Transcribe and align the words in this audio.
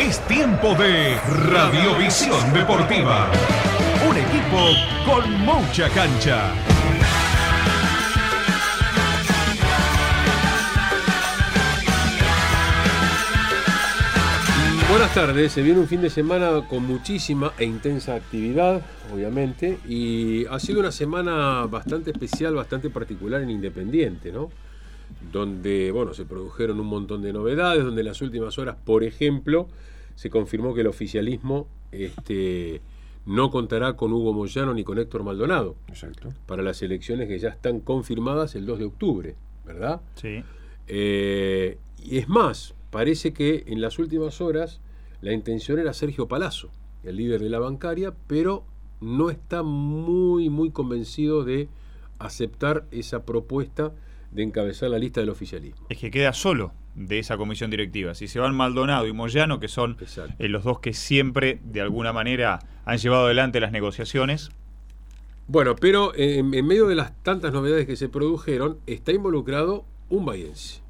Es 0.00 0.18
tiempo 0.26 0.74
de 0.76 1.14
Radiovisión 1.52 2.54
Deportiva. 2.54 3.30
Un 4.08 4.16
equipo 4.16 4.70
con 5.04 5.30
mucha 5.42 5.90
cancha. 5.90 6.54
Buenas 14.88 15.12
tardes, 15.12 15.52
se 15.52 15.60
viene 15.60 15.80
un 15.80 15.86
fin 15.86 16.00
de 16.00 16.08
semana 16.08 16.66
con 16.66 16.86
muchísima 16.86 17.52
e 17.58 17.66
intensa 17.66 18.14
actividad, 18.14 18.80
obviamente, 19.12 19.80
y 19.86 20.46
ha 20.46 20.58
sido 20.58 20.80
una 20.80 20.92
semana 20.92 21.66
bastante 21.66 22.10
especial, 22.10 22.54
bastante 22.54 22.88
particular 22.88 23.42
en 23.42 23.50
Independiente, 23.50 24.32
¿no? 24.32 24.48
Donde, 25.32 25.90
bueno, 25.92 26.14
se 26.14 26.24
produjeron 26.24 26.80
un 26.80 26.86
montón 26.86 27.22
de 27.22 27.32
novedades, 27.32 27.84
donde 27.84 28.00
en 28.00 28.06
las 28.06 28.20
últimas 28.22 28.58
horas, 28.58 28.76
por 28.84 29.04
ejemplo, 29.04 29.68
se 30.14 30.30
confirmó 30.30 30.74
que 30.74 30.80
el 30.80 30.86
oficialismo 30.86 31.68
este, 31.92 32.80
no 33.26 33.50
contará 33.50 33.96
con 33.96 34.12
Hugo 34.12 34.32
Moyano 34.32 34.74
ni 34.74 34.84
con 34.84 34.98
Héctor 34.98 35.22
Maldonado. 35.22 35.76
Exacto. 35.88 36.30
Para 36.46 36.62
las 36.62 36.82
elecciones 36.82 37.28
que 37.28 37.38
ya 37.38 37.50
están 37.50 37.80
confirmadas 37.80 38.54
el 38.54 38.66
2 38.66 38.78
de 38.78 38.84
octubre, 38.84 39.36
¿verdad? 39.64 40.00
Sí. 40.16 40.42
Eh, 40.88 41.78
y 42.02 42.18
es 42.18 42.28
más, 42.28 42.74
parece 42.90 43.32
que 43.32 43.64
en 43.66 43.80
las 43.80 43.98
últimas 43.98 44.40
horas 44.40 44.80
la 45.20 45.32
intención 45.32 45.78
era 45.78 45.92
Sergio 45.92 46.28
Palazzo, 46.28 46.70
el 47.04 47.16
líder 47.16 47.40
de 47.40 47.50
la 47.50 47.58
bancaria, 47.58 48.14
pero 48.26 48.64
no 49.00 49.30
está 49.30 49.62
muy, 49.62 50.50
muy 50.50 50.70
convencido 50.70 51.44
de 51.44 51.68
aceptar 52.18 52.84
esa 52.90 53.24
propuesta 53.24 53.92
de 54.30 54.42
encabezar 54.42 54.90
la 54.90 54.98
lista 54.98 55.20
del 55.20 55.30
oficialismo. 55.30 55.86
Es 55.88 55.98
que 55.98 56.10
queda 56.10 56.32
solo 56.32 56.72
de 56.94 57.18
esa 57.18 57.36
comisión 57.36 57.70
directiva. 57.70 58.14
Si 58.14 58.28
se 58.28 58.38
van 58.38 58.54
Maldonado 58.54 59.06
y 59.06 59.12
Moyano, 59.12 59.60
que 59.60 59.68
son 59.68 59.96
eh, 60.38 60.48
los 60.48 60.64
dos 60.64 60.80
que 60.80 60.92
siempre, 60.92 61.60
de 61.64 61.80
alguna 61.80 62.12
manera, 62.12 62.60
han 62.84 62.98
llevado 62.98 63.26
adelante 63.26 63.60
las 63.60 63.72
negociaciones. 63.72 64.50
Bueno, 65.46 65.74
pero 65.76 66.14
en, 66.14 66.54
en 66.54 66.66
medio 66.66 66.86
de 66.86 66.94
las 66.94 67.16
tantas 67.22 67.52
novedades 67.52 67.86
que 67.86 67.96
se 67.96 68.08
produjeron, 68.08 68.78
está 68.86 69.12
involucrado 69.12 69.84
un 70.08 70.24
bayense, 70.24 70.80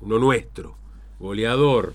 uno 0.00 0.18
nuestro, 0.18 0.76
goleador, 1.18 1.94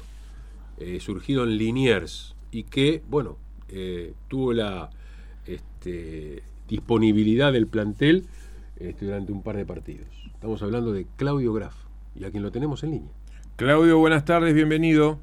eh, 0.80 1.00
surgido 1.00 1.44
en 1.44 1.58
Liniers 1.58 2.36
y 2.52 2.64
que, 2.64 3.04
bueno, 3.08 3.38
eh, 3.70 4.14
tuvo 4.28 4.52
la 4.52 4.90
este, 5.46 6.44
disponibilidad 6.68 7.54
del 7.54 7.68
plantel 7.68 8.26
este, 8.78 9.06
durante 9.06 9.32
un 9.32 9.44
par 9.44 9.58
de 9.58 9.66
partidos. 9.66 10.08
Estamos 10.42 10.64
hablando 10.64 10.92
de 10.92 11.06
Claudio 11.18 11.54
Graf 11.54 11.76
y 12.16 12.26
a 12.26 12.32
quien 12.32 12.42
lo 12.42 12.52
tenemos 12.52 12.84
en 12.84 12.90
línea. 12.90 13.12
Claudio, 13.58 14.00
buenas 14.00 14.26
tardes, 14.26 14.56
bienvenido. 14.56 15.20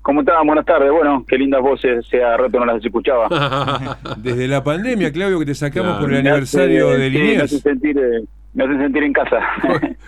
¿Cómo 0.00 0.20
están? 0.20 0.46
Buenas 0.46 0.64
tardes. 0.64 0.90
Bueno, 0.90 1.26
qué 1.28 1.36
lindas 1.36 1.60
voces, 1.60 2.06
sea 2.06 2.38
rato 2.38 2.58
no 2.58 2.64
las 2.64 2.82
escuchaba. 2.82 3.28
Desde 4.16 4.48
la 4.48 4.64
pandemia, 4.64 5.12
Claudio, 5.12 5.38
que 5.40 5.44
te 5.44 5.54
sacamos 5.54 5.98
por 5.98 6.10
el 6.10 6.20
aniversario 6.20 6.88
de 6.88 7.10
Liniers. 7.10 7.36
Me 7.36 7.42
hacen 7.42 7.60
sentir, 7.60 7.98
eh, 7.98 8.24
me 8.54 8.64
hacen 8.64 8.78
sentir 8.78 9.02
en 9.02 9.12
casa. 9.12 9.40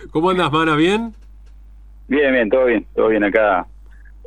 ¿Cómo 0.09 0.31
andas, 0.31 0.51
Mana? 0.51 0.75
¿Bien? 0.75 1.13
Bien, 2.07 2.33
bien, 2.33 2.49
todo 2.49 2.65
bien, 2.65 2.87
todo 2.95 3.09
bien 3.09 3.23
acá. 3.23 3.67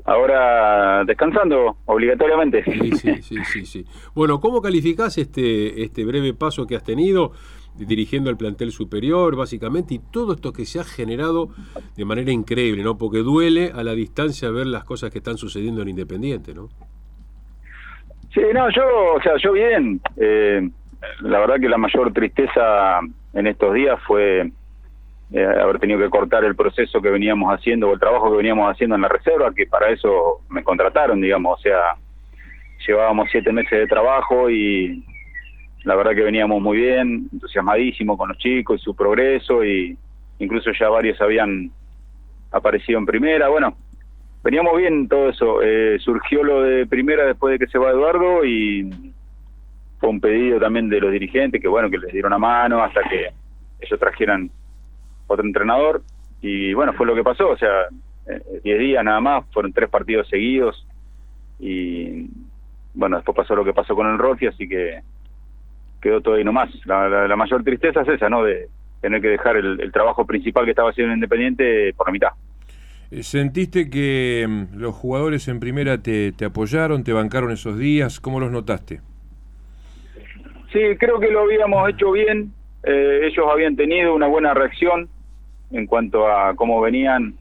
Ahora 0.05 1.03
descansando 1.05 1.79
obligatoriamente. 1.87 2.63
Sí, 2.63 2.93
sí, 2.93 3.23
sí, 3.23 3.37
sí, 3.45 3.67
sí. 3.67 3.87
Bueno, 4.15 4.39
¿cómo 4.39 4.63
calificás 4.63 5.19
este, 5.19 5.83
este 5.83 6.05
breve 6.05 6.33
paso 6.33 6.65
que 6.65 6.77
has 6.77 6.85
tenido 6.85 7.33
dirigiendo 7.79 8.31
el 8.31 8.37
plantel 8.37 8.73
superior, 8.73 9.37
básicamente, 9.37 9.95
y 9.95 9.99
todo 9.99 10.35
esto 10.35 10.53
que 10.53 10.65
se 10.65 10.81
ha 10.81 10.85
generado 10.85 11.49
de 11.97 12.05
manera 12.05 12.33
increíble, 12.33 12.83
¿no? 12.83 12.99
Porque 12.99 13.19
duele 13.19 13.73
a 13.75 13.83
la 13.83 13.93
distancia 13.93 14.51
ver 14.51 14.67
las 14.67 14.85
cosas 14.85 15.11
que 15.11 15.19
están 15.19 15.39
sucediendo 15.39 15.83
en 15.83 15.89
Independiente, 15.89 16.55
¿no? 16.55 16.69
Sí, 18.35 18.43
no, 18.53 18.71
yo, 18.71 19.15
o 19.17 19.23
sea, 19.23 19.33
yo 19.43 19.53
bien. 19.53 20.01
Eh, 20.17 20.69
la 21.21 21.39
verdad 21.39 21.61
que 21.61 21.69
la 21.69 21.79
mayor 21.79 22.13
tristeza 22.13 23.01
en 23.33 23.47
estos 23.47 23.75
días 23.75 23.99
fue 24.07 24.51
eh, 25.33 25.45
haber 25.45 25.79
tenido 25.79 25.99
que 26.01 26.11
cortar 26.11 26.45
el 26.45 26.57
proceso 26.57 27.01
que 27.01 27.11
veníamos 27.11 27.53
haciendo 27.53 27.89
o 27.89 27.95
el 27.95 28.01
trabajo 28.01 28.31
que 28.31 28.39
veníamos 28.39 28.71
haciendo 28.71 28.97
en 28.97 29.03
la 29.03 29.09
reserva, 29.09 29.53
que 29.55 29.67
para 29.67 29.91
eso 29.91 30.41
me 30.49 30.63
contrataron, 30.63 31.21
digamos, 31.21 31.59
o 31.59 31.63
sea, 31.63 31.97
llevábamos 32.87 33.29
siete 33.31 33.53
meses 33.53 33.79
de 33.79 33.87
trabajo 33.87 34.51
y 34.51 35.05
la 35.89 35.97
verdad 35.97 36.15
que 36.15 36.23
veníamos 36.23 36.61
muy 36.61 36.77
bien, 36.77 37.31
entusiasmadísimos 37.33 38.19
con 38.19 38.29
los 38.29 38.37
chicos 38.37 38.79
y 38.79 38.85
su 38.85 38.95
progreso 38.95 39.65
y 39.65 39.97
incluso 40.39 40.71
ya 40.79 40.91
varios 40.91 41.19
habían 41.19 41.71
aparecido 42.51 42.99
en 42.99 43.07
primera, 43.07 43.49
bueno, 43.49 43.75
veníamos 44.45 44.77
bien 44.77 45.09
todo 45.09 45.31
eso, 45.31 45.63
eh, 45.63 45.97
surgió 45.99 46.45
lo 46.45 46.61
de 46.61 46.87
primera 46.87 47.25
después 47.25 47.53
de 47.53 47.65
que 47.65 47.73
se 47.73 47.79
va 47.79 47.89
Eduardo 47.89 48.45
y 48.45 49.15
fue 49.99 50.11
un 50.11 50.21
pedido 50.21 50.61
también 50.61 50.91
de 50.91 51.01
los 51.01 51.11
dirigentes 51.11 51.59
que 51.59 51.69
bueno, 51.69 51.89
que 51.89 51.97
les 51.97 52.13
dieron 52.13 52.35
a 52.35 52.39
mano 52.39 52.83
hasta 52.83 53.01
que 53.09 53.31
ellos 53.81 53.99
trajeran 53.99 54.51
otro 55.27 55.47
entrenador. 55.47 56.03
Y 56.43 56.75
bueno, 56.75 56.93
fue 56.93 57.07
lo 57.07 57.15
que 57.15 57.25
pasó, 57.25 57.49
o 57.49 57.57
sea, 57.57 57.89
10 58.27 58.63
eh, 58.63 58.79
días 58.79 59.03
nada 59.03 59.21
más, 59.23 59.47
fueron 59.55 59.73
tres 59.73 59.89
partidos 59.89 60.29
seguidos 60.29 60.87
y 61.59 62.29
bueno, 62.93 63.17
después 63.17 63.35
pasó 63.35 63.57
lo 63.57 63.65
que 63.65 63.73
pasó 63.73 63.95
con 63.95 64.07
el 64.07 64.19
Rocky, 64.19 64.49
así 64.49 64.69
que 64.69 65.01
quedó 66.01 66.21
todo 66.21 66.35
ahí 66.35 66.45
nomás. 66.45 66.71
La, 66.87 67.27
la, 67.27 67.37
mayor 67.37 67.63
tristeza 67.65 68.03
es 68.03 68.09
esa, 68.09 68.29
¿no? 68.29 68.43
De 68.43 68.69
tener 69.01 69.21
que 69.21 69.29
dejar 69.29 69.57
el, 69.57 69.93
trabajo 69.93 70.27
principal 70.27 70.65
que 70.65 70.71
estaba 70.71 70.91
haciendo 70.91 71.15
Independiente 71.15 71.93
por 71.95 72.09
la 72.09 72.13
mitad. 72.13 72.29
Eh, 73.11 73.23
¿Sentiste 73.23 73.89
que 73.89 74.47
mm, 74.49 74.79
los 74.79 74.95
jugadores 74.95 75.49
en 75.49 75.61
primera 75.61 76.03
te, 76.03 76.33
te 76.33 76.45
apoyaron, 76.45 77.05
te 77.05 77.13
bancaron 77.13 77.51
esos 77.51 77.79
días? 77.79 78.21
¿Cómo 78.21 78.41
los 78.41 78.51
notaste? 78.51 79.01
Sí, 80.73 80.81
creo 80.99 81.19
que 81.19 81.31
lo 81.31 81.41
habíamos 81.41 81.89
hecho 81.89 82.13
bien. 82.13 82.53
Eh, 82.83 83.21
ellos 83.25 83.47
habían 83.51 83.77
tenido 83.77 84.15
una 84.15 84.27
buena 84.27 84.55
reacción 84.55 85.09
en 85.71 85.87
cuanto 85.87 86.29
a 86.29 86.55
cómo 86.55 86.81
venían, 86.81 87.35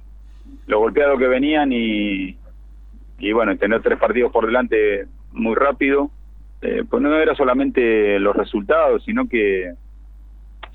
lo 0.66 0.80
golpeado 0.80 1.18
que 1.18 1.28
venían 1.28 1.72
y, 1.72 2.38
y 3.20 3.32
bueno, 3.32 3.56
tener 3.58 3.82
tres 3.82 4.00
partidos 4.00 4.32
por 4.32 4.46
delante 4.46 5.08
muy 5.32 5.56
rápido, 5.56 6.10
eh, 6.62 6.84
pues 6.90 7.02
no 7.02 7.16
era 7.16 7.36
solamente 7.36 8.20
los 8.20 8.36
resultados, 8.36 9.04
sino 9.04 9.28
que 9.28 9.74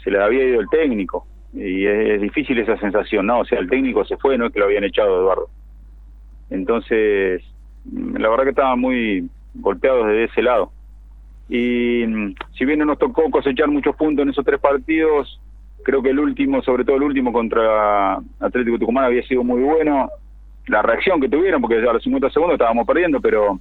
se 0.03 0.11
les 0.11 0.21
había 0.21 0.45
ido 0.45 0.61
el 0.61 0.69
técnico 0.69 1.27
y 1.53 1.87
es, 1.87 2.21
difícil 2.21 2.59
esa 2.59 2.79
sensación, 2.79 3.27
¿no? 3.27 3.41
O 3.41 3.45
sea, 3.45 3.59
el 3.59 3.69
técnico 3.69 4.05
se 4.05 4.17
fue, 4.17 4.39
no 4.39 4.47
es 4.47 4.53
que 4.53 4.59
lo 4.59 4.67
habían 4.67 4.85
echado 4.85 5.21
Eduardo. 5.21 5.49
Entonces, 6.51 7.43
la 7.85 8.29
verdad 8.29 8.45
que 8.45 8.51
estaban 8.51 8.81
muy 8.81 9.29
golpeados 9.55 10.07
desde 10.07 10.25
ese 10.25 10.43
lado. 10.43 10.73
Y 11.49 12.05
mm, 12.07 12.35
si 12.57 12.65
bien 12.65 12.79
no 12.79 12.87
nos 12.87 12.99
tocó 12.99 13.31
cosechar 13.31 13.69
muchos 13.69 13.95
puntos 13.97 14.23
en 14.23 14.31
esos 14.31 14.45
tres 14.45 14.61
partidos, 14.61 15.39
Creo 15.83 16.03
que 16.03 16.11
el 16.11 16.21
último, 16.21 16.63
sobre 16.63 16.85
todo 16.85 16.97
el 16.97 17.03
último 17.03 17.33
contra 17.33 18.19
Atlético 18.41 18.79
Tucumán, 18.79 19.05
había 19.05 19.23
sido 19.25 19.43
muy 19.43 19.63
bueno. 19.63 20.11
La 20.67 20.81
reacción 20.81 21.21
que 21.21 21.29
tuvieron, 21.29 21.61
porque 21.61 21.77
a 21.77 21.93
los 21.93 22.03
50 22.03 22.31
segundos 22.31 22.55
estábamos 22.55 22.87
perdiendo, 22.87 23.21
pero 23.21 23.59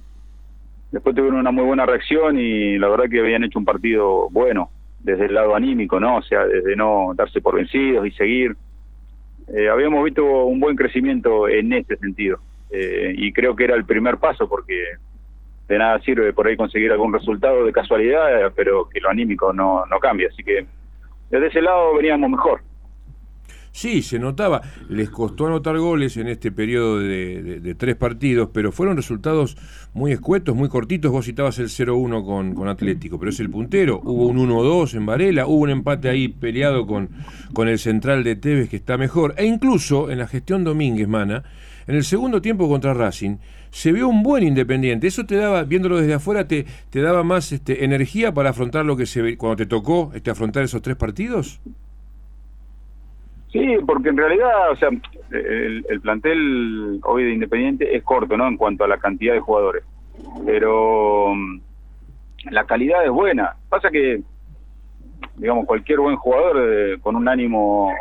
después 0.92 1.16
tuvieron 1.16 1.40
una 1.40 1.50
muy 1.50 1.64
buena 1.64 1.86
reacción 1.86 2.38
y 2.38 2.78
la 2.78 2.88
verdad 2.88 3.10
que 3.10 3.20
habían 3.20 3.42
hecho 3.42 3.58
un 3.58 3.64
partido 3.64 4.28
bueno 4.30 4.70
desde 5.00 5.24
el 5.24 5.34
lado 5.34 5.56
anímico, 5.56 5.98
¿no? 5.98 6.18
O 6.18 6.22
sea, 6.22 6.46
desde 6.46 6.76
no 6.76 7.12
darse 7.16 7.40
por 7.40 7.56
vencidos 7.56 8.06
y 8.06 8.12
seguir. 8.12 8.54
eh, 9.48 9.68
habíamos 9.68 10.04
visto 10.04 10.24
un 10.44 10.60
buen 10.60 10.76
crecimiento 10.76 11.48
en 11.48 11.72
este 11.72 11.96
sentido. 11.96 12.38
Eh, 12.70 13.12
y 13.16 13.32
creo 13.32 13.56
que 13.56 13.64
era 13.64 13.74
el 13.74 13.84
primer 13.84 14.18
paso 14.18 14.48
porque 14.48 14.84
de 15.68 15.78
nada 15.78 15.98
sirve 16.00 16.32
por 16.32 16.46
ahí 16.46 16.56
conseguir 16.56 16.92
algún 16.92 17.12
resultado 17.12 17.64
de 17.64 17.72
casualidad, 17.72 18.52
pero 18.54 18.88
que 18.88 19.00
lo 19.00 19.10
anímico 19.10 19.52
no, 19.52 19.84
no 19.86 19.98
cambia. 19.98 20.28
Así 20.28 20.44
que 20.44 20.66
desde 21.30 21.46
ese 21.48 21.62
lado 21.62 21.96
veníamos 21.96 22.30
mejor. 22.30 22.60
Sí, 23.72 24.02
se 24.02 24.18
notaba. 24.18 24.60
Les 24.90 25.08
costó 25.08 25.46
anotar 25.46 25.78
goles 25.78 26.18
en 26.18 26.28
este 26.28 26.52
periodo 26.52 26.98
de, 26.98 27.74
tres 27.78 27.96
partidos, 27.96 28.50
pero 28.52 28.70
fueron 28.70 28.96
resultados 28.96 29.56
muy 29.94 30.12
escuetos, 30.12 30.54
muy 30.54 30.68
cortitos. 30.68 31.10
Vos 31.10 31.24
citabas 31.24 31.58
el 31.58 31.68
0-1 31.68 32.54
con, 32.54 32.68
Atlético, 32.68 33.18
pero 33.18 33.30
es 33.30 33.40
el 33.40 33.48
puntero. 33.48 34.00
Hubo 34.04 34.26
un 34.26 34.36
1-2 34.46 34.94
en 34.94 35.06
Varela, 35.06 35.46
hubo 35.46 35.62
un 35.62 35.70
empate 35.70 36.10
ahí 36.10 36.28
peleado 36.28 36.86
con, 36.86 37.08
con 37.54 37.66
el 37.66 37.78
central 37.78 38.24
de 38.24 38.36
Tevez 38.36 38.68
que 38.68 38.76
está 38.76 38.98
mejor. 38.98 39.34
E 39.38 39.46
incluso 39.46 40.10
en 40.10 40.18
la 40.18 40.26
gestión 40.26 40.64
Domínguez, 40.64 41.08
Mana, 41.08 41.42
en 41.86 41.96
el 41.96 42.04
segundo 42.04 42.42
tiempo 42.42 42.68
contra 42.68 42.92
Racing, 42.92 43.38
se 43.70 43.90
vio 43.90 44.06
un 44.06 44.22
buen 44.22 44.44
Independiente. 44.44 45.06
Eso 45.06 45.24
te 45.24 45.36
daba, 45.36 45.64
viéndolo 45.64 45.98
desde 45.98 46.12
afuera, 46.12 46.46
te, 46.46 46.66
te 46.90 47.00
daba 47.00 47.22
más 47.22 47.50
este, 47.52 47.84
energía 47.86 48.34
para 48.34 48.50
afrontar 48.50 48.84
lo 48.84 48.98
que 48.98 49.06
se 49.06 49.38
cuando 49.38 49.56
te 49.56 49.66
tocó 49.66 50.12
este, 50.14 50.30
afrontar 50.30 50.62
esos 50.62 50.82
tres 50.82 50.96
partidos. 50.96 51.58
Sí, 53.52 53.76
porque 53.86 54.08
en 54.08 54.16
realidad, 54.16 54.70
o 54.70 54.76
sea, 54.76 54.88
el, 55.30 56.00
plantel 56.00 57.00
hoy 57.04 57.24
de 57.24 57.32
Independiente 57.34 57.94
es 57.94 58.02
corto, 58.02 58.34
¿no? 58.36 58.48
En 58.48 58.56
cuanto 58.56 58.84
a 58.84 58.88
la 58.88 58.96
cantidad 58.96 59.34
de 59.34 59.40
jugadores. 59.40 59.84
Pero 60.46 61.34
mm, 61.34 61.60
la 62.50 62.64
calidad 62.64 63.04
es 63.04 63.10
buena. 63.10 63.56
Pasa 63.68 63.90
que, 63.90 64.22
digamos, 65.36 65.66
cualquier 65.66 66.00
buen 66.00 66.16
jugador 66.16 66.56
eh, 66.66 66.98
con 67.02 67.14
un 67.14 67.28
ánimo 67.28 67.92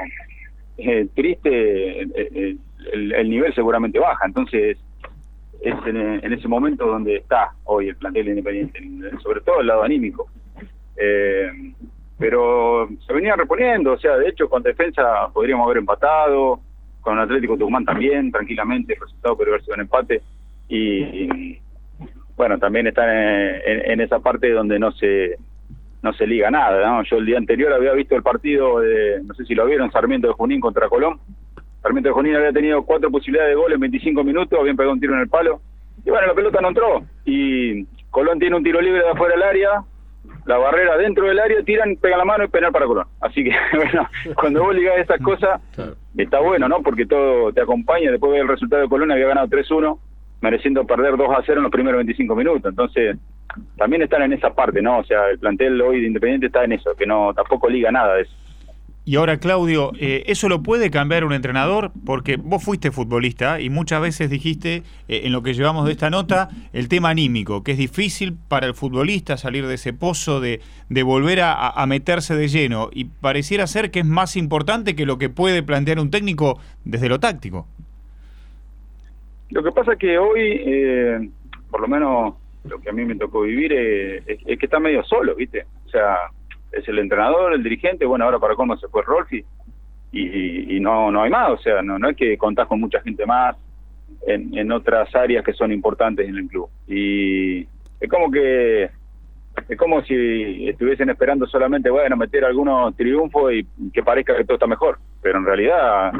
eh, 0.77 1.07
triste, 1.13 2.01
eh, 2.01 2.57
el, 2.93 3.29
nivel 3.29 3.53
seguramente 3.53 3.99
baja. 3.99 4.25
Entonces, 4.25 4.77
es 5.61 5.75
en, 5.85 6.31
ese 6.31 6.47
momento 6.47 6.85
donde 6.85 7.17
está 7.17 7.51
hoy 7.65 7.89
el 7.89 7.97
plantel 7.97 8.23
de 8.23 8.31
Independiente, 8.31 8.79
sobre 9.21 9.41
todo 9.41 9.59
el 9.59 9.67
lado 9.67 9.83
anímico. 9.83 10.29
Pero 12.21 12.87
se 13.07 13.13
venían 13.13 13.39
reponiendo, 13.39 13.93
o 13.93 13.97
sea, 13.97 14.15
de 14.15 14.29
hecho 14.29 14.47
con 14.47 14.61
defensa 14.61 15.27
podríamos 15.33 15.65
haber 15.65 15.79
empatado, 15.79 16.59
con 17.01 17.17
Atlético 17.17 17.57
Tucumán 17.57 17.83
también, 17.83 18.31
tranquilamente, 18.31 18.93
el 18.93 19.01
resultado 19.01 19.35
podría 19.35 19.55
haber 19.55 19.63
sido 19.63 19.73
un 19.73 19.81
empate, 19.81 20.21
y, 20.69 21.57
bueno, 22.37 22.59
también 22.59 22.85
están 22.85 23.09
en, 23.09 24.01
esa 24.01 24.19
parte 24.19 24.51
donde 24.51 24.77
no 24.77 24.91
se 24.91 25.35
no 26.03 26.13
se 26.13 26.27
liga 26.27 26.51
nada, 26.51 26.87
¿no? 26.87 27.03
Yo 27.03 27.17
el 27.17 27.25
día 27.25 27.37
anterior 27.37 27.73
había 27.73 27.93
visto 27.93 28.15
el 28.15 28.23
partido 28.23 28.79
de, 28.79 29.21
no 29.23 29.33
sé 29.33 29.43
si 29.45 29.55
lo 29.55 29.65
vieron, 29.65 29.91
Sarmiento 29.91 30.27
de 30.27 30.33
Junín 30.33 30.61
contra 30.61 30.89
Colón, 30.89 31.19
Sarmiento 31.81 32.09
de 32.09 32.13
Junín 32.13 32.35
había 32.35 32.53
tenido 32.53 32.83
cuatro 32.83 33.09
posibilidades 33.09 33.51
de 33.51 33.61
gol 33.61 33.73
en 33.73 33.79
25 33.79 34.23
minutos, 34.23 34.59
habían 34.59 34.77
pegado 34.77 34.93
un 34.93 34.99
tiro 34.99 35.15
en 35.15 35.21
el 35.21 35.29
palo, 35.29 35.59
y 36.05 36.09
bueno, 36.11 36.27
la 36.27 36.35
pelota 36.35 36.61
no 36.61 36.67
entró, 36.67 37.03
y 37.25 37.83
Colón 38.11 38.37
tiene 38.37 38.55
un 38.55 38.63
tiro 38.63 38.79
libre 38.79 39.01
de 39.01 39.09
afuera 39.09 39.33
del 39.33 39.43
área, 39.43 39.83
la 40.45 40.57
barrera 40.57 40.97
dentro 40.97 41.27
del 41.27 41.39
área, 41.39 41.63
tiran, 41.63 41.95
pegan 41.97 42.19
la 42.19 42.25
mano 42.25 42.43
y 42.43 42.47
penal 42.47 42.71
para 42.71 42.85
Colón. 42.85 43.07
Así 43.21 43.43
que, 43.43 43.51
bueno, 43.75 44.09
cuando 44.35 44.63
vos 44.63 44.75
ligás 44.75 44.97
esas 44.99 45.21
cosas, 45.21 45.61
está 46.17 46.39
bueno, 46.39 46.67
¿no? 46.67 46.81
Porque 46.81 47.05
todo 47.05 47.51
te 47.53 47.61
acompaña. 47.61 48.11
Después 48.11 48.33
del 48.33 48.47
resultado 48.47 48.81
de 48.81 48.89
Colón, 48.89 49.11
había 49.11 49.27
ganado 49.27 49.47
3-1, 49.47 49.99
mereciendo 50.41 50.85
perder 50.85 51.13
2-0 51.13 51.57
en 51.57 51.63
los 51.63 51.71
primeros 51.71 51.97
25 51.99 52.35
minutos. 52.35 52.69
Entonces, 52.69 53.17
también 53.77 54.01
están 54.01 54.23
en 54.23 54.33
esa 54.33 54.53
parte, 54.53 54.81
¿no? 54.81 54.99
O 54.99 55.03
sea, 55.03 55.29
el 55.29 55.39
plantel 55.39 55.81
hoy 55.81 56.01
de 56.01 56.07
Independiente 56.07 56.47
está 56.47 56.63
en 56.63 56.73
eso, 56.73 56.95
que 56.95 57.05
no 57.05 57.33
tampoco 57.33 57.69
liga 57.69 57.91
nada 57.91 58.15
de 58.15 58.21
eso. 58.23 58.35
Y 59.11 59.17
ahora, 59.17 59.39
Claudio, 59.39 59.91
eh, 59.99 60.23
¿eso 60.27 60.47
lo 60.47 60.63
puede 60.63 60.89
cambiar 60.89 61.25
un 61.25 61.33
entrenador? 61.33 61.91
Porque 62.05 62.37
vos 62.37 62.63
fuiste 62.63 62.91
futbolista 62.91 63.59
y 63.59 63.69
muchas 63.69 64.01
veces 64.01 64.29
dijiste, 64.29 64.83
eh, 65.09 65.23
en 65.25 65.33
lo 65.33 65.43
que 65.43 65.53
llevamos 65.53 65.85
de 65.85 65.91
esta 65.91 66.09
nota, 66.09 66.47
el 66.71 66.87
tema 66.87 67.09
anímico, 67.09 67.61
que 67.61 67.73
es 67.73 67.77
difícil 67.77 68.37
para 68.47 68.67
el 68.67 68.73
futbolista 68.73 69.35
salir 69.35 69.67
de 69.67 69.73
ese 69.73 69.91
pozo, 69.91 70.39
de, 70.39 70.61
de 70.87 71.03
volver 71.03 71.41
a, 71.43 71.85
meterse 71.87 72.37
de 72.37 72.47
lleno. 72.47 72.89
Y 72.93 73.03
pareciera 73.03 73.67
ser 73.67 73.91
que 73.91 73.99
es 73.99 74.05
más 74.05 74.37
importante 74.37 74.95
que 74.95 75.05
lo 75.05 75.17
que 75.17 75.27
puede 75.27 75.61
plantear 75.61 75.99
un 75.99 76.09
técnico 76.09 76.57
desde 76.85 77.09
lo 77.09 77.19
táctico. 77.19 77.67
Lo 79.49 79.61
que 79.61 79.73
pasa 79.73 79.91
es 79.91 79.99
que 79.99 80.17
hoy, 80.17 80.39
eh, 80.41 81.29
por 81.69 81.81
lo 81.81 81.89
menos 81.89 82.35
lo 82.63 82.79
que 82.79 82.89
a 82.89 82.93
mí 82.93 83.03
me 83.03 83.15
tocó 83.15 83.41
vivir, 83.41 83.73
es, 83.73 84.23
es 84.25 84.57
que 84.57 84.67
está 84.67 84.79
medio 84.79 85.03
solo, 85.03 85.35
¿viste? 85.35 85.65
O 85.85 85.89
sea 85.89 86.15
es 86.71 86.87
el 86.87 86.99
entrenador, 86.99 87.53
el 87.53 87.63
dirigente, 87.63 88.05
bueno, 88.05 88.25
ahora 88.25 88.39
para 88.39 88.55
cómo 88.55 88.77
se 88.77 88.87
fue 88.87 89.01
Rolfi, 89.03 89.43
y, 90.13 90.79
no, 90.81 91.09
no 91.09 91.23
hay 91.23 91.29
más, 91.29 91.51
o 91.51 91.57
sea, 91.57 91.81
no, 91.81 91.97
no 91.97 92.09
es 92.09 92.17
que 92.17 92.37
contás 92.37 92.67
con 92.67 92.81
mucha 92.81 92.99
gente 93.01 93.25
más 93.25 93.55
en, 94.27 94.57
en 94.57 94.71
otras 94.71 95.13
áreas 95.15 95.43
que 95.43 95.53
son 95.53 95.71
importantes 95.71 96.27
en 96.27 96.35
el 96.35 96.47
club. 96.47 96.69
Y 96.87 97.61
es 97.61 98.09
como 98.09 98.29
que 98.29 98.89
es 99.67 99.77
como 99.77 100.01
si 100.03 100.67
estuviesen 100.67 101.09
esperando 101.09 101.45
solamente, 101.45 101.89
bueno, 101.89 102.17
meter 102.17 102.43
algunos 102.45 102.95
triunfos 102.95 103.53
y 103.53 103.65
que 103.91 104.03
parezca 104.03 104.35
que 104.35 104.43
todo 104.43 104.55
está 104.55 104.67
mejor, 104.67 104.97
pero 105.21 105.37
en 105.37 105.45
realidad 105.45 106.11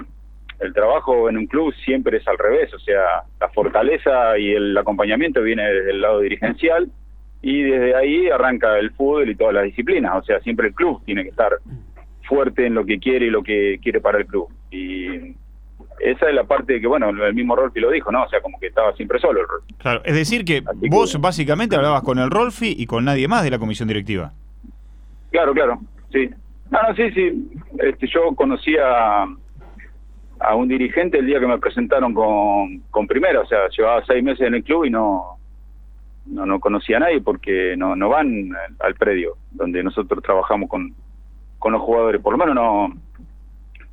el 0.60 0.74
trabajo 0.74 1.30
en 1.30 1.38
un 1.38 1.48
club 1.48 1.74
siempre 1.84 2.18
es 2.18 2.28
al 2.28 2.38
revés, 2.38 2.74
o 2.74 2.80
sea, 2.80 3.24
la 3.40 3.50
fortaleza 3.50 4.38
y 4.38 4.52
el 4.52 4.78
acompañamiento 4.78 5.42
viene 5.42 5.64
desde 5.64 5.92
el 5.92 6.02
lado 6.02 6.20
dirigencial 6.20 6.90
y 7.42 7.64
desde 7.64 7.96
ahí 7.96 8.30
arranca 8.30 8.78
el 8.78 8.92
fútbol 8.92 9.30
y 9.30 9.36
todas 9.36 9.54
las 9.54 9.64
disciplinas, 9.64 10.16
o 10.16 10.24
sea, 10.24 10.40
siempre 10.42 10.68
el 10.68 10.74
club 10.74 11.02
tiene 11.06 11.24
que 11.24 11.30
estar 11.30 11.52
fuerte 12.24 12.68
en 12.68 12.76
lo 12.76 12.86
que 12.86 13.00
quiere 13.00 13.26
y 13.26 13.30
lo 13.30 13.44
que 13.44 13.80
quiere 13.82 14.00
para 14.00 14.20
el 14.20 14.26
club. 14.26 14.48
Y 14.70 15.36
esa 16.00 16.30
es 16.30 16.36
la 16.36 16.44
parte 16.44 16.80
que, 16.80 16.88
bueno, 16.88 17.10
el 17.10 17.34
mismo 17.34 17.56
Rolfi 17.56 17.80
lo 17.80 17.92
dijo, 17.92 18.12
¿no? 18.12 18.24
O 18.24 18.30
sea, 18.30 18.42
como 18.42 18.60
que 18.60 18.68
estaba 18.68 18.94
siempre 18.94 19.20
solo 19.20 19.42
el 19.42 19.48
Rolfi. 19.48 19.74
Claro, 19.76 20.02
es 20.06 20.16
decir 20.16 20.46
que 20.46 20.64
vos 20.90 21.20
básicamente 21.20 21.76
hablabas 21.76 22.04
con 22.04 22.20
el 22.20 22.30
Rolfi 22.30 22.76
y 22.78 22.86
con 22.86 23.06
nadie 23.06 23.28
más 23.28 23.44
de 23.44 23.50
la 23.50 23.60
comisión 23.60 23.88
directiva. 23.88 24.32
Claro, 25.32 25.54
claro, 25.54 25.80
sí. 26.12 26.30
No, 26.70 26.80
no, 26.84 26.96
sí, 26.96 27.12
sí. 27.12 27.52
Este, 27.80 28.08
yo 28.08 28.34
conocía 28.36 29.24
a 30.40 30.56
un 30.56 30.68
dirigente 30.68 31.20
el 31.20 31.26
día 31.26 31.40
que 31.40 31.48
me 31.48 31.60
presentaron 31.60 32.14
con, 32.14 32.80
con 32.92 33.08
Primera, 33.08 33.42
o 33.42 33.46
sea, 33.46 33.68
llevaba 33.70 34.04
seis 34.06 34.24
meses 34.24 34.48
en 34.48 34.56
el 34.56 34.64
club 34.64 34.86
y 34.86 34.90
no, 34.90 35.38
no, 36.26 36.46
no 36.46 36.60
conocía 36.60 36.98
a 36.98 37.02
nadie 37.02 37.22
porque 37.22 37.76
no, 37.78 37.96
no 37.96 38.10
van 38.10 38.52
al 38.80 38.96
predio 38.96 39.38
donde 39.52 39.84
nosotros 39.84 40.24
trabajamos 40.24 40.70
con, 40.70 40.94
con 41.60 41.74
los 41.74 41.82
jugadores. 41.82 42.22
Por 42.22 42.34
lo 42.34 42.38
menos 42.38 42.56
no 42.56 42.94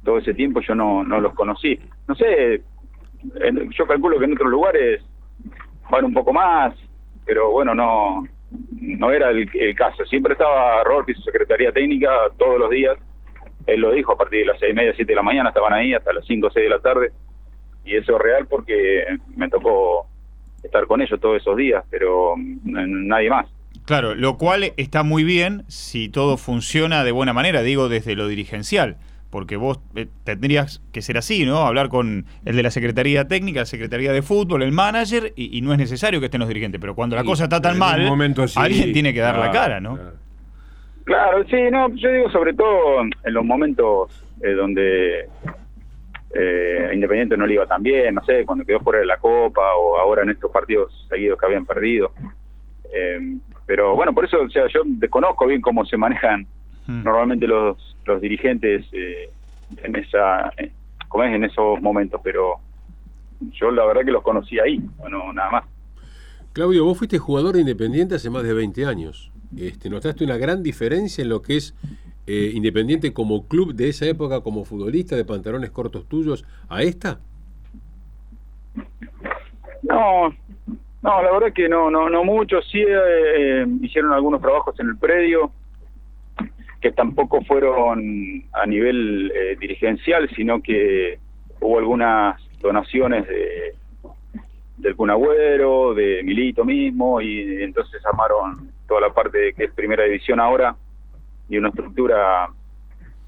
todo 0.04 0.18
ese 0.18 0.34
tiempo 0.34 0.60
yo 0.60 0.74
no, 0.74 1.04
no 1.04 1.20
los 1.20 1.34
conocí. 1.34 1.78
No 2.06 2.14
sé, 2.14 2.62
yo 3.76 3.86
calculo 3.86 4.18
que 4.18 4.24
en 4.24 4.32
otros 4.32 4.50
lugares 4.50 5.04
van 5.90 6.04
un 6.04 6.14
poco 6.14 6.32
más, 6.32 6.74
pero 7.24 7.50
bueno, 7.50 7.74
no 7.74 8.24
no 8.50 9.10
era 9.10 9.30
el, 9.30 9.74
caso. 9.76 10.04
Siempre 10.06 10.32
estaba 10.32 10.82
Rolfi, 10.84 11.14
su 11.14 11.22
secretaría 11.22 11.72
técnica, 11.72 12.08
todos 12.38 12.58
los 12.58 12.70
días. 12.70 12.96
Él 13.66 13.80
lo 13.80 13.92
dijo, 13.92 14.12
a 14.12 14.16
partir 14.16 14.40
de 14.40 14.46
las 14.46 14.58
seis 14.58 14.72
y 14.72 14.74
media, 14.76 14.94
siete 14.96 15.12
de 15.12 15.16
la 15.16 15.22
mañana 15.22 15.50
estaban 15.50 15.72
ahí 15.74 15.92
hasta 15.92 16.12
las 16.12 16.24
cinco 16.24 16.46
o 16.46 16.50
seis 16.50 16.64
de 16.64 16.70
la 16.70 16.80
tarde. 16.80 17.12
Y 17.84 17.96
eso 17.96 18.16
es 18.16 18.22
real 18.22 18.46
porque 18.46 19.04
me 19.36 19.48
tocó 19.48 20.06
estar 20.62 20.86
con 20.86 21.00
ellos 21.00 21.20
todos 21.20 21.40
esos 21.40 21.56
días, 21.56 21.84
pero 21.90 22.34
mm, 22.36 23.06
nadie 23.06 23.30
más. 23.30 23.46
Claro, 23.84 24.14
lo 24.14 24.36
cual 24.36 24.72
está 24.76 25.02
muy 25.02 25.24
bien 25.24 25.62
si 25.68 26.08
todo 26.08 26.36
funciona 26.36 27.04
de 27.04 27.12
buena 27.12 27.32
manera, 27.32 27.62
digo 27.62 27.88
desde 27.88 28.16
lo 28.16 28.28
dirigencial, 28.28 28.96
porque 29.30 29.56
vos 29.56 29.80
eh, 29.94 30.06
tendrías 30.24 30.82
que 30.92 31.00
ser 31.00 31.16
así, 31.16 31.46
¿no? 31.46 31.58
Hablar 31.60 31.88
con 31.88 32.26
el 32.44 32.56
de 32.56 32.62
la 32.62 32.70
Secretaría 32.70 33.26
Técnica, 33.28 33.60
la 33.60 33.66
Secretaría 33.66 34.12
de 34.12 34.20
Fútbol, 34.20 34.62
el 34.62 34.72
manager, 34.72 35.32
y, 35.36 35.60
no 35.62 35.72
es 35.72 35.78
necesario 35.78 36.20
que 36.20 36.26
estén 36.26 36.40
los 36.40 36.48
dirigentes, 36.48 36.80
pero 36.80 36.94
cuando 36.94 37.16
la 37.16 37.24
cosa 37.24 37.44
está 37.44 37.62
tan 37.62 37.78
mal, 37.78 38.06
alguien 38.56 38.92
tiene 38.92 39.14
que 39.14 39.20
dar 39.20 39.38
la 39.38 39.50
cara, 39.50 39.80
¿no? 39.80 39.98
Claro. 41.04 41.42
sí, 41.48 41.56
no, 41.70 41.88
yo 41.94 42.10
digo 42.10 42.30
sobre 42.30 42.52
todo 42.52 43.00
en 43.00 43.32
los 43.32 43.44
momentos 43.44 44.10
eh, 44.42 44.52
donde 44.52 45.28
eh, 46.34 46.90
Independiente 46.92 47.36
no 47.36 47.46
le 47.46 47.54
iba 47.54 47.66
tan 47.66 47.82
bien, 47.82 48.14
no 48.14 48.24
sé, 48.24 48.44
cuando 48.44 48.64
quedó 48.64 48.80
fuera 48.80 49.00
de 49.00 49.06
la 49.06 49.16
Copa 49.16 49.74
o 49.76 49.98
ahora 49.98 50.22
en 50.22 50.30
estos 50.30 50.50
partidos 50.50 51.06
seguidos 51.08 51.38
que 51.38 51.46
habían 51.46 51.66
perdido. 51.66 52.12
Eh, 52.92 53.38
pero 53.66 53.94
bueno, 53.94 54.14
por 54.14 54.24
eso, 54.24 54.40
o 54.42 54.50
sea, 54.50 54.66
yo 54.68 54.82
desconozco 54.84 55.46
bien 55.46 55.60
cómo 55.60 55.84
se 55.84 55.96
manejan 55.96 56.46
hmm. 56.86 57.02
normalmente 57.04 57.46
los, 57.46 57.96
los 58.04 58.20
dirigentes 58.20 58.86
eh, 58.92 59.30
en 59.82 59.96
esa, 59.96 60.52
como 61.08 61.24
es 61.24 61.34
en 61.34 61.44
esos 61.44 61.80
momentos, 61.80 62.20
pero 62.22 62.56
yo 63.52 63.70
la 63.70 63.84
verdad 63.86 64.04
que 64.04 64.10
los 64.10 64.22
conocí 64.22 64.58
ahí, 64.58 64.80
bueno, 64.96 65.32
nada 65.32 65.50
más. 65.50 65.64
Claudio, 66.52 66.84
vos 66.84 66.98
fuiste 66.98 67.18
jugador 67.18 67.56
Independiente 67.56 68.16
hace 68.16 68.30
más 68.30 68.42
de 68.42 68.52
20 68.52 68.84
años. 68.86 69.30
Este, 69.56 69.88
¿Notaste 69.88 70.24
una 70.24 70.36
gran 70.36 70.62
diferencia 70.62 71.22
en 71.22 71.28
lo 71.28 71.40
que 71.40 71.56
es 71.56 71.74
eh, 72.28 72.52
Independiente 72.54 73.14
como 73.14 73.48
club 73.48 73.74
de 73.74 73.88
esa 73.88 74.04
época, 74.04 74.42
como 74.42 74.66
futbolista 74.66 75.16
de 75.16 75.24
pantalones 75.24 75.70
cortos 75.70 76.06
tuyos, 76.06 76.44
a 76.68 76.82
esta? 76.82 77.20
No, 79.82 80.28
no, 81.02 81.22
la 81.22 81.32
verdad 81.32 81.54
que 81.54 81.70
no, 81.70 81.90
no, 81.90 82.10
no 82.10 82.24
mucho. 82.24 82.60
Sí 82.60 82.84
eh, 82.86 83.66
hicieron 83.80 84.12
algunos 84.12 84.42
trabajos 84.42 84.78
en 84.78 84.88
el 84.88 84.98
predio 84.98 85.50
que 86.82 86.92
tampoco 86.92 87.40
fueron 87.42 88.44
a 88.52 88.66
nivel 88.66 89.32
eh, 89.34 89.56
dirigencial, 89.58 90.28
sino 90.36 90.60
que 90.60 91.18
hubo 91.60 91.78
algunas 91.78 92.40
donaciones 92.60 93.26
de 93.26 93.74
del 94.76 94.94
Cunagüero, 94.94 95.92
de 95.94 96.22
Milito 96.22 96.64
mismo, 96.64 97.20
y 97.20 97.62
entonces 97.62 98.04
armaron 98.06 98.70
toda 98.86 99.00
la 99.00 99.10
parte 99.12 99.52
que 99.54 99.64
es 99.64 99.72
primera 99.72 100.04
división 100.04 100.38
ahora, 100.40 100.76
y 101.48 101.58
una 101.58 101.68
estructura 101.68 102.48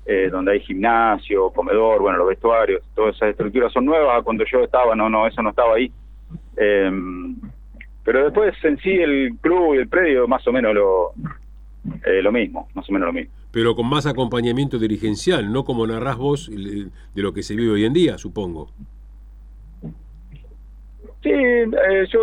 eh, 0.06 0.28
donde 0.30 0.52
hay 0.52 0.60
gimnasio, 0.60 1.50
comedor, 1.50 2.00
bueno, 2.00 2.18
los 2.18 2.28
vestuarios, 2.28 2.82
todas 2.94 3.16
esas 3.16 3.30
estructuras 3.30 3.72
son 3.72 3.84
nuevas, 3.84 4.22
cuando 4.24 4.44
yo 4.44 4.60
estaba, 4.60 4.94
no, 4.94 5.08
no, 5.08 5.26
eso 5.26 5.42
no 5.42 5.50
estaba 5.50 5.74
ahí. 5.74 5.90
Eh, 6.56 6.90
pero 8.04 8.24
después 8.24 8.54
en 8.64 8.78
sí 8.78 8.90
el 8.90 9.36
club 9.40 9.74
y 9.74 9.78
el 9.78 9.88
predio 9.88 10.26
más 10.26 10.46
o 10.46 10.52
menos 10.52 10.74
lo, 10.74 11.12
eh, 12.04 12.22
lo 12.22 12.32
mismo, 12.32 12.68
más 12.74 12.88
o 12.88 12.92
menos 12.92 13.06
lo 13.06 13.12
mismo. 13.12 13.32
Pero 13.52 13.74
con 13.74 13.88
más 13.88 14.06
acompañamiento 14.06 14.78
dirigencial, 14.78 15.52
no 15.52 15.64
como 15.64 15.86
narrás 15.86 16.16
vos 16.16 16.50
de 16.50 17.22
lo 17.22 17.32
que 17.32 17.42
se 17.42 17.54
vive 17.54 17.72
hoy 17.72 17.84
en 17.84 17.92
día, 17.92 18.18
supongo. 18.18 18.70
Sí, 21.22 21.30
eh, 21.30 22.06
yo 22.10 22.20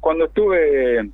cuando 0.00 0.24
estuve 0.24 1.10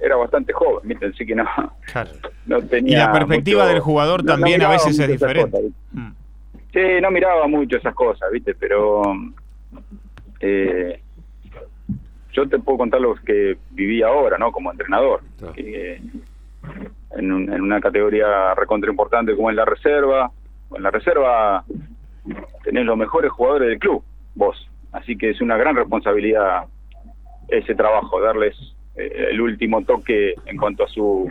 era 0.00 0.16
bastante 0.16 0.52
joven, 0.52 0.88
¿viste? 0.88 1.06
así 1.06 1.24
que 1.26 1.34
no, 1.34 1.44
no 2.46 2.62
tenía. 2.62 2.92
Y 2.92 2.98
la 2.98 3.12
perspectiva 3.12 3.62
mucho- 3.64 3.72
del 3.72 3.80
jugador 3.82 4.24
no- 4.24 4.32
no 4.32 4.38
también 4.40 4.62
a 4.62 4.68
veces 4.70 4.98
es 4.98 5.08
diferente. 5.08 5.50
cosas, 5.50 5.72
¿viste? 5.92 6.14
Sí, 6.72 7.00
no 7.00 7.10
miraba 7.10 7.46
mucho 7.46 7.76
esas 7.76 7.94
cosas, 7.94 8.30
¿viste? 8.32 8.54
Pero 8.54 9.02
eh, 10.40 11.00
yo 12.32 12.48
te 12.48 12.58
puedo 12.58 12.78
contar 12.78 13.00
lo 13.00 13.14
que 13.14 13.56
viví 13.70 14.02
ahora, 14.02 14.38
¿no? 14.38 14.50
Como 14.50 14.70
entrenador. 14.72 15.20
Que, 15.54 16.00
en, 17.16 17.32
un- 17.32 17.52
en 17.52 17.60
una 17.62 17.80
categoría 17.80 18.54
recontra 18.54 18.90
importante 18.90 19.36
como 19.36 19.50
es 19.50 19.56
la 19.56 19.64
reserva. 19.64 20.30
En 20.74 20.82
la 20.82 20.90
reserva 20.90 21.64
tenés 22.64 22.84
los 22.84 22.96
mejores 22.96 23.30
jugadores 23.30 23.68
del 23.68 23.78
club, 23.78 24.02
vos. 24.34 24.68
Así 24.92 25.16
que 25.16 25.30
es 25.30 25.40
una 25.40 25.56
gran 25.56 25.76
responsabilidad 25.76 26.64
ese 27.48 27.74
trabajo, 27.74 28.20
darles 28.20 28.56
eh, 28.96 29.28
el 29.30 29.40
último 29.40 29.82
toque 29.84 30.34
en 30.46 30.56
cuanto 30.56 30.84
a 30.84 30.88
su 30.88 31.30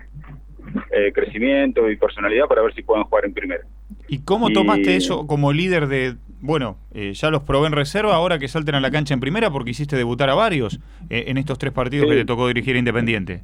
eh, 0.92 1.12
crecimiento 1.14 1.90
y 1.90 1.96
personalidad 1.98 2.48
para 2.48 2.62
ver 2.62 2.74
si 2.74 2.82
pueden 2.84 3.04
jugar 3.04 3.26
en 3.26 3.34
primera. 3.34 3.64
¿Y 4.08 4.20
cómo 4.20 4.50
Y- 4.50 4.54
tomaste 4.54 4.96
eso 4.96 5.28
como 5.28 5.52
líder 5.54 5.88
de, 5.88 6.16
bueno, 6.42 6.78
eh, 6.94 7.14
ya 7.14 7.30
los 7.30 7.44
probé 7.44 7.68
en 7.68 7.74
reserva, 7.74 8.16
ahora 8.16 8.40
que 8.40 8.48
salten 8.48 8.76
a 8.76 8.80
la 8.80 8.92
cancha 8.92 9.14
en 9.14 9.20
primera 9.20 9.50
porque 9.52 9.72
hiciste 9.72 9.96
debutar 9.96 10.30
a 10.30 10.36
varios 10.36 10.80
eh, 11.10 11.26
en 11.28 11.38
estos 11.38 11.58
tres 11.58 11.74
partidos 11.74 12.06
Sí. 12.08 12.12
que 12.12 12.18
te 12.22 12.26
tocó 12.26 12.48
dirigir 12.48 12.76
a 12.76 12.80
Independiente? 12.80 13.42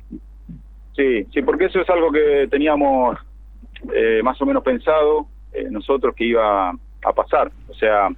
Sí, 0.96 1.26
sí, 1.34 1.42
porque 1.44 1.66
eso 1.66 1.80
es 1.82 1.90
algo 1.90 2.12
que 2.12 2.48
teníamos 2.50 3.18
eh, 3.94 4.22
más 4.24 4.42
o 4.42 4.46
menos 4.46 4.64
pensado 4.64 5.28
nosotros 5.72 6.14
que 6.16 6.26
iba 6.26 6.70
a 6.70 7.14
pasar. 7.16 7.52
O 7.70 7.74
sea, 7.74 8.10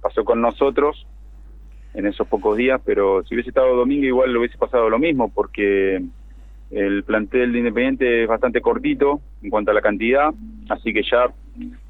pasó 0.00 0.24
con 0.24 0.40
nosotros 0.40 1.06
en 1.96 2.06
esos 2.06 2.28
pocos 2.28 2.56
días, 2.56 2.80
pero 2.84 3.24
si 3.24 3.34
hubiese 3.34 3.50
estado 3.50 3.74
domingo 3.74 4.04
igual 4.04 4.32
le 4.32 4.38
hubiese 4.38 4.58
pasado 4.58 4.90
lo 4.90 4.98
mismo, 4.98 5.32
porque 5.32 6.02
el 6.70 7.04
plantel 7.04 7.52
de 7.52 7.58
Independiente 7.58 8.22
es 8.22 8.28
bastante 8.28 8.60
cortito 8.60 9.20
en 9.42 9.48
cuanto 9.48 9.70
a 9.70 9.74
la 9.74 9.80
cantidad, 9.80 10.28
así 10.68 10.92
que 10.92 11.02
ya 11.02 11.30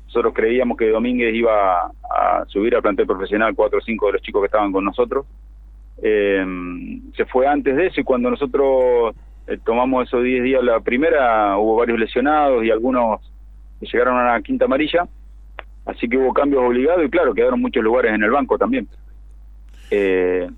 nosotros 0.06 0.32
creíamos 0.32 0.78
que 0.78 0.90
Domínguez 0.90 1.34
iba 1.34 1.86
a 1.86 2.44
subir 2.46 2.76
al 2.76 2.82
plantel 2.82 3.06
profesional 3.06 3.54
cuatro 3.56 3.78
o 3.78 3.82
cinco 3.82 4.06
de 4.06 4.12
los 4.12 4.22
chicos 4.22 4.42
que 4.42 4.46
estaban 4.46 4.72
con 4.72 4.84
nosotros. 4.84 5.26
Eh, 6.00 6.44
se 7.16 7.24
fue 7.24 7.48
antes 7.48 7.74
de 7.74 7.86
eso 7.86 8.00
y 8.00 8.04
cuando 8.04 8.30
nosotros 8.30 9.16
eh, 9.48 9.58
tomamos 9.64 10.06
esos 10.06 10.22
10 10.22 10.44
días 10.44 10.62
la 10.62 10.80
primera, 10.80 11.58
hubo 11.58 11.76
varios 11.76 11.98
lesionados 11.98 12.64
y 12.64 12.70
algunos 12.70 13.20
que 13.80 13.86
llegaron 13.86 14.16
a 14.16 14.34
la 14.34 14.40
quinta 14.40 14.66
amarilla, 14.66 15.08
así 15.84 16.08
que 16.08 16.16
hubo 16.16 16.32
cambios 16.32 16.62
obligados 16.62 17.04
y 17.04 17.10
claro, 17.10 17.34
quedaron 17.34 17.60
muchos 17.60 17.82
lugares 17.82 18.12
en 18.14 18.22
el 18.22 18.30
banco 18.30 18.56
también. 18.56 18.86
Eh, 19.90 20.48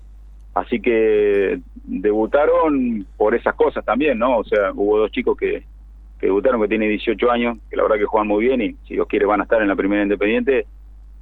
así 0.53 0.79
que 0.81 1.59
debutaron 1.83 3.05
por 3.17 3.35
esas 3.35 3.55
cosas 3.55 3.83
también, 3.85 4.17
¿no? 4.17 4.37
O 4.37 4.43
sea, 4.43 4.71
hubo 4.73 4.99
dos 4.99 5.11
chicos 5.11 5.37
que, 5.37 5.63
que 6.19 6.25
debutaron 6.25 6.61
que 6.61 6.67
tienen 6.67 6.89
18 6.89 7.31
años, 7.31 7.57
que 7.69 7.77
la 7.77 7.83
verdad 7.83 7.97
que 7.97 8.05
juegan 8.05 8.27
muy 8.27 8.45
bien 8.45 8.61
y 8.61 8.73
si 8.87 8.95
Dios 8.95 9.07
quiere 9.07 9.25
van 9.25 9.39
a 9.39 9.43
estar 9.43 9.61
en 9.61 9.67
la 9.67 9.75
primera 9.75 10.03
independiente. 10.03 10.65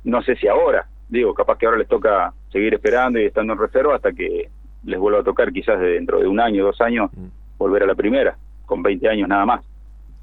No 0.03 0.21
sé 0.21 0.35
si 0.35 0.47
ahora, 0.47 0.87
digo, 1.09 1.33
capaz 1.33 1.57
que 1.57 1.65
ahora 1.65 1.77
les 1.77 1.87
toca 1.87 2.33
seguir 2.51 2.73
esperando 2.73 3.19
y 3.19 3.25
estando 3.25 3.53
en 3.53 3.59
reserva 3.59 3.95
hasta 3.95 4.13
que 4.13 4.49
les 4.83 4.99
vuelva 4.99 5.19
a 5.19 5.23
tocar 5.23 5.51
quizás 5.51 5.79
dentro 5.79 6.19
de 6.19 6.27
un 6.27 6.39
año, 6.39 6.63
dos 6.63 6.79
años, 6.81 7.11
volver 7.57 7.83
a 7.83 7.87
la 7.87 7.95
primera, 7.95 8.37
con 8.65 8.81
20 8.81 9.07
años 9.09 9.27
nada 9.27 9.45
más. 9.45 9.65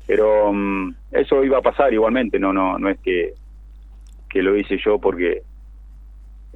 Pero 0.06 0.52
mm, 0.52 0.94
eso 1.12 1.44
iba 1.44 1.58
a 1.58 1.62
pasar 1.62 1.92
igualmente, 1.92 2.38
no 2.38 2.52
no 2.52 2.78
no 2.78 2.88
es 2.88 2.98
que, 3.00 3.34
que 4.28 4.42
lo 4.42 4.56
hice 4.56 4.78
yo 4.78 4.98
porque 4.98 5.42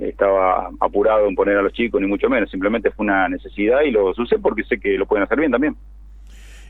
estaba 0.00 0.70
apurado 0.80 1.28
en 1.28 1.34
poner 1.34 1.56
a 1.56 1.62
los 1.62 1.72
chicos, 1.72 2.00
ni 2.00 2.06
mucho 2.06 2.28
menos, 2.28 2.50
simplemente 2.50 2.90
fue 2.90 3.04
una 3.04 3.28
necesidad 3.28 3.82
y 3.82 3.90
los 3.90 4.18
usé 4.18 4.38
porque 4.38 4.64
sé 4.64 4.78
que 4.78 4.96
lo 4.96 5.06
pueden 5.06 5.24
hacer 5.24 5.38
bien 5.38 5.50
también. 5.50 5.76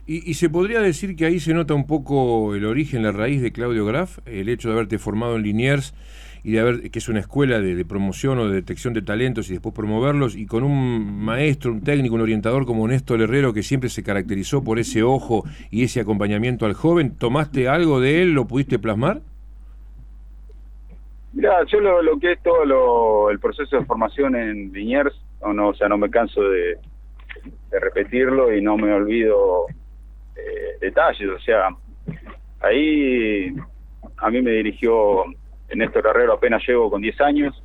Y, 0.07 0.31
y 0.31 0.35
se 0.35 0.49
podría 0.49 0.81
decir 0.81 1.17
que 1.17 1.27
ahí 1.27 1.39
se 1.39 1.53
nota 1.53 1.75
un 1.75 1.87
poco 1.87 2.55
el 2.55 2.65
origen, 2.65 3.03
la 3.03 3.13
raíz 3.13 3.43
de 3.43 3.53
Claudio 3.53 3.85
Graf, 3.85 4.19
el 4.25 4.49
hecho 4.49 4.69
de 4.69 4.75
haberte 4.75 4.99
formado 4.99 5.37
en 5.37 5.43
Liniers 5.43 5.95
y 6.43 6.53
de 6.53 6.61
haber, 6.61 6.91
que 6.91 6.99
es 6.99 7.09
una 7.11 7.21
escuela 7.21 7.61
de, 7.61 7.75
de 7.75 7.85
promoción 7.85 8.39
o 8.39 8.49
de 8.49 8.55
detección 8.55 8.95
de 8.95 9.03
talentos 9.03 9.51
y 9.51 9.53
después 9.53 9.75
promoverlos, 9.75 10.35
y 10.35 10.47
con 10.47 10.63
un 10.63 11.23
maestro, 11.23 11.73
un 11.73 11.83
técnico, 11.83 12.15
un 12.15 12.23
orientador 12.23 12.65
como 12.65 12.89
Néstor 12.89 13.21
Herrero, 13.21 13.53
que 13.53 13.63
siempre 13.63 13.91
se 13.91 14.03
caracterizó 14.03 14.65
por 14.65 14.79
ese 14.79 15.03
ojo 15.03 15.45
y 15.71 15.83
ese 15.83 16.01
acompañamiento 16.01 16.65
al 16.65 16.73
joven, 16.73 17.15
¿tomaste 17.17 17.69
algo 17.69 18.01
de 18.01 18.23
él? 18.23 18.33
¿Lo 18.33 18.47
pudiste 18.47 18.79
plasmar? 18.79 19.21
Mira, 21.33 21.65
yo 21.67 21.81
lo, 21.81 22.03
lo 22.03 22.19
que 22.19 22.33
es 22.33 22.43
todo 22.43 22.65
lo- 22.65 23.31
el 23.31 23.39
proceso 23.39 23.77
de 23.79 23.85
formación 23.85 24.35
en 24.35 24.73
Liniers, 24.73 25.15
no, 25.43 25.53
no, 25.53 25.69
o 25.69 25.75
sea, 25.75 25.89
no 25.89 25.99
me 25.99 26.11
canso 26.11 26.41
de, 26.43 26.79
de 27.71 27.81
repetirlo 27.81 28.53
y 28.55 28.61
no 28.63 28.77
me 28.77 28.93
olvido 28.93 29.67
eh, 30.37 30.79
detalles, 30.81 31.29
o 31.29 31.39
sea, 31.41 31.69
ahí 32.61 33.55
a 34.17 34.31
mí 34.31 34.43
me 34.43 34.53
dirigió 34.53 35.25
Néstor 35.75 36.07
Herrero, 36.07 36.33
apenas 36.35 36.67
llego 36.67 36.91
con 36.91 37.03
10 37.03 37.21
años, 37.21 37.63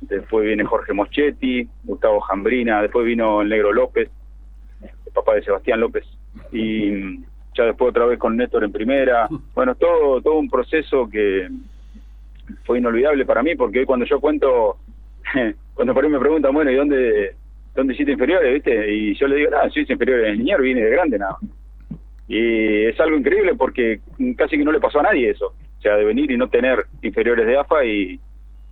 después 0.00 0.46
viene 0.46 0.64
Jorge 0.64 0.92
Moschetti, 0.92 1.68
Gustavo 1.84 2.20
Jambrina, 2.20 2.80
después 2.82 3.04
vino 3.04 3.42
el 3.42 3.48
Negro 3.48 3.72
López, 3.72 4.08
el 4.80 5.12
papá 5.12 5.34
de 5.34 5.42
Sebastián 5.44 5.80
López, 5.80 6.04
y 6.52 7.18
ya 7.54 7.64
después 7.64 7.90
otra 7.90 8.06
vez 8.06 8.18
con 8.18 8.36
Néstor 8.36 8.64
en 8.64 8.72
primera, 8.72 9.28
bueno, 9.54 9.74
todo, 9.74 10.20
todo 10.22 10.38
un 10.38 10.48
proceso 10.48 11.08
que 11.08 11.48
fue 12.64 12.78
inolvidable 12.78 13.24
para 13.24 13.42
mí 13.42 13.54
porque 13.54 13.80
hoy 13.80 13.86
cuando 13.86 14.06
yo 14.06 14.20
cuento, 14.20 14.78
cuando 15.74 15.94
por 15.94 16.04
ahí 16.04 16.10
me 16.10 16.18
preguntan, 16.18 16.52
bueno, 16.54 16.70
¿y 16.70 16.76
dónde, 16.76 17.34
dónde 17.74 17.94
hiciste 17.94 18.12
inferiores, 18.12 18.54
viste? 18.54 18.92
Y 18.92 19.14
yo 19.14 19.26
le 19.26 19.36
digo, 19.36 19.50
nada, 19.50 19.68
yo 19.68 19.80
hice 19.80 19.92
inferiores 19.92 20.28
en 20.28 20.38
Liniers, 20.38 20.62
vine 20.62 20.82
de 20.82 20.90
grande 20.90 21.18
nada. 21.18 21.36
más". 21.40 21.50
Y 22.28 22.84
es 22.84 23.00
algo 23.00 23.16
increíble 23.16 23.54
porque 23.54 24.00
casi 24.36 24.58
que 24.58 24.64
no 24.64 24.72
le 24.72 24.80
pasó 24.80 25.00
a 25.00 25.04
nadie 25.04 25.30
eso. 25.30 25.46
O 25.78 25.80
sea, 25.80 25.96
de 25.96 26.04
venir 26.04 26.30
y 26.30 26.36
no 26.36 26.48
tener 26.48 26.84
inferiores 27.02 27.46
de 27.46 27.56
AFA 27.56 27.84
y 27.84 28.20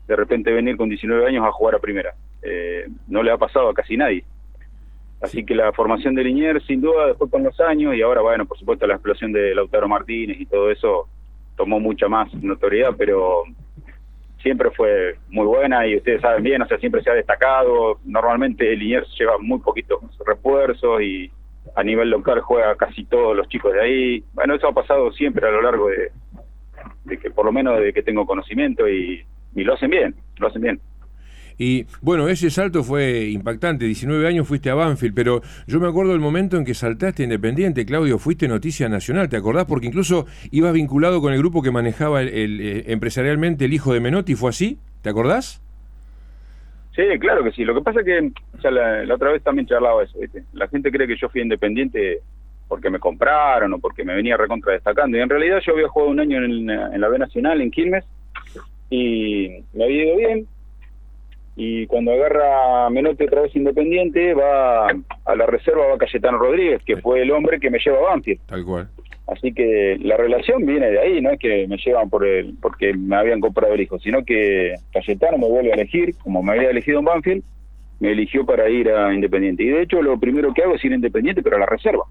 de 0.06 0.16
repente 0.16 0.52
venir 0.52 0.76
con 0.76 0.88
19 0.88 1.26
años 1.26 1.44
a 1.44 1.52
jugar 1.52 1.76
a 1.76 1.78
primera. 1.78 2.14
Eh, 2.42 2.86
no 3.08 3.22
le 3.22 3.30
ha 3.30 3.38
pasado 3.38 3.68
a 3.70 3.74
casi 3.74 3.96
nadie. 3.96 4.24
Así 5.20 5.44
que 5.44 5.54
la 5.54 5.72
formación 5.72 6.14
de 6.14 6.24
Liniers, 6.24 6.64
sin 6.66 6.82
duda, 6.82 7.06
después 7.06 7.30
con 7.30 7.42
los 7.42 7.58
años, 7.60 7.94
y 7.94 8.02
ahora, 8.02 8.20
bueno, 8.20 8.44
por 8.44 8.58
supuesto, 8.58 8.86
la 8.86 8.94
explosión 8.94 9.32
de 9.32 9.54
Lautaro 9.54 9.88
Martínez 9.88 10.38
y 10.38 10.46
todo 10.46 10.70
eso 10.70 11.08
tomó 11.56 11.80
mucha 11.80 12.06
más 12.08 12.32
notoriedad, 12.34 12.94
pero 12.98 13.44
siempre 14.42 14.70
fue 14.70 15.16
muy 15.28 15.46
buena 15.46 15.86
y 15.86 15.96
ustedes 15.96 16.20
saben 16.20 16.42
bien, 16.42 16.62
o 16.62 16.66
sea, 16.66 16.78
siempre 16.78 17.02
se 17.02 17.10
ha 17.10 17.14
destacado. 17.14 17.98
Normalmente 18.04 18.76
Liniers 18.76 19.08
lleva 19.18 19.38
muy 19.38 19.58
poquitos 19.60 20.00
refuerzos 20.24 21.02
y 21.02 21.30
a 21.74 21.82
nivel 21.82 22.10
local 22.10 22.40
juega 22.40 22.76
casi 22.76 23.04
todos 23.04 23.36
los 23.36 23.48
chicos 23.48 23.72
de 23.72 23.80
ahí. 23.80 24.24
Bueno, 24.34 24.54
eso 24.54 24.68
ha 24.68 24.72
pasado 24.72 25.12
siempre 25.12 25.46
a 25.46 25.50
lo 25.50 25.62
largo 25.62 25.88
de, 25.88 26.10
de 27.04 27.18
que, 27.18 27.30
por 27.30 27.44
lo 27.44 27.52
menos, 27.52 27.80
de 27.80 27.92
que 27.92 28.02
tengo 28.02 28.26
conocimiento 28.26 28.88
y, 28.88 29.24
y 29.54 29.64
lo 29.64 29.74
hacen 29.74 29.90
bien, 29.90 30.14
lo 30.38 30.48
hacen 30.48 30.62
bien. 30.62 30.80
Y 31.58 31.86
bueno, 32.02 32.28
ese 32.28 32.50
salto 32.50 32.84
fue 32.84 33.28
impactante. 33.30 33.86
19 33.86 34.26
años 34.26 34.46
fuiste 34.46 34.70
a 34.70 34.74
Banfield, 34.74 35.14
pero 35.14 35.40
yo 35.66 35.80
me 35.80 35.88
acuerdo 35.88 36.12
del 36.12 36.20
momento 36.20 36.56
en 36.56 36.64
que 36.64 36.74
saltaste 36.74 37.22
Independiente, 37.22 37.86
Claudio, 37.86 38.18
fuiste 38.18 38.46
noticia 38.48 38.88
nacional, 38.88 39.28
¿te 39.28 39.36
acordás? 39.36 39.64
Porque 39.64 39.86
incluso 39.86 40.26
ibas 40.50 40.72
vinculado 40.72 41.20
con 41.20 41.32
el 41.32 41.38
grupo 41.38 41.62
que 41.62 41.70
manejaba 41.70 42.22
el, 42.22 42.60
eh, 42.60 42.84
empresarialmente 42.88 43.64
el 43.64 43.72
hijo 43.72 43.92
de 43.92 44.00
Menotti, 44.00 44.34
¿fue 44.34 44.50
así? 44.50 44.78
¿Te 45.02 45.10
acordás? 45.10 45.62
Sí, 46.94 47.02
claro 47.20 47.44
que 47.44 47.52
sí. 47.52 47.64
Lo 47.64 47.74
que 47.74 47.82
pasa 47.82 48.00
es 48.00 48.06
que 48.06 48.70
la, 48.70 49.14
otra 49.14 49.32
vez 49.32 49.42
también 49.42 49.66
charlaba 49.66 50.02
eso. 50.02 50.18
La 50.52 50.68
gente 50.68 50.90
cree 50.90 51.06
que 51.06 51.16
yo 51.16 51.28
fui 51.28 51.42
independiente 51.42 52.20
porque 52.68 52.90
me 52.90 52.98
compraron 52.98 53.72
o 53.74 53.78
porque 53.78 54.02
me 54.02 54.14
venía 54.14 54.36
recontra 54.36 54.72
destacando. 54.72 55.16
Y 55.16 55.20
en 55.20 55.28
realidad 55.28 55.60
yo 55.64 55.74
había 55.74 55.88
jugado 55.88 56.10
un 56.10 56.20
año 56.20 56.42
en, 56.42 56.68
en 56.70 57.00
la 57.00 57.08
B 57.08 57.18
Nacional, 57.18 57.60
en 57.60 57.70
Quilmes, 57.70 58.04
y 58.90 59.62
me 59.74 59.84
había 59.84 60.04
ido 60.04 60.16
bien. 60.16 60.46
Y 61.56 61.86
cuando 61.86 62.12
agarra 62.12 62.90
Menotti 62.90 63.24
otra 63.24 63.42
vez 63.42 63.56
independiente, 63.56 64.34
va 64.34 64.88
a 64.88 65.34
la 65.34 65.46
reserva, 65.46 65.86
va 65.86 65.96
Cayetano 65.96 66.36
Rodríguez, 66.36 66.82
que 66.84 66.98
fue 66.98 67.22
el 67.22 67.30
hombre 67.30 67.58
que 67.58 67.70
me 67.70 67.78
lleva 67.78 67.98
a 67.98 68.10
Banfield. 68.10 68.40
Tal 68.46 68.64
cual. 68.64 68.88
Así 69.26 69.52
que 69.52 69.98
la 70.02 70.16
relación 70.16 70.64
viene 70.66 70.90
de 70.90 71.00
ahí, 71.00 71.20
no 71.20 71.30
es 71.30 71.40
que 71.40 71.66
me 71.66 71.78
llevan 71.78 72.10
por 72.10 72.24
el, 72.24 72.54
porque 72.60 72.92
me 72.94 73.16
habían 73.16 73.40
comprado 73.40 73.74
el 73.74 73.80
hijo, 73.80 73.98
sino 73.98 74.24
que 74.24 74.74
Cayetano 74.92 75.38
me 75.38 75.48
vuelve 75.48 75.72
a 75.72 75.74
elegir, 75.74 76.14
como 76.18 76.42
me 76.42 76.52
había 76.52 76.70
elegido 76.70 77.00
en 77.00 77.06
Banfield, 77.06 77.42
me 77.98 78.12
eligió 78.12 78.44
para 78.44 78.68
ir 78.68 78.90
a 78.90 79.12
Independiente. 79.12 79.64
Y 79.64 79.68
de 79.68 79.82
hecho 79.82 80.00
lo 80.02 80.20
primero 80.20 80.52
que 80.54 80.62
hago 80.62 80.74
es 80.74 80.84
ir 80.84 80.92
a 80.92 80.96
Independiente, 80.96 81.42
pero 81.42 81.56
a 81.56 81.60
la 81.60 81.66
reserva. 81.66 82.04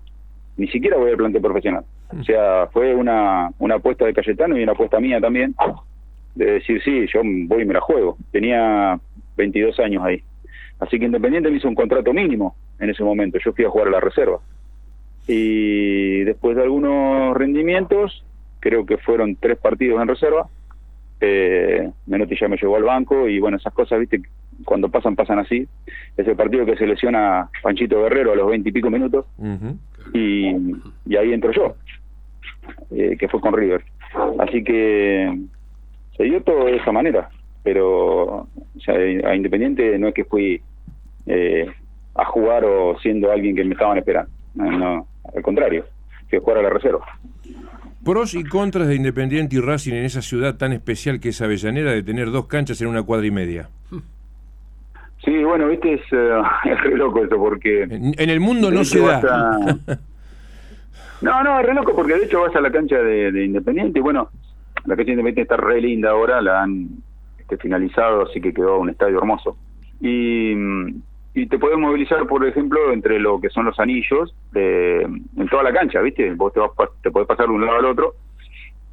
Ni 0.57 0.67
siquiera 0.67 0.97
voy 0.97 1.11
al 1.11 1.17
plantel 1.17 1.41
profesional. 1.41 1.85
O 2.19 2.23
sea, 2.23 2.67
fue 2.73 2.93
una, 2.95 3.49
una 3.59 3.75
apuesta 3.75 4.05
de 4.05 4.13
Cayetano 4.13 4.57
y 4.57 4.63
una 4.63 4.71
apuesta 4.73 4.99
mía 4.99 5.21
también, 5.21 5.55
de 6.33 6.45
decir, 6.45 6.81
sí, 6.83 7.05
yo 7.13 7.21
voy 7.23 7.61
y 7.61 7.65
me 7.65 7.73
la 7.75 7.81
juego. 7.81 8.17
Tenía 8.31 8.99
22 9.37 9.79
años 9.79 10.03
ahí. 10.03 10.21
Así 10.79 10.99
que 10.99 11.05
Independiente 11.05 11.49
me 11.49 11.57
hizo 11.57 11.67
un 11.67 11.75
contrato 11.75 12.13
mínimo 12.13 12.55
en 12.79 12.89
ese 12.89 13.03
momento. 13.03 13.37
Yo 13.43 13.53
fui 13.53 13.65
a 13.65 13.69
jugar 13.69 13.87
a 13.87 13.91
la 13.91 13.99
reserva 13.99 14.39
y 15.27 16.23
después 16.23 16.55
de 16.55 16.63
algunos 16.63 17.35
rendimientos, 17.35 18.23
creo 18.59 18.85
que 18.85 18.97
fueron 18.97 19.35
tres 19.35 19.57
partidos 19.57 20.01
en 20.01 20.07
reserva, 20.07 20.47
eh, 21.21 21.89
Menotti 22.05 22.35
ya 22.39 22.47
me 22.47 22.57
llevó 22.57 22.75
al 22.75 22.83
banco 22.83 23.27
y 23.27 23.39
bueno, 23.39 23.57
esas 23.57 23.73
cosas, 23.73 23.99
viste, 23.99 24.21
cuando 24.63 24.89
pasan, 24.89 25.15
pasan 25.15 25.39
así. 25.39 25.67
Es 26.17 26.27
el 26.27 26.35
partido 26.35 26.65
que 26.65 26.77
se 26.77 26.85
lesiona 26.85 27.49
Panchito 27.63 28.03
Guerrero 28.03 28.33
a 28.33 28.35
los 28.35 28.49
veinte 28.49 28.69
y 28.69 28.71
pico 28.71 28.89
minutos 28.89 29.25
y, 30.13 30.51
y, 31.05 31.15
ahí 31.15 31.33
entro 31.33 31.51
yo, 31.51 31.75
eh, 32.91 33.17
que 33.17 33.27
fue 33.27 33.41
con 33.41 33.53
River. 33.53 33.83
Así 34.39 34.63
que 34.63 35.39
se 36.15 36.23
dio 36.23 36.41
todo 36.43 36.65
de 36.65 36.77
esa 36.77 36.91
manera, 36.91 37.29
pero 37.65 38.23
o 38.23 38.79
sea, 38.79 38.95
a 38.95 39.35
Independiente 39.35 39.97
no 39.97 40.07
es 40.07 40.13
que 40.13 40.23
fui 40.23 40.61
eh, 41.25 41.65
a 42.13 42.25
jugar 42.25 42.63
o 42.63 42.97
siendo 42.99 43.31
alguien 43.31 43.55
que 43.55 43.65
me 43.65 43.73
estaban 43.73 43.97
esperando. 43.97 44.31
no 44.53 45.07
al 45.35 45.41
contrario, 45.41 45.85
que 46.29 46.39
jugar 46.39 46.59
a 46.59 46.61
la 46.61 46.69
reserva. 46.69 47.05
Pros 48.03 48.35
y 48.35 48.43
contras 48.43 48.87
de 48.87 48.95
Independiente 48.95 49.55
y 49.55 49.59
Racing 49.59 49.93
en 49.93 50.05
esa 50.05 50.21
ciudad 50.21 50.57
tan 50.57 50.73
especial 50.73 51.19
que 51.19 51.29
es 51.29 51.41
Avellaneda 51.41 51.91
de 51.91 52.03
tener 52.03 52.29
dos 52.31 52.45
canchas 52.45 52.79
en 52.81 52.87
una 52.87 53.01
cuadra 53.01 53.25
y 53.25 53.31
media. 53.31 53.69
Sí, 55.23 55.43
bueno, 55.43 55.67
viste, 55.67 55.95
es, 55.95 56.01
uh, 56.13 56.43
es 56.69 56.81
re 56.81 56.95
loco 56.95 57.23
eso 57.23 57.37
porque... 57.37 57.81
En, 57.83 58.13
el 58.17 58.39
mundo 58.39 58.69
no 58.69 58.83
se 58.83 58.99
da. 58.99 59.19
no, 61.21 61.43
no, 61.43 61.59
es 61.59 61.65
re 61.65 61.73
loco 61.73 61.95
porque 61.95 62.13
de 62.13 62.25
hecho 62.25 62.41
vas 62.41 62.55
a 62.55 62.61
la 62.61 62.71
cancha 62.71 62.99
de, 62.99 63.43
Independiente 63.43 63.97
y 63.97 64.01
bueno, 64.03 64.29
la 64.85 64.95
cancha 64.95 65.07
de 65.07 65.13
Independiente 65.13 65.41
está 65.41 65.57
re 65.57 65.81
linda 65.81 66.11
ahora, 66.11 66.41
la 66.43 66.61
han 66.61 66.89
este, 67.45 67.57
finalizado, 67.57 68.23
así 68.23 68.41
que 68.41 68.53
quedó 68.53 68.79
un 68.79 68.89
estadio 68.89 69.17
hermoso. 69.17 69.57
Y 70.01 70.55
y 71.35 71.47
te 71.47 71.59
puedes 71.59 71.77
movilizar, 71.77 72.25
por 72.27 72.47
ejemplo, 72.47 72.93
entre 72.93 73.19
lo 73.19 73.41
que 73.41 73.49
son 73.49 73.65
los 73.65 73.77
anillos 73.77 74.33
de, 74.53 75.01
en 75.01 75.49
toda 75.49 75.63
la 75.63 75.73
cancha, 75.73 75.99
¿viste? 75.99 76.33
Vos 76.33 76.53
te, 76.53 76.61
vas, 76.61 76.71
te 77.03 77.11
podés 77.11 77.27
pasar 77.27 77.47
de 77.47 77.51
un 77.51 77.65
lado 77.65 77.77
al 77.77 77.85
otro. 77.85 78.15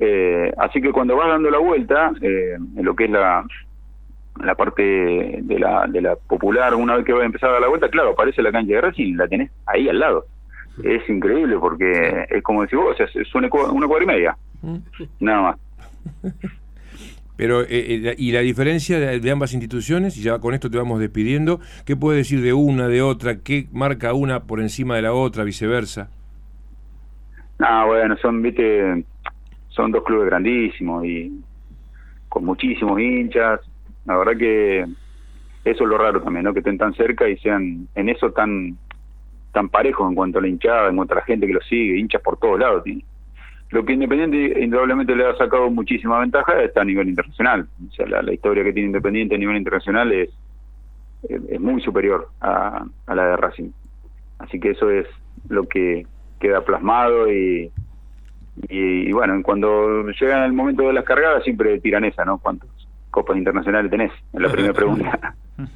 Eh, 0.00 0.52
así 0.59 0.82
que 0.82 0.90
cuando 0.90 1.14
vas 1.14 1.28
dando 1.28 1.50
la 1.50 1.59
vuelta, 1.59 2.11
eh, 2.21 2.56
en 2.56 2.85
lo 2.85 2.97
que 2.97 3.04
es 3.04 3.11
la, 3.11 3.47
la 4.40 4.56
parte 4.56 4.82
de 5.40 5.59
la, 5.61 5.87
de 5.87 6.00
la 6.00 6.16
popular, 6.16 6.75
una 6.75 6.97
vez 6.97 7.04
que 7.06 7.12
va 7.12 7.23
a 7.23 7.26
empezar 7.26 7.50
a 7.50 7.52
dar 7.52 7.62
la 7.62 7.68
vuelta, 7.68 7.88
claro, 7.88 8.11
aparece 8.11 8.42
la 8.42 8.50
cancha 8.50 8.75
de 8.75 8.80
Racing, 8.80 9.14
la 9.14 9.28
tenés 9.28 9.52
ahí 9.66 9.88
al 9.88 10.00
lado. 10.00 10.26
Es 10.82 11.09
increíble 11.09 11.56
porque 11.61 12.26
es 12.28 12.42
como 12.42 12.62
decís 12.62 12.76
vos, 12.76 12.92
o 12.92 12.97
sea, 12.97 13.06
es 13.06 13.35
una, 13.37 13.49
una 13.71 13.87
cuadra 13.87 14.02
y 14.02 14.06
media, 14.09 14.37
mm. 14.62 14.76
nada 15.21 15.42
más. 15.42 15.59
Pero, 17.37 17.62
eh, 17.62 17.67
eh, 17.71 18.15
y 18.19 18.33
la 18.33 18.41
diferencia 18.41 18.99
de, 18.99 19.31
ambas 19.31 19.55
instituciones, 19.55 20.17
y 20.17 20.23
ya 20.23 20.39
con 20.39 20.55
esto 20.55 20.71
te 20.71 20.79
vamos 20.79 21.01
despidiendo, 21.01 21.61
¿qué 21.87 21.97
puedes 21.97 22.21
decir 22.21 22.43
de 22.43 22.53
una, 22.53 22.89
de 22.89 23.03
otra? 23.03 23.39
¿Qué 23.39 23.67
marca 23.73 24.12
una 24.12 24.45
por 24.45 24.61
encima 24.61 24.97
de 24.97 25.03
la 25.03 25.12
otra, 25.12 25.45
viceversa? 25.45 26.11
Ah, 27.59 27.85
bueno, 27.87 28.17
son, 28.19 28.43
viste, 28.43 29.05
son 29.69 29.93
dos 29.93 30.05
clubes 30.05 30.27
grandísimos 30.27 31.05
y 31.05 31.33
con 32.29 32.45
muchísimos 32.45 33.01
hinchas. 33.01 33.61
La 34.05 34.17
verdad 34.17 34.37
que 34.37 34.81
eso 35.65 35.85
es 35.85 35.89
lo 35.89 35.97
raro 35.97 36.23
también, 36.23 36.45
¿no? 36.45 36.53
Que 36.53 36.59
estén 36.59 36.79
tan 36.79 36.93
cerca 36.95 37.29
y 37.29 37.39
sean 37.39 37.89
en 37.95 38.09
eso 38.09 38.33
tan 38.33 38.77
tan 39.53 39.69
parejos 39.69 40.09
en 40.09 40.15
cuanto 40.15 40.39
a 40.39 40.43
la 40.43 40.49
hinchada, 40.49 40.88
en 40.88 40.97
cuanto 40.97 41.14
a 41.14 41.18
la 41.18 41.25
gente 41.25 41.47
que 41.47 41.53
lo 41.53 41.61
sigue, 41.61 41.99
hinchas 41.99 42.23
por 42.23 42.38
todos 42.38 42.59
lados. 42.59 42.85
Lo 43.72 43.87
que 43.87 43.94
Independiente 43.94 44.62
indudablemente 44.62 45.16
le 45.16 45.26
ha 45.26 45.35
sacado 45.37 45.70
muchísima 45.70 46.20
ventaja 46.20 46.62
está 46.62 46.82
a 46.82 46.85
nivel 46.85 47.08
internacional. 47.08 47.66
O 47.88 47.92
sea, 47.92 48.06
la, 48.06 48.32
historia 48.32 48.62
que 48.62 48.72
tiene 48.72 48.88
Independiente 48.88 49.35
a 49.35 49.38
nivel 49.38 49.56
internacional 49.56 50.12
es, 50.12 50.28
es 51.28 51.58
muy 51.61 51.80
superior 51.80 52.28
a, 52.42 52.85
la 53.08 53.26
de 53.28 53.37
Racing. 53.38 53.70
Así 54.38 54.61
que 54.61 54.70
eso 54.70 54.90
es 54.90 55.06
lo 55.48 55.66
que 55.66 56.06
queda 56.38 56.62
plasmado 56.62 57.32
y, 57.32 57.70
bueno, 59.12 59.40
cuando 59.42 60.06
llega 60.11 60.44
el 60.44 60.52
momento 60.52 60.87
de 60.88 60.92
las 60.92 61.04
cargadas 61.04 61.42
siempre 61.42 61.80
tiran 61.80 62.04
esa, 62.04 62.26
¿no? 62.26 62.38
¿Cuántas 62.38 62.68
copas 63.11 63.38
internacionales 63.38 63.90
tenés? 63.90 64.12
En 64.35 64.42
la 64.42 64.50
primera 64.50 64.74
pregunta. 64.74 65.35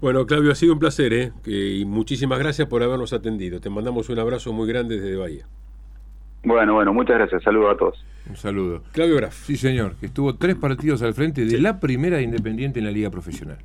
Bueno, 0.00 0.26
Claudio, 0.26 0.50
ha 0.50 0.56
sido 0.56 0.72
un 0.72 0.80
placer, 0.80 1.12
¿eh? 1.12 1.30
y 1.46 1.84
muchísimas 1.84 2.40
gracias 2.40 2.66
por 2.66 2.82
habernos 2.82 3.12
atendido. 3.12 3.60
Te 3.60 3.70
mandamos 3.70 4.08
un 4.08 4.18
abrazo 4.18 4.52
muy 4.52 4.66
grande 4.66 4.98
desde 4.98 5.14
Bahía. 5.14 5.46
Bueno, 6.44 6.74
bueno, 6.74 6.92
muchas 6.92 7.16
gracias. 7.18 7.42
Saludos 7.42 7.74
a 7.74 7.78
todos. 7.78 8.04
Un 8.28 8.36
saludo. 8.36 8.82
Claudio 8.92 9.16
Graf. 9.16 9.34
Sí, 9.44 9.56
señor, 9.56 9.96
que 9.96 10.06
estuvo 10.06 10.34
tres 10.36 10.56
partidos 10.56 11.02
al 11.02 11.14
frente 11.14 11.44
de 11.44 11.58
la 11.60 11.78
primera 11.78 12.16
de 12.16 12.24
Independiente 12.24 12.78
en 12.78 12.86
la 12.86 12.90
Liga 12.90 13.10
Profesional. 13.10 13.58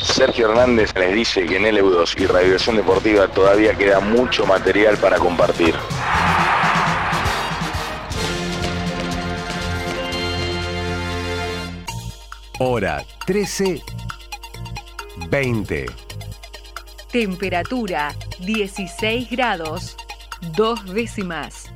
Sergio 0.00 0.50
Hernández 0.50 0.92
les 0.96 1.14
dice 1.14 1.46
que 1.46 1.56
en 1.56 1.66
el 1.66 1.78
Eudos 1.78 2.14
y 2.18 2.26
Radiación 2.26 2.76
Deportiva 2.76 3.28
todavía 3.28 3.74
queda 3.74 4.00
mucho 4.00 4.46
material 4.46 4.96
para 4.98 5.16
compartir. 5.18 5.74
Hora 12.58 13.02
13, 13.26 13.82
20. 15.30 15.86
Temperatura 17.10 18.14
16 18.40 19.30
grados 19.30 19.96
dos 20.56 20.84
décimas. 20.84 21.71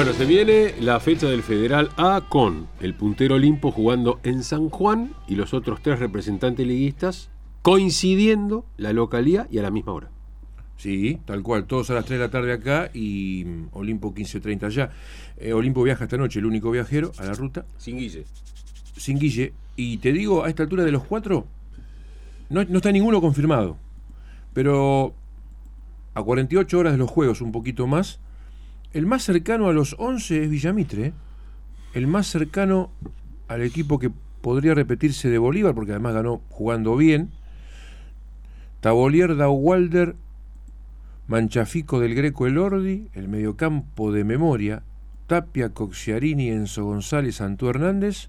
Bueno, 0.00 0.14
se 0.14 0.24
viene 0.24 0.74
la 0.80 0.98
fecha 0.98 1.26
del 1.26 1.42
Federal 1.42 1.90
A 1.98 2.22
con 2.26 2.68
el 2.80 2.94
puntero 2.94 3.34
Olimpo 3.34 3.70
jugando 3.70 4.18
en 4.22 4.42
San 4.42 4.70
Juan 4.70 5.12
y 5.28 5.34
los 5.34 5.52
otros 5.52 5.82
tres 5.82 5.98
representantes 5.98 6.66
liguistas 6.66 7.28
coincidiendo 7.60 8.64
la 8.78 8.94
localía 8.94 9.46
y 9.50 9.58
a 9.58 9.62
la 9.62 9.70
misma 9.70 9.92
hora. 9.92 10.08
Sí, 10.78 11.18
tal 11.26 11.42
cual, 11.42 11.66
todos 11.66 11.90
a 11.90 11.92
las 11.92 12.06
3 12.06 12.18
de 12.18 12.24
la 12.24 12.30
tarde 12.30 12.54
acá 12.54 12.90
y 12.94 13.44
mm, 13.44 13.68
Olimpo 13.72 14.14
15.30 14.14 14.62
allá. 14.62 14.90
Eh, 15.36 15.52
Olimpo 15.52 15.82
viaja 15.82 16.04
esta 16.04 16.16
noche, 16.16 16.38
el 16.38 16.46
único 16.46 16.70
viajero 16.70 17.12
a 17.18 17.26
la 17.26 17.34
ruta. 17.34 17.66
Sin 17.76 17.98
Guille. 17.98 18.24
Sin 18.96 19.18
Guille. 19.18 19.52
Y 19.76 19.98
te 19.98 20.14
digo, 20.14 20.44
a 20.44 20.48
esta 20.48 20.62
altura 20.62 20.82
de 20.82 20.92
los 20.92 21.04
cuatro, 21.04 21.44
no, 22.48 22.64
no 22.64 22.78
está 22.78 22.90
ninguno 22.90 23.20
confirmado. 23.20 23.76
Pero 24.54 25.12
a 26.14 26.22
48 26.22 26.78
horas 26.78 26.92
de 26.94 26.98
los 26.98 27.10
juegos, 27.10 27.42
un 27.42 27.52
poquito 27.52 27.86
más, 27.86 28.18
el 28.92 29.06
más 29.06 29.22
cercano 29.22 29.68
a 29.68 29.72
los 29.72 29.94
11 29.98 30.44
es 30.44 30.50
Villamitre. 30.50 31.12
El 31.94 32.06
más 32.06 32.26
cercano 32.26 32.90
al 33.48 33.62
equipo 33.62 33.98
que 33.98 34.10
podría 34.40 34.74
repetirse 34.74 35.28
de 35.28 35.38
Bolívar, 35.38 35.74
porque 35.74 35.92
además 35.92 36.14
ganó 36.14 36.42
jugando 36.48 36.96
bien. 36.96 37.30
Tabolier, 38.80 39.32
Walder, 39.32 40.16
Manchafico 41.26 42.00
del 42.00 42.14
Greco 42.14 42.46
Elordi, 42.46 43.08
el 43.12 43.28
mediocampo 43.28 44.10
de 44.10 44.24
memoria, 44.24 44.82
Tapia, 45.26 45.68
Coxiarini, 45.68 46.48
Enzo 46.48 46.84
González, 46.84 47.40
Antú 47.40 47.68
Hernández, 47.68 48.28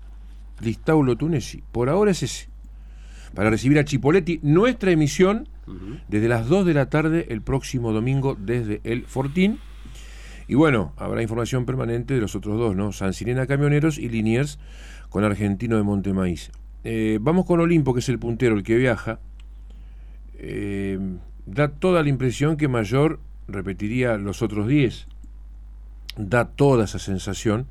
Listaulo 0.59 1.15
Tunesi. 1.15 1.63
Por 1.71 1.89
ahora 1.89 2.11
es 2.11 2.21
ese. 2.23 2.49
Para 3.33 3.49
recibir 3.49 3.79
a 3.79 3.85
Chipoletti, 3.85 4.39
nuestra 4.43 4.91
emisión 4.91 5.47
desde 6.09 6.27
las 6.27 6.47
2 6.47 6.65
de 6.65 6.73
la 6.73 6.89
tarde 6.89 7.27
el 7.29 7.41
próximo 7.41 7.93
domingo 7.93 8.35
desde 8.37 8.81
el 8.83 9.05
Fortín 9.05 9.59
Y 10.47 10.55
bueno, 10.55 10.93
habrá 10.97 11.21
información 11.21 11.65
permanente 11.65 12.13
de 12.13 12.21
los 12.21 12.35
otros 12.35 12.57
dos, 12.57 12.75
¿no? 12.75 12.91
San 12.91 13.13
Sirena 13.13 13.47
Camioneros 13.47 13.97
y 13.97 14.09
Liniers 14.09 14.59
con 15.09 15.23
Argentino 15.23 15.77
de 15.77 15.83
Montemaíz. 15.83 16.51
Eh, 16.83 17.19
vamos 17.21 17.45
con 17.45 17.59
Olimpo, 17.59 17.93
que 17.93 17.99
es 17.99 18.09
el 18.09 18.19
puntero, 18.19 18.55
el 18.55 18.63
que 18.63 18.77
viaja. 18.77 19.19
Eh, 20.35 20.99
da 21.45 21.69
toda 21.69 22.01
la 22.03 22.09
impresión 22.09 22.57
que 22.57 22.67
Mayor 22.67 23.19
repetiría 23.47 24.17
los 24.17 24.41
otros 24.41 24.67
10. 24.67 25.07
Da 26.17 26.45
toda 26.45 26.85
esa 26.85 26.99
sensación. 26.99 27.67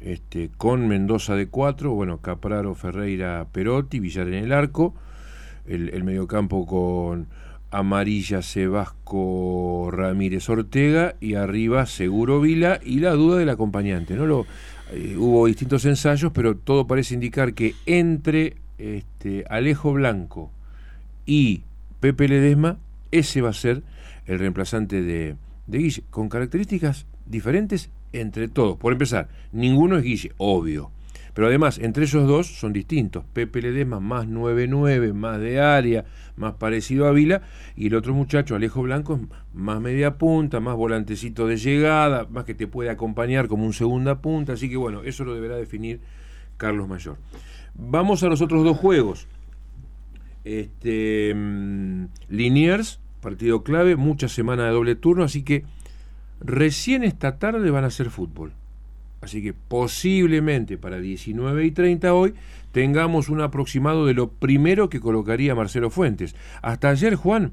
Este, 0.00 0.50
con 0.56 0.86
Mendoza 0.86 1.34
de 1.34 1.48
4, 1.48 1.92
bueno, 1.92 2.18
Capraro, 2.18 2.74
Ferreira, 2.76 3.48
Perotti, 3.50 3.98
Villar 3.98 4.28
en 4.28 4.44
el 4.44 4.52
arco, 4.52 4.94
el, 5.66 5.88
el 5.88 6.04
mediocampo 6.04 6.66
con 6.66 7.26
Amarilla, 7.70 8.42
Sebasco, 8.42 9.90
Ramírez 9.92 10.48
Ortega 10.48 11.14
y 11.20 11.34
arriba 11.34 11.86
Seguro 11.86 12.40
Vila 12.40 12.80
y 12.84 13.00
la 13.00 13.12
duda 13.12 13.38
del 13.38 13.50
acompañante. 13.50 14.14
¿no? 14.14 14.26
Lo, 14.26 14.46
eh, 14.92 15.16
hubo 15.18 15.46
distintos 15.46 15.84
ensayos, 15.84 16.32
pero 16.32 16.56
todo 16.56 16.86
parece 16.86 17.14
indicar 17.14 17.54
que 17.54 17.74
entre 17.86 18.56
este, 18.78 19.44
Alejo 19.50 19.92
Blanco 19.92 20.50
y 21.26 21.62
Pepe 22.00 22.28
Ledesma, 22.28 22.78
ese 23.10 23.42
va 23.42 23.50
a 23.50 23.54
ser 23.54 23.82
el 24.26 24.38
reemplazante 24.38 25.02
de, 25.02 25.36
de 25.66 25.78
Guille, 25.78 26.02
con 26.10 26.28
características 26.28 27.06
diferentes 27.26 27.90
entre 28.12 28.48
todos. 28.48 28.78
Por 28.78 28.92
empezar, 28.92 29.28
ninguno 29.52 29.98
es 29.98 30.04
Guille, 30.04 30.32
obvio. 30.38 30.90
Pero 31.34 31.46
además, 31.46 31.78
entre 31.78 32.04
esos 32.04 32.26
dos 32.26 32.46
son 32.46 32.72
distintos. 32.72 33.24
Pepe 33.32 33.62
Ledesma 33.62 34.00
más 34.00 34.26
9-9, 34.26 35.12
más 35.12 35.40
de 35.40 35.60
área, 35.60 36.04
más 36.36 36.54
parecido 36.54 37.06
a 37.06 37.12
Vila, 37.12 37.42
y 37.76 37.88
el 37.88 37.94
otro 37.94 38.14
muchacho, 38.14 38.54
Alejo 38.54 38.82
Blanco, 38.82 39.20
más 39.52 39.80
media 39.80 40.18
punta, 40.18 40.60
más 40.60 40.76
volantecito 40.76 41.46
de 41.46 41.56
llegada, 41.56 42.26
más 42.30 42.44
que 42.44 42.54
te 42.54 42.66
puede 42.66 42.90
acompañar 42.90 43.48
como 43.48 43.64
un 43.64 43.72
segunda 43.72 44.20
punta. 44.20 44.54
Así 44.54 44.68
que 44.68 44.76
bueno, 44.76 45.02
eso 45.02 45.24
lo 45.24 45.34
deberá 45.34 45.56
definir 45.56 46.00
Carlos 46.56 46.88
Mayor. 46.88 47.16
Vamos 47.74 48.22
a 48.22 48.28
los 48.28 48.40
otros 48.40 48.64
dos 48.64 48.76
juegos. 48.76 49.26
Este, 50.44 51.34
mm, 51.34 52.06
Liniers, 52.28 53.00
partido 53.20 53.62
clave, 53.62 53.96
mucha 53.96 54.28
semana 54.28 54.64
de 54.64 54.70
doble 54.72 54.94
turno, 54.94 55.24
así 55.24 55.42
que 55.42 55.64
recién 56.40 57.04
esta 57.04 57.38
tarde 57.38 57.70
van 57.70 57.84
a 57.84 57.88
hacer 57.88 58.10
fútbol. 58.10 58.52
Así 59.20 59.42
que 59.42 59.52
posiblemente 59.52 60.78
para 60.78 61.00
19 61.00 61.64
y 61.64 61.70
30 61.72 62.14
hoy 62.14 62.34
tengamos 62.72 63.28
un 63.28 63.40
aproximado 63.40 64.06
de 64.06 64.14
lo 64.14 64.30
primero 64.30 64.88
que 64.88 65.00
colocaría 65.00 65.54
Marcelo 65.54 65.90
Fuentes. 65.90 66.36
Hasta 66.62 66.90
ayer 66.90 67.16
Juan 67.16 67.52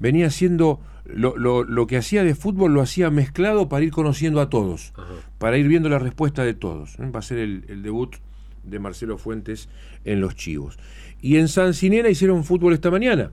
venía 0.00 0.26
haciendo 0.26 0.80
lo, 1.04 1.36
lo, 1.36 1.62
lo, 1.62 1.86
que 1.86 1.96
hacía 1.96 2.24
de 2.24 2.34
fútbol, 2.34 2.74
lo 2.74 2.80
hacía 2.80 3.10
mezclado 3.10 3.68
para 3.68 3.84
ir 3.84 3.92
conociendo 3.92 4.40
a 4.40 4.50
todos, 4.50 4.92
Ajá. 4.96 5.14
para 5.38 5.56
ir 5.56 5.68
viendo 5.68 5.88
la 5.88 6.00
respuesta 6.00 6.42
de 6.42 6.54
todos. 6.54 6.96
Va 6.98 7.20
a 7.20 7.22
ser 7.22 7.38
el, 7.38 7.64
el, 7.68 7.82
debut 7.82 8.16
de 8.64 8.78
Marcelo 8.80 9.16
Fuentes 9.16 9.68
en 10.04 10.20
los 10.20 10.34
Chivos. 10.34 10.78
Y 11.22 11.36
en 11.36 11.46
San 11.46 11.74
Sinena 11.74 12.08
hicieron 12.08 12.42
fútbol 12.42 12.72
esta 12.72 12.90
mañana. 12.90 13.30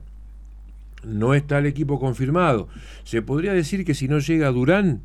No 1.02 1.34
está 1.34 1.58
el 1.58 1.66
equipo 1.66 1.98
confirmado. 1.98 2.68
Se 3.02 3.20
podría 3.20 3.52
decir 3.52 3.84
que 3.84 3.94
si 3.94 4.06
no 4.06 4.20
llega 4.20 4.50
Durán, 4.52 5.02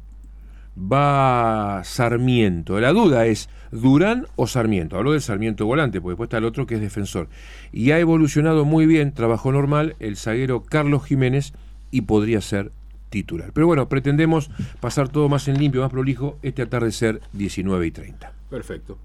va 0.79 1.81
Sarmiento. 1.83 2.79
La 2.79 2.91
duda 2.91 3.25
es 3.25 3.49
Durán 3.71 4.27
o 4.35 4.47
Sarmiento. 4.47 4.97
Hablo 4.97 5.11
del 5.11 5.21
Sarmiento 5.21 5.65
volante, 5.65 6.01
porque 6.01 6.13
después 6.13 6.27
está 6.27 6.37
el 6.37 6.45
otro 6.45 6.65
que 6.65 6.75
es 6.75 6.81
defensor. 6.81 7.27
Y 7.71 7.91
ha 7.91 7.99
evolucionado 7.99 8.65
muy 8.65 8.85
bien, 8.85 9.13
trabajó 9.13 9.51
normal, 9.51 9.95
el 9.99 10.17
zaguero 10.17 10.63
Carlos 10.63 11.05
Jiménez 11.05 11.53
y 11.91 12.01
podría 12.01 12.41
ser 12.41 12.71
titular. 13.09 13.51
Pero 13.53 13.67
bueno, 13.67 13.89
pretendemos 13.89 14.51
pasar 14.79 15.09
todo 15.09 15.29
más 15.29 15.47
en 15.47 15.59
limpio, 15.59 15.81
más 15.81 15.91
prolijo, 15.91 16.37
este 16.41 16.61
atardecer 16.61 17.21
19 17.33 17.87
y 17.87 17.91
30. 17.91 18.31
Perfecto. 18.49 18.97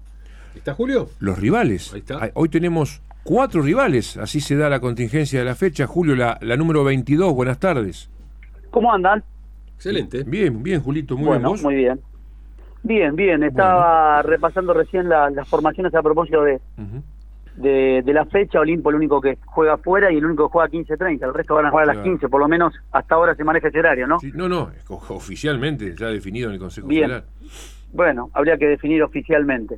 ¿Está 0.55 0.73
Julio? 0.73 1.09
Los 1.19 1.37
rivales. 1.37 1.93
Ahí 1.93 1.99
está. 1.99 2.31
Hoy 2.33 2.49
tenemos 2.49 3.01
cuatro 3.23 3.61
rivales, 3.61 4.15
así 4.17 4.39
se 4.39 4.55
da 4.55 4.69
la 4.69 4.79
contingencia 4.79 5.39
de 5.39 5.45
la 5.45 5.55
fecha. 5.55 5.85
Julio, 5.85 6.15
la, 6.15 6.37
la 6.41 6.55
número 6.55 6.83
22, 6.83 7.33
buenas 7.33 7.59
tardes. 7.59 8.09
¿Cómo 8.71 8.93
andan? 8.93 9.23
Excelente. 9.75 10.23
Bien, 10.23 10.61
bien, 10.63 10.81
Julito, 10.81 11.15
muy 11.17 11.27
bueno, 11.27 11.53
bien. 11.53 11.63
Muy 11.63 11.75
bien. 11.75 11.99
Bien, 12.83 13.15
bien. 13.15 13.43
Estaba 13.43 14.15
bueno. 14.21 14.29
repasando 14.29 14.73
recién 14.73 15.09
la, 15.09 15.29
las 15.29 15.47
formaciones 15.47 15.93
a 15.95 16.01
propósito 16.03 16.43
de, 16.43 16.55
uh 16.77 16.81
-huh. 16.81 17.03
de, 17.55 18.01
de, 18.03 18.13
la 18.13 18.25
fecha. 18.25 18.59
Olimpo 18.59 18.89
el 18.89 18.95
único 18.95 19.19
que 19.19 19.37
juega 19.45 19.73
afuera 19.73 20.11
y 20.11 20.17
el 20.17 20.25
único 20.25 20.47
que 20.47 20.51
juega 20.53 20.69
15-30. 20.69 21.23
El 21.23 21.33
resto 21.33 21.55
van 21.55 21.65
a 21.65 21.71
jugar 21.71 21.89
a 21.89 21.93
las 21.93 22.03
15, 22.03 22.29
por 22.29 22.39
lo 22.39 22.47
menos 22.47 22.73
hasta 22.91 23.15
ahora 23.15 23.35
se 23.35 23.43
maneja 23.43 23.67
ese 23.67 23.79
horario, 23.79 24.07
¿no? 24.07 24.19
Sí, 24.19 24.31
no, 24.33 24.47
no, 24.47 24.69
oficialmente 24.89 25.95
ya 25.97 26.07
definido 26.07 26.49
en 26.49 26.53
el 26.53 26.59
Consejo 26.59 26.87
bien. 26.87 27.05
Federal. 27.09 27.25
Bueno, 27.93 28.29
habría 28.33 28.57
que 28.57 28.67
definir 28.67 29.01
oficialmente. 29.03 29.77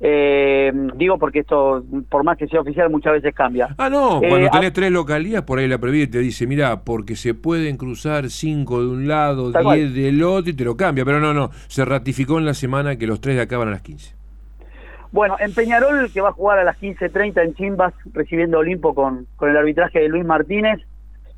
Eh, 0.00 0.72
digo 0.94 1.18
porque 1.18 1.40
esto, 1.40 1.84
por 2.08 2.22
más 2.22 2.38
que 2.38 2.46
sea 2.46 2.60
oficial, 2.60 2.88
muchas 2.88 3.14
veces 3.14 3.34
cambia. 3.34 3.74
Ah, 3.78 3.90
no, 3.90 4.20
cuando 4.20 4.46
eh, 4.46 4.50
tenés 4.52 4.70
a... 4.70 4.72
tres 4.72 4.90
localías, 4.92 5.42
por 5.42 5.58
ahí 5.58 5.66
la 5.66 5.78
previa 5.78 6.08
te 6.08 6.18
dice, 6.20 6.46
mira, 6.46 6.84
porque 6.84 7.16
se 7.16 7.34
pueden 7.34 7.76
cruzar 7.76 8.30
cinco 8.30 8.80
de 8.80 8.88
un 8.88 9.08
lado, 9.08 9.50
Tal 9.50 9.64
diez 9.64 9.64
cual. 9.64 9.94
del 9.94 10.22
otro, 10.22 10.50
y 10.50 10.54
te 10.54 10.64
lo 10.64 10.76
cambia. 10.76 11.04
Pero 11.04 11.18
no, 11.20 11.34
no, 11.34 11.50
se 11.66 11.84
ratificó 11.84 12.38
en 12.38 12.46
la 12.46 12.54
semana 12.54 12.96
que 12.96 13.06
los 13.06 13.20
tres 13.20 13.36
de 13.36 13.42
acá 13.42 13.58
van 13.58 13.68
a 13.68 13.72
las 13.72 13.82
15. 13.82 14.14
Bueno, 15.10 15.36
en 15.40 15.54
Peñarol, 15.54 16.10
que 16.12 16.20
va 16.20 16.28
a 16.28 16.32
jugar 16.32 16.58
a 16.58 16.64
las 16.64 16.78
15.30 16.80 17.42
en 17.42 17.54
Chimbas, 17.54 17.94
recibiendo 18.12 18.58
Olimpo 18.58 18.94
con, 18.94 19.26
con 19.36 19.50
el 19.50 19.56
arbitraje 19.56 20.00
de 20.00 20.08
Luis 20.08 20.24
Martínez, 20.24 20.80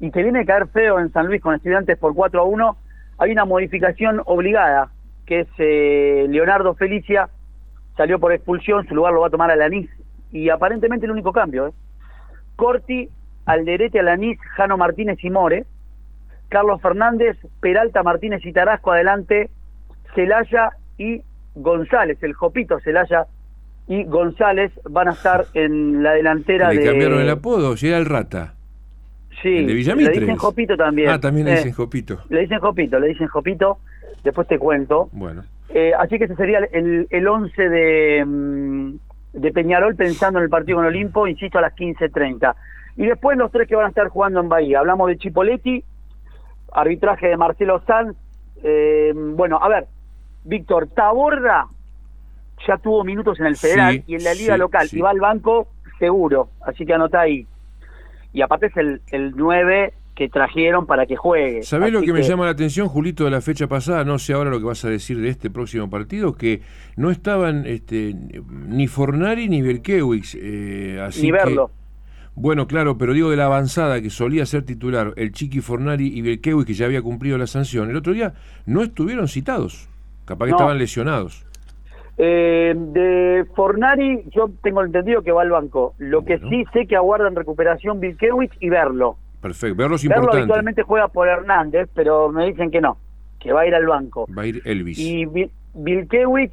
y 0.00 0.10
que 0.10 0.22
viene 0.22 0.40
a 0.40 0.44
caer 0.44 0.66
feo 0.68 0.98
en 0.98 1.12
San 1.12 1.26
Luis 1.26 1.40
con 1.40 1.54
estudiantes 1.54 1.96
por 1.96 2.14
4 2.14 2.40
a 2.40 2.44
1, 2.44 2.76
hay 3.18 3.30
una 3.30 3.44
modificación 3.44 4.22
obligada, 4.24 4.90
que 5.24 5.40
es 5.40 5.48
eh, 5.58 6.26
Leonardo 6.28 6.74
Felicia 6.74 7.28
salió 8.00 8.18
por 8.18 8.32
expulsión, 8.32 8.86
su 8.88 8.94
lugar 8.94 9.12
lo 9.12 9.20
va 9.20 9.26
a 9.26 9.30
tomar 9.30 9.50
Alanís. 9.50 9.90
Y 10.32 10.48
aparentemente 10.48 11.04
el 11.04 11.12
único 11.12 11.32
cambio, 11.32 11.66
¿eh? 11.66 11.72
Corti, 12.56 13.10
Alderete, 13.44 14.00
Alanís, 14.00 14.38
Jano 14.56 14.78
Martínez 14.78 15.22
y 15.22 15.28
More. 15.28 15.66
Carlos 16.48 16.80
Fernández, 16.80 17.36
Peralta, 17.60 18.02
Martínez 18.02 18.40
y 18.46 18.54
Tarasco 18.54 18.90
adelante, 18.90 19.50
Celaya 20.14 20.70
y 20.96 21.20
González, 21.54 22.16
el 22.22 22.32
Jopito 22.32 22.80
Celaya 22.80 23.26
y 23.86 24.04
González 24.04 24.72
van 24.88 25.08
a 25.08 25.12
estar 25.12 25.44
en 25.52 26.02
la 26.02 26.12
delantera 26.12 26.72
¿Le 26.72 26.80
de... 26.80 26.86
cambiaron 26.86 27.20
el 27.20 27.28
apodo? 27.28 27.76
Si 27.76 27.86
era 27.86 27.98
el 27.98 28.06
Rata. 28.06 28.54
Sí, 29.42 29.58
¿El 29.58 29.66
de 29.66 29.74
Villamitres? 29.74 30.14
le 30.14 30.20
dicen 30.22 30.36
Jopito 30.36 30.76
también. 30.76 31.10
Ah, 31.10 31.20
también 31.20 31.46
le 31.46 31.52
dicen 31.52 31.68
eh, 31.68 31.74
Jopito. 31.74 32.20
Le 32.30 32.40
dicen 32.40 32.60
Jopito, 32.60 32.98
le 32.98 33.08
dicen 33.08 33.28
Jopito. 33.28 33.78
Después 34.24 34.48
te 34.48 34.58
cuento. 34.58 35.10
Bueno. 35.12 35.44
Eh, 35.72 35.92
así 35.98 36.18
que 36.18 36.24
ese 36.24 36.36
sería 36.36 36.58
el, 36.58 37.06
el 37.10 37.28
11 37.28 37.68
de, 37.68 38.24
mm, 38.26 38.94
de 39.34 39.52
Peñarol 39.52 39.94
pensando 39.94 40.38
en 40.38 40.44
el 40.44 40.50
partido 40.50 40.78
con 40.78 40.86
Olimpo, 40.86 41.26
insisto, 41.26 41.58
a 41.58 41.62
las 41.62 41.74
15.30. 41.74 42.54
Y 42.96 43.06
después 43.06 43.38
los 43.38 43.52
tres 43.52 43.68
que 43.68 43.76
van 43.76 43.86
a 43.86 43.88
estar 43.90 44.08
jugando 44.08 44.40
en 44.40 44.48
Bahía. 44.48 44.80
Hablamos 44.80 45.08
de 45.08 45.16
Chipoletti, 45.16 45.84
arbitraje 46.72 47.28
de 47.28 47.36
Marcelo 47.36 47.82
Sanz. 47.86 48.16
Eh, 48.62 49.12
bueno, 49.14 49.58
a 49.62 49.68
ver, 49.68 49.86
Víctor, 50.44 50.88
Taborda 50.88 51.66
ya 52.66 52.76
tuvo 52.76 53.04
minutos 53.04 53.40
en 53.40 53.46
el 53.46 53.56
Federal 53.56 53.94
Sí, 53.94 54.04
y 54.08 54.14
en 54.16 54.24
la 54.24 54.34
Liga 54.34 54.54
sí, 54.54 54.60
Local. 54.60 54.88
sí. 54.88 54.98
Y 54.98 55.00
va 55.00 55.10
al 55.10 55.20
banco 55.20 55.68
seguro, 55.98 56.48
así 56.62 56.84
que 56.84 56.92
anota 56.94 57.20
ahí. 57.20 57.46
Y 58.32 58.42
aparte 58.42 58.66
es 58.66 58.76
el, 58.76 59.00
el 59.12 59.32
9 59.36 59.94
que 60.20 60.28
trajeron 60.28 60.84
para 60.84 61.06
que 61.06 61.16
juegue. 61.16 61.62
¿Sabés 61.62 61.90
lo 61.94 62.02
que, 62.02 62.12
me 62.12 62.20
llama 62.22 62.44
la 62.44 62.50
atención, 62.50 62.88
Julito, 62.88 63.24
de 63.24 63.30
la 63.30 63.40
fecha 63.40 63.66
pasada? 63.68 64.04
No 64.04 64.18
sé 64.18 64.34
ahora 64.34 64.50
lo 64.50 64.58
que 64.58 64.66
vas 64.66 64.84
a 64.84 64.90
decir 64.90 65.18
de 65.18 65.30
este 65.30 65.48
próximo 65.48 65.88
partido, 65.88 66.34
que 66.34 66.60
no 66.94 67.10
estaban 67.10 67.64
este, 67.66 68.14
ni 68.68 68.86
Fornari 68.86 69.48
ni 69.48 69.62
Belkewicz. 69.62 70.34
Eh, 70.38 71.00
así 71.02 71.22
Ni 71.22 71.28
que- 71.28 71.32
verlo. 71.32 71.70
bueno, 72.34 72.66
claro, 72.66 72.98
pero 72.98 73.14
digo 73.14 73.30
de 73.30 73.38
la 73.38 73.46
avanzada 73.46 74.02
que 74.02 74.10
solía 74.10 74.44
ser 74.44 74.62
titular 74.66 75.14
el 75.16 75.32
Chiqui 75.32 75.62
Fornari 75.62 76.08
y 76.08 76.20
Belkewicz, 76.20 76.66
que 76.66 76.74
ya 76.74 76.84
había 76.84 77.00
cumplido 77.00 77.38
la 77.38 77.46
sanción. 77.46 77.88
El 77.88 77.96
otro 77.96 78.12
día 78.12 78.34
no 78.66 78.82
estuvieron 78.82 79.26
citados. 79.26 79.88
Capaz 80.26 80.44
que 80.44 80.50
No. 80.50 80.56
estaban 80.58 80.76
lesionados. 80.76 81.46
Eh, 82.18 82.74
de 82.76 83.46
Fornari, 83.56 84.24
yo 84.32 84.50
tengo 84.62 84.84
entendido 84.84 85.22
que 85.22 85.32
va 85.32 85.40
al 85.40 85.50
banco. 85.50 85.94
Lo 85.96 86.26
que 86.26 86.38
sí 86.50 86.66
sé 86.74 86.86
que 86.86 86.94
aguardan 86.94 87.34
recuperación 87.34 88.00
Vilkewicz 88.00 88.52
y 88.60 88.68
Verlo. 88.68 89.16
Perfecto. 89.40 89.76
Verlo 89.76 89.96
es 89.96 90.02
Verlo 90.02 90.16
importante. 90.22 90.42
habitualmente 90.42 90.82
juega 90.82 91.08
por 91.08 91.28
Hernández, 91.28 91.88
pero 91.94 92.30
me 92.30 92.46
dicen 92.46 92.70
que 92.70 92.80
no, 92.80 92.98
que 93.38 93.52
va 93.52 93.62
a 93.62 93.66
ir 93.66 93.74
al 93.74 93.86
banco. 93.86 94.26
Va 94.36 94.42
a 94.42 94.46
ir 94.46 94.60
Elvis. 94.64 94.98
Y 94.98 95.24
Vil- 95.26 95.50
Vilkewicz, 95.74 96.52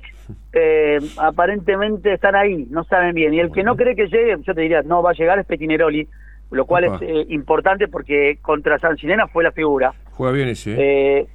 eh, 0.54 1.00
aparentemente 1.17 2.13
están 2.13 2.36
ahí, 2.36 2.67
no 2.69 2.84
saben 2.86 3.13
bien. 3.15 3.34
Y 3.34 3.39
el 3.39 3.52
que 3.52 3.63
no 3.63 3.76
cree 3.76 3.95
que 3.95 4.08
llegue, 4.08 4.36
yo 4.41 4.54
te 4.54 4.62
diría, 4.62 4.82
no 4.84 5.02
va 5.04 5.12
a 5.12 5.13
llegar 5.13 5.39
es 5.39 5.45
Petineroli, 5.45 6.08
lo 6.52 6.65
cual 6.65 6.86
Opa. 6.86 6.95
es 6.97 7.02
eh, 7.02 7.26
importante 7.30 7.88
porque 7.88 8.38
contra 8.41 8.80
San 8.80 8.95
Sinena 8.97 9.28
fue 9.28 9.43
la 9.43 9.52
figura. 9.52 9.93
Juega 10.12 10.34
bien 10.34 10.47
ese. 10.50 10.76
Eh, 10.78 11.28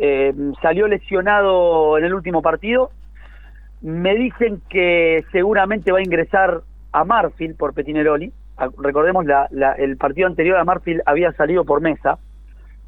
eh, 0.00 0.34
salió 0.62 0.88
lesionado 0.88 1.96
en 1.98 2.04
el 2.04 2.14
último 2.14 2.42
partido. 2.42 2.90
Me 3.82 4.14
dicen 4.16 4.60
que 4.68 5.24
seguramente 5.30 5.92
va 5.92 5.98
a 5.98 6.02
ingresar 6.02 6.62
a 6.92 7.04
Marfil 7.04 7.54
por 7.54 7.74
Petineroli. 7.74 8.32
A- 8.58 8.68
Recordemos, 8.78 9.24
la, 9.24 9.48
la- 9.50 9.72
el 9.72 9.96
partido 9.96 10.26
anterior 10.26 10.56
a 10.58 10.64
Marfil 10.64 11.00
había 11.06 11.32
salido 11.32 11.64
por 11.64 11.80
mesa, 11.80 12.18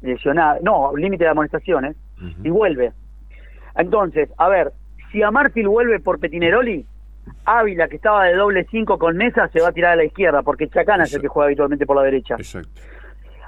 lesionado, 0.01 0.59
no, 0.61 0.95
límite 0.95 1.23
de 1.23 1.29
amonestaciones, 1.31 1.95
y 2.43 2.49
vuelve. 2.49 2.91
Entonces, 3.75 4.29
a 4.37 4.47
ver, 4.49 4.73
si 5.11 5.23
Amartil 5.23 5.67
vuelve 5.67 5.99
por 5.99 6.19
Petineroli, 6.19 6.85
Ávila, 7.45 7.87
que 7.87 7.95
estaba 7.95 8.25
de 8.25 8.35
doble 8.35 8.67
5 8.69 8.97
con 8.99 9.15
Mesa, 9.17 9.47
se 9.49 9.61
va 9.61 9.69
a 9.69 9.71
tirar 9.71 9.93
a 9.93 9.95
la 9.95 10.03
izquierda, 10.03 10.41
porque 10.43 10.67
Chacana 10.69 11.03
es 11.05 11.13
el 11.13 11.21
que 11.21 11.27
juega 11.27 11.45
habitualmente 11.47 11.85
por 11.85 11.95
la 11.95 12.03
derecha. 12.03 12.35
Exacto. 12.35 12.81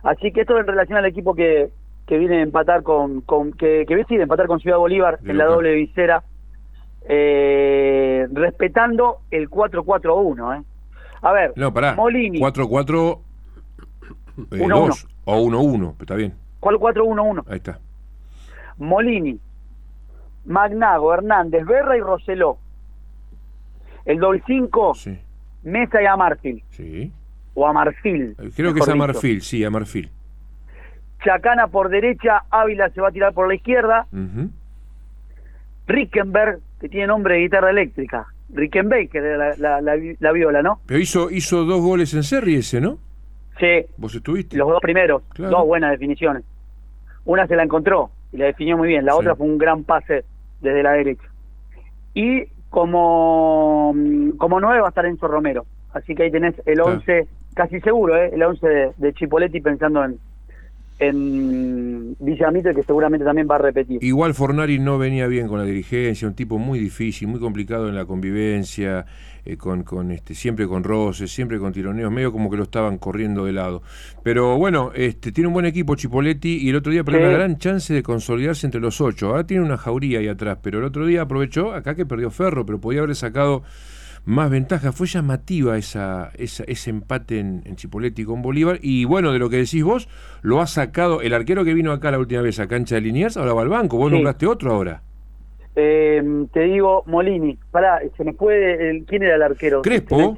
Así 0.03 0.31
que 0.31 0.41
esto 0.41 0.57
en 0.57 0.65
relación 0.67 0.97
al 0.97 1.05
equipo 1.05 1.33
que, 1.35 1.69
que 2.07 2.17
viene 2.17 2.37
a 2.39 2.41
empatar 2.41 2.83
con, 2.83 3.21
con 3.21 3.53
que, 3.53 3.85
que 3.87 3.93
a 3.95 4.23
empatar 4.23 4.47
con 4.47 4.59
Ciudad 4.59 4.77
Bolívar 4.77 5.19
De 5.19 5.31
en 5.31 5.37
la 5.37 5.45
doble 5.45 5.73
visera, 5.73 6.23
eh, 7.07 8.27
respetando 8.31 9.19
el 9.31 9.49
4-4-1. 9.49 10.59
¿eh? 10.59 10.63
A 11.23 11.31
ver, 11.31 11.53
No, 11.55 11.73
pará. 11.73 11.95
Molini, 11.95 12.39
4-4 12.39 13.19
eh, 14.51 14.59
Uno, 14.61 14.79
2 14.87 15.07
o 15.25 15.41
1-1, 15.41 15.95
está 16.01 16.15
bien. 16.15 16.33
¿cuál 16.59 16.75
4-1-1? 16.75 17.43
Ahí 17.47 17.57
está. 17.57 17.79
Molini, 18.77 19.39
Magnago, 20.45 21.13
Hernández, 21.13 21.65
Berra 21.65 21.97
y 21.97 22.01
Roseló. 22.01 22.57
El 24.05 24.19
doble 24.19 24.43
5, 24.45 24.93
Sí. 24.95 25.17
Mesa 25.63 26.01
y 26.01 26.05
Amarfil. 26.05 26.63
Sí. 26.71 27.11
O 27.53 27.65
Amarfil. 27.67 28.35
Eh, 28.37 28.49
Creo 28.55 28.73
que 28.73 28.79
es 28.79 28.85
dicho. 28.85 28.91
Amarfil, 28.91 29.41
sí, 29.41 29.63
Amarfil. 29.63 30.09
Chacana 31.23 31.67
por 31.67 31.87
derecha, 31.89 32.43
Ávila 32.49 32.89
se 32.89 32.99
va 32.99 33.07
a 33.07 33.11
tirar 33.11 33.33
por 33.33 33.47
la 33.47 33.55
izquierda. 33.55 34.07
Ujú. 34.11 34.49
Rickenberg, 35.87 36.59
que 36.81 36.89
tiene 36.89 37.07
nombre 37.07 37.35
de 37.35 37.41
guitarra 37.41 37.69
eléctrica. 37.69 38.27
Rickenbacker 38.49 39.23
era 39.23 39.37
la, 39.37 39.55
la, 39.57 39.81
la, 39.81 40.15
la 40.19 40.31
viola, 40.31 40.61
¿no? 40.61 40.79
Pero 40.85 40.99
hizo, 40.99 41.31
hizo 41.31 41.63
dos 41.65 41.81
goles 41.81 42.13
en 42.13 42.23
serie 42.23 42.59
ese, 42.59 42.79
¿no? 42.81 42.97
Sí, 43.59 43.85
¿Vos 43.97 44.13
estuviste? 44.15 44.57
los 44.57 44.67
dos 44.69 44.81
primeros, 44.81 45.23
Claro. 45.33 45.57
dos 45.57 45.65
buenas 45.67 45.91
definiciones. 45.91 46.43
Una 47.25 47.47
se 47.47 47.55
la 47.55 47.63
encontró 47.63 48.09
y 48.31 48.37
la 48.37 48.45
definió 48.45 48.77
muy 48.77 48.87
bien, 48.89 49.05
la 49.05 49.13
Sí. 49.13 49.19
otra 49.19 49.35
fue 49.35 49.45
un 49.47 49.57
gran 49.57 49.83
pase 49.83 50.23
desde 50.61 50.83
la 50.83 50.93
derecha. 50.93 51.23
Y 52.13 52.43
como, 52.69 53.93
como 54.37 54.59
nueve 54.59 54.79
va 54.81 54.87
a 54.87 54.89
estar 54.89 55.05
Enzo 55.05 55.27
Romero, 55.27 55.65
así 55.93 56.15
que 56.15 56.23
ahí 56.23 56.31
tenés 56.31 56.55
el 56.65 56.75
Claro. 56.75 56.91
11, 56.93 57.27
casi 57.55 57.79
seguro, 57.81 58.15
¿eh? 58.17 58.31
el 58.33 58.41
11 58.43 58.67
de, 58.67 58.91
de 58.97 59.13
Chipoletti 59.13 59.61
pensando 59.61 60.03
en, 60.03 60.17
en 60.99 62.15
Villamitre, 62.19 62.73
que 62.73 62.83
seguramente 62.83 63.25
también 63.25 63.47
va 63.49 63.55
a 63.55 63.59
repetir. 63.59 64.03
Igual 64.03 64.33
Fornari 64.33 64.79
no 64.79 64.97
venía 64.97 65.27
bien 65.27 65.47
con 65.47 65.59
la 65.59 65.65
dirigencia, 65.65 66.27
un 66.27 66.33
tipo 66.35 66.57
muy 66.59 66.79
difícil, 66.79 67.27
muy 67.27 67.39
complicado 67.39 67.89
en 67.89 67.95
la 67.95 68.05
convivencia, 68.05 69.05
eh, 69.45 69.57
con, 69.57 69.83
con 69.83 70.11
este, 70.11 70.35
siempre 70.35 70.67
con 70.67 70.83
roces, 70.83 71.31
siempre 71.31 71.59
con 71.59 71.73
tironeos, 71.73 72.11
medio 72.11 72.31
como 72.31 72.49
que 72.49 72.55
lo 72.57 72.63
estaban 72.63 72.97
corriendo 72.97 73.45
de 73.45 73.51
lado. 73.53 73.81
Pero 74.23 74.57
bueno, 74.57 74.91
este, 74.95 75.31
tiene 75.31 75.47
un 75.47 75.53
buen 75.53 75.65
equipo 75.65 75.95
Chipoletti 75.95 76.57
y 76.61 76.69
el 76.69 76.77
otro 76.77 76.91
día 76.91 77.03
perdió 77.03 77.21
Sí. 77.21 77.25
una 77.27 77.33
gran 77.37 77.57
chance 77.57 77.93
de 77.93 78.03
consolidarse 78.03 78.65
entre 78.67 78.79
los 78.79 79.01
ocho. 79.01 79.29
Ahora 79.29 79.45
tiene 79.45 79.63
una 79.65 79.77
jauría 79.77 80.19
ahí 80.19 80.27
atrás, 80.27 80.59
pero 80.61 80.79
el 80.79 80.85
otro 80.85 81.05
día 81.05 81.23
aprovechó, 81.23 81.73
acá 81.73 81.95
que 81.95 82.05
perdió 82.05 82.29
Ferro, 82.31 82.65
pero 82.65 82.79
podía 82.79 83.01
haber 83.01 83.15
sacado 83.15 83.63
más 84.25 84.49
ventaja. 84.49 84.91
Fue 84.91 85.07
llamativa 85.07 85.77
esa, 85.77 86.31
esa- 86.35 86.63
ese 86.65 86.89
empate 86.89 87.39
en, 87.39 87.61
en 87.65 87.75
Chipoletti 87.75 88.23
con 88.25 88.41
Bolívar. 88.41 88.79
Y 88.81 89.05
bueno, 89.05 89.31
de 89.31 89.39
lo 89.39 89.49
que 89.49 89.57
decís 89.57 89.83
vos, 89.83 90.07
lo 90.41 90.61
ha 90.61 90.67
sacado 90.67 91.21
el 91.21 91.33
arquero 91.33 91.63
que 91.65 91.73
vino 91.73 91.91
acá 91.91 92.11
la 92.11 92.19
última 92.19 92.41
vez 92.41 92.59
a 92.59 92.67
cancha 92.67 92.95
de 92.95 93.01
Liniers, 93.01 93.37
ahora 93.37 93.53
va 93.53 93.61
al 93.63 93.69
banco. 93.69 93.97
Vos 93.97 94.09
Sí. 94.09 94.15
nombraste 94.15 94.47
otro 94.47 94.71
ahora. 94.73 95.01
Eh, 95.75 96.21
te 96.53 96.59
digo, 96.61 97.03
Molini, 97.07 97.57
pará, 97.71 97.99
se 98.15 98.23
me 98.23 98.33
puede, 98.33 98.89
el, 98.91 99.05
¿quién 99.05 99.23
era 99.23 99.35
el 99.35 99.41
arquero? 99.41 99.81
Crespo. 99.81 100.35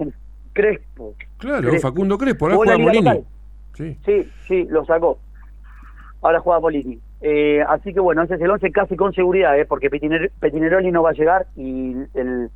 Crespo. 0.54 1.14
Claro, 1.38 1.68
Crespo. 1.70 1.90
Facundo 1.90 2.18
Crespo, 2.18 2.46
ahora 2.46 2.56
juega 2.56 2.78
Molini. 2.78 3.24
Sí. 3.74 3.98
Sí, 4.06 4.30
sí, 4.48 4.66
lo 4.70 4.86
sacó. 4.86 5.20
Ahora 6.22 6.40
juega 6.40 6.60
Molini. 6.62 7.00
Eh, 7.22 7.62
así 7.68 7.94
que 7.94 8.00
bueno, 8.00 8.24
ese 8.24 8.36
es 8.36 8.42
el 8.42 8.50
11 8.50 8.72
casi 8.72 8.96
con 8.96 9.14
seguridad, 9.14 9.60
¿eh? 9.60 9.66
porque 9.66 9.90
Petiner- 9.92 10.32
Petineroli 10.40 10.92
no 10.92 11.04
va 11.04 11.10
a 11.10 11.14
llegar 11.14 11.48
y 11.58 11.94
el, 12.14 12.50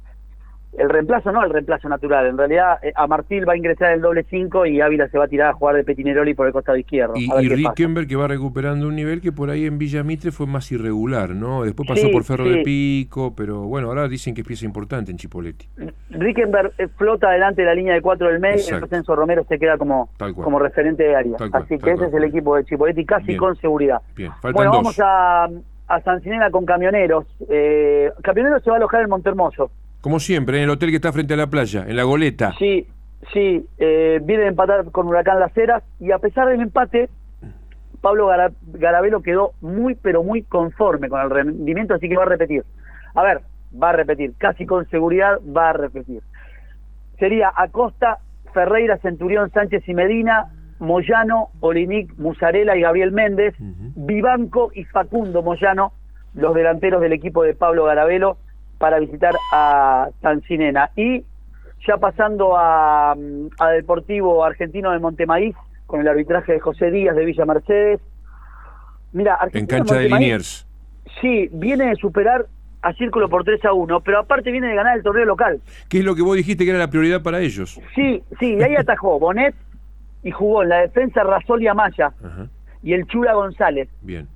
el 0.78 0.90
reemplazo 0.90 1.32
no 1.32 1.44
el 1.44 1.50
reemplazo 1.50 1.90
natural. 1.90 2.28
En 2.28 2.38
realidad, 2.38 2.78
eh, 2.84 2.94
a 2.96 3.08
Martil 3.08 3.48
va 3.48 3.54
a 3.54 3.58
ingresar 3.58 3.92
el 3.94 4.02
doble 4.02 4.24
5 4.30 4.66
y 4.68 4.82
Ávila 4.82 5.08
se 5.10 5.18
va 5.18 5.26
a 5.26 5.28
tirar 5.28 5.50
a 5.50 5.54
jugar 5.54 5.76
de 5.76 5.84
Petineroli 5.84 6.34
por 6.34 6.48
el 6.48 6.54
costado 6.54 6.78
izquierdo. 6.78 7.14
Y, 7.16 7.30
y. 7.44 7.50
Rickenberg 7.50 8.08
que 8.08 8.16
va 8.16 8.28
recuperando 8.28 8.88
un 8.88 8.96
nivel 8.96 9.20
que 9.22 9.32
por 9.32 9.50
ahí 9.50 9.66
en 9.66 9.78
Villa 9.78 10.04
Mitre 10.04 10.32
fue 10.32 10.46
más 10.48 10.72
irregular, 10.72 11.32
¿no? 11.32 11.64
Después 11.64 11.88
pasó 11.90 12.02
Sí, 12.08 12.12
por 12.14 12.24
Ferro 12.24 12.46
sí. 12.46 12.52
de 12.52 12.64
Pico, 12.64 13.34
pero 13.36 13.62
bueno, 13.64 13.88
ahora 13.88 14.08
dicen 14.08 14.34
que 14.36 14.42
es 14.42 14.48
pieza 14.48 14.66
importante 14.66 15.12
en 15.12 15.18
Chipoletti. 15.18 15.68
Rickenberg 16.12 16.72
eh, 16.78 16.88
flota 16.98 17.30
delante 17.32 17.62
de 17.62 17.68
la 17.68 17.74
línea 17.74 17.94
de 17.94 18.02
4 18.02 18.28
del 18.28 18.40
medio 18.40 18.58
después 18.58 18.92
Enzo 18.94 19.16
Romero 19.16 19.44
se 19.50 19.58
queda 19.60 19.78
como, 19.78 20.10
Tal 20.18 20.34
cual. 20.34 20.44
como 20.46 20.60
referente 20.60 21.04
de 21.04 21.16
área. 21.16 21.38
Cual, 21.38 21.50
Así 21.54 21.78
que 21.78 21.90
ese 21.92 21.98
cual. 21.98 22.08
es 22.10 22.14
el 22.14 22.24
equipo 22.26 22.56
de 22.56 22.64
Chipoletti 22.66 23.06
casi 23.06 23.28
Bien. 23.28 23.40
con 23.40 23.56
seguridad. 23.58 24.02
Bien, 24.16 24.32
faltan 24.42 24.54
Bueno, 24.54 24.72
dos. 24.72 24.78
vamos 24.84 25.00
a, 25.04 25.50
a 25.88 26.02
Sancinena 26.02 26.50
con 26.52 26.66
Camioneros. 26.66 27.26
Eh, 27.50 28.12
Camioneros 28.24 28.64
se 28.64 28.70
va 28.70 28.76
a 28.76 28.80
alojar 28.80 29.02
en 29.02 29.10
Montermoso. 29.10 29.72
Como 30.02 30.20
siempre, 30.20 30.58
en 30.58 30.64
el 30.64 30.70
hotel 30.70 30.90
que 30.90 30.96
está 30.96 31.12
frente 31.12 31.34
a 31.34 31.38
la 31.38 31.48
playa, 31.48 31.86
en 31.88 31.96
la 31.96 32.04
goleta. 32.04 32.54
Sí, 32.58 32.88
sí, 33.34 33.66
eh, 33.78 34.20
viene 34.24 34.44
de 34.44 34.50
empatar 34.50 34.90
con 34.92 35.08
Huracán 35.08 35.40
Las 35.40 35.56
Heras 35.58 35.84
y 36.00 36.12
a 36.12 36.20
pesar 36.20 36.48
del 36.48 36.62
empate, 36.62 37.10
Pablo 38.02 38.28
Gara- 38.28 38.52
Garabelo 38.74 39.22
quedó 39.22 39.52
muy, 39.62 39.96
pero 39.96 40.24
muy 40.24 40.44
conforme 40.44 41.10
con 41.10 41.20
el 41.20 41.30
rendimiento, 41.30 41.94
así 41.96 42.08
que 42.08 42.16
va 42.16 42.24
a 42.24 42.28
repetir. 42.28 42.64
A 43.14 43.24
ver, 43.24 43.42
va 43.82 43.90
a 43.90 43.94
repetir, 43.94 44.34
casi 44.38 44.66
con 44.66 44.88
seguridad 44.90 45.38
va 45.56 45.72
a 45.72 45.74
repetir. 45.74 46.22
Sería 47.18 47.52
Acosta, 47.54 48.20
Ferreira, 48.54 48.98
Centurión, 49.00 49.52
Sánchez 49.52 49.84
y 49.90 49.94
Medina, 49.94 50.46
Moyano, 50.80 51.50
Olinic, 51.60 52.18
Musarela 52.18 52.78
y 52.78 52.82
Gabriel 52.82 53.12
Méndez, 53.12 53.54
Vivanco 53.60 54.72
y 54.74 54.86
Facundo 54.86 55.44
Moyano, 55.44 55.92
los 56.36 56.56
delanteros 56.56 57.02
del 57.02 57.12
equipo 57.12 57.44
de 57.44 57.54
Pablo 57.54 57.84
Garabelo, 57.84 58.38
para 58.80 59.00
visitar 59.00 59.36
a 59.54 60.10
Tancinena. 60.22 60.90
Y 60.96 61.24
ya 61.88 61.98
pasando 61.98 62.58
a, 62.58 63.12
a 63.12 63.68
Deportivo 63.70 64.44
Argentino 64.44 64.92
de 64.92 65.00
Montemaíz, 65.00 65.56
con 65.86 66.02
el 66.02 66.08
arbitraje 66.08 66.54
de 66.54 66.60
José 66.60 66.90
Díaz 66.92 67.16
de 67.16 67.26
Villa 67.26 67.46
Mercedes. 67.46 68.00
Mira, 69.12 69.38
En 69.54 69.66
cancha 69.68 69.96
de 69.96 70.10
Liniers. 70.10 70.66
Sí, 71.22 71.50
viene 71.52 71.88
de 71.88 71.96
superar 71.96 72.46
a 72.82 72.94
Círculo 72.94 73.28
por 73.28 73.44
3 73.44 73.66
a 73.66 73.74
1, 73.74 74.02
pero 74.02 74.20
aparte 74.20 74.52
viene 74.52 74.68
de 74.68 74.76
ganar 74.76 74.96
el 74.98 75.04
torneo 75.04 75.26
local. 75.26 75.60
¿Qué 75.90 76.00
es 76.00 76.06
lo 76.06 76.16
que 76.16 76.22
vos 76.22 76.36
dijiste 76.38 76.64
que 76.64 76.70
era 76.70 76.80
la 76.80 76.90
prioridad 76.90 77.22
para 77.24 77.40
ellos? 77.40 77.80
Sí, 77.96 78.24
sí, 78.40 78.56
y 78.58 78.64
ahí 78.64 78.76
atajó 78.76 79.20
Bonet 79.20 79.56
y 80.24 80.32
jugó 80.32 80.64
en 80.64 80.70
la 80.70 80.78
defensa 80.82 81.24
Rasol 81.24 81.62
y 81.64 81.68
Amaya 81.68 82.14
Ajá, 82.24 82.48
y 82.84 82.94
el 82.94 83.06
Chula 83.08 83.34
González. 83.34 83.90
bien. 84.02 84.28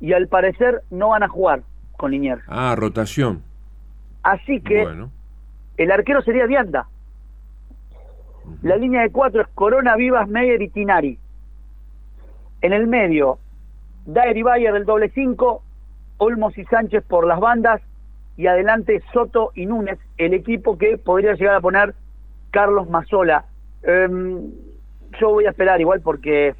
Y 0.00 0.14
al 0.14 0.28
parecer 0.28 0.82
no 0.90 1.08
van 1.10 1.22
a 1.24 1.28
jugar 1.28 1.62
con 1.98 2.12
Liniers. 2.12 2.40
Ah, 2.46 2.74
rotación. 2.76 3.42
Así 4.22 4.60
que 4.60 4.82
Bueno, 4.82 5.10
el 5.76 5.90
arquero 5.90 6.22
sería 6.22 6.46
Vianda. 6.46 6.86
La 8.62 8.76
línea 8.76 9.02
de 9.02 9.10
cuatro 9.10 9.42
es 9.42 9.48
Corona, 9.48 9.96
Vivas, 9.96 10.28
Meyer 10.28 10.60
y 10.60 10.68
Tinari. 10.68 11.18
En 12.62 12.72
el 12.72 12.86
medio, 12.86 13.38
Daer 14.06 14.36
y 14.36 14.42
Bayer 14.42 14.72
del 14.72 14.84
doble 14.84 15.10
cinco, 15.10 15.62
Olmos 16.18 16.56
y 16.58 16.64
Sánchez 16.64 17.04
por 17.04 17.26
las 17.26 17.40
bandas, 17.40 17.80
y 18.36 18.46
adelante 18.46 19.02
Soto 19.12 19.52
y 19.54 19.66
Núñez, 19.66 19.98
el 20.18 20.34
equipo 20.34 20.76
que 20.78 20.98
podría 20.98 21.34
llegar 21.34 21.56
a 21.56 21.60
poner 21.60 21.94
Carlos 22.50 22.88
Mazola. 22.88 23.44
Em, 23.82 24.50
yo 25.20 25.30
voy 25.30 25.46
a 25.46 25.50
esperar 25.50 25.80
igual 25.80 26.00
porque 26.00 26.54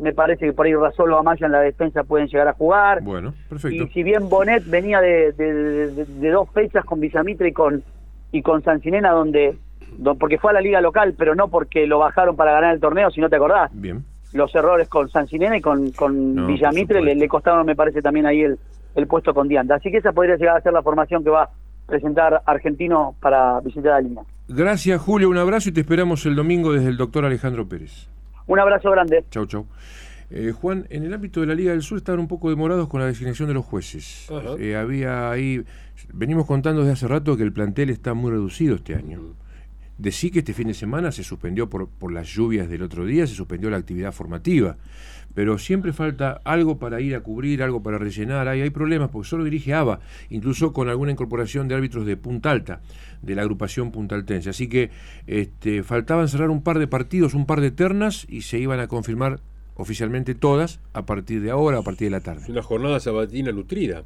me 0.00 0.12
parece 0.12 0.46
que 0.46 0.52
por 0.52 0.66
ahí 0.66 0.74
Rasol 0.74 1.12
o 1.12 1.18
Amaya 1.18 1.46
en 1.46 1.52
la 1.52 1.60
defensa 1.60 2.04
pueden 2.04 2.28
llegar 2.28 2.48
a 2.48 2.52
jugar. 2.54 3.02
bueno, 3.02 3.34
perfecto. 3.48 3.82
Y 3.84 3.88
si 3.88 4.02
bien 4.02 4.28
Bonet 4.28 4.64
venía 4.68 5.00
de, 5.00 5.32
de- 5.32 5.52
de- 5.54 5.86
de- 5.92 6.04
de 6.04 6.30
dos 6.30 6.48
fechas 6.52 6.84
con 6.84 7.00
Villamitre 7.00 7.48
y 7.48 7.52
con 7.52 7.82
y 8.30 8.42
con 8.42 8.62
Sancinena 8.62 9.10
donde, 9.12 9.56
do- 9.96 10.14
porque 10.16 10.38
fue 10.38 10.50
a 10.50 10.54
la 10.54 10.60
liga 10.60 10.80
local, 10.80 11.14
pero 11.16 11.34
no 11.34 11.48
porque 11.48 11.86
lo 11.86 11.98
bajaron 11.98 12.36
para 12.36 12.52
ganar 12.52 12.74
el 12.74 12.80
torneo, 12.80 13.10
si 13.10 13.20
no 13.20 13.28
te 13.30 13.36
acordás. 13.36 13.70
Bien. 13.72 14.04
Los 14.34 14.54
errores 14.54 14.88
con 14.88 15.08
Sancinena 15.08 15.56
y 15.56 15.62
con, 15.62 15.90
con 15.92 16.34
No, 16.34 16.46
Villamitre 16.46 17.00
le, 17.00 17.14
le 17.14 17.28
costaron, 17.28 17.64
me 17.64 17.74
parece, 17.74 18.02
también 18.02 18.26
ahí 18.26 18.42
el, 18.42 18.58
el 18.94 19.06
puesto 19.06 19.32
con 19.32 19.48
Dianda. 19.48 19.76
Así 19.76 19.90
que 19.90 19.96
esa 19.96 20.12
podría 20.12 20.36
llegar 20.36 20.58
a 20.58 20.60
ser 20.60 20.74
la 20.74 20.82
formación 20.82 21.24
que 21.24 21.30
va 21.30 21.44
a 21.44 21.50
presentar 21.86 22.42
Argentino 22.44 23.14
para 23.22 23.60
visitar 23.60 23.92
la 23.92 24.00
línea. 24.02 24.22
Gracias, 24.46 25.00
Julio. 25.00 25.30
Un 25.30 25.38
abrazo 25.38 25.70
y 25.70 25.72
te 25.72 25.80
esperamos 25.80 26.26
el 26.26 26.36
domingo 26.36 26.74
desde 26.74 26.90
el 26.90 26.98
doctor 26.98 27.24
Alejandro 27.24 27.66
Pérez. 27.66 28.10
Un 28.48 28.58
abrazo 28.58 28.90
grande. 28.90 29.24
Chau, 29.30 29.46
chau. 29.46 29.66
Eh, 30.30 30.52
Juan, 30.52 30.86
en 30.90 31.04
el 31.04 31.14
ámbito 31.14 31.40
de 31.40 31.46
la 31.46 31.54
Liga 31.54 31.72
del 31.72 31.82
Sur 31.82 31.98
estaban 31.98 32.20
un 32.20 32.28
poco 32.28 32.50
demorados 32.50 32.88
con 32.88 33.00
la 33.00 33.06
designación 33.06 33.48
de 33.48 33.54
los 33.54 33.64
jueces. 33.64 34.28
Eh, 34.58 34.76
había 34.76 35.30
ahí, 35.30 35.64
venimos 36.12 36.46
contando 36.46 36.80
desde 36.80 36.92
hace 36.92 37.08
rato 37.08 37.36
que 37.36 37.42
el 37.44 37.52
plantel 37.52 37.90
está 37.90 38.12
muy 38.14 38.30
reducido 38.30 38.74
este 38.74 38.94
año. 38.94 39.20
Decí 39.98 40.30
que 40.30 40.38
este 40.38 40.54
fin 40.54 40.68
de 40.68 40.74
semana 40.74 41.12
se 41.12 41.24
suspendió 41.24 41.68
por, 41.68 41.88
por 41.88 42.12
las 42.12 42.28
lluvias 42.28 42.68
del 42.68 42.82
otro 42.82 43.04
día, 43.04 43.26
se 43.26 43.34
suspendió 43.34 43.68
la 43.68 43.76
actividad 43.78 44.12
formativa, 44.12 44.76
pero 45.34 45.58
siempre 45.58 45.92
falta 45.92 46.40
algo 46.44 46.78
para 46.78 47.00
ir 47.00 47.14
a 47.14 47.20
cubrir, 47.20 47.62
algo 47.62 47.82
para 47.82 47.98
rellenar, 47.98 48.48
hay, 48.48 48.60
hay 48.60 48.70
problemas 48.70 49.10
porque 49.10 49.28
solo 49.28 49.44
dirige 49.44 49.74
ABA, 49.74 50.00
incluso 50.30 50.72
con 50.72 50.88
alguna 50.88 51.12
incorporación 51.12 51.68
de 51.68 51.74
árbitros 51.74 52.06
de 52.06 52.16
Punta 52.16 52.50
Alta, 52.50 52.80
de 53.22 53.34
la 53.34 53.42
agrupación 53.42 53.90
puntaltense. 53.90 54.50
Así 54.50 54.68
que 54.68 54.90
este, 55.26 55.82
faltaban 55.82 56.28
cerrar 56.28 56.50
un 56.50 56.62
par 56.62 56.78
de 56.78 56.86
partidos, 56.86 57.34
un 57.34 57.46
par 57.46 57.60
de 57.60 57.70
ternas 57.70 58.26
y 58.28 58.42
se 58.42 58.58
iban 58.58 58.80
a 58.80 58.86
confirmar 58.86 59.40
oficialmente 59.74 60.34
todas 60.34 60.80
a 60.92 61.06
partir 61.06 61.40
de 61.42 61.50
ahora, 61.50 61.78
a 61.78 61.82
partir 61.82 62.06
de 62.06 62.12
la 62.12 62.20
tarde. 62.20 62.42
Es 62.42 62.48
una 62.48 62.62
jornada 62.62 63.00
sabatina 63.00 63.52
nutrida. 63.52 64.04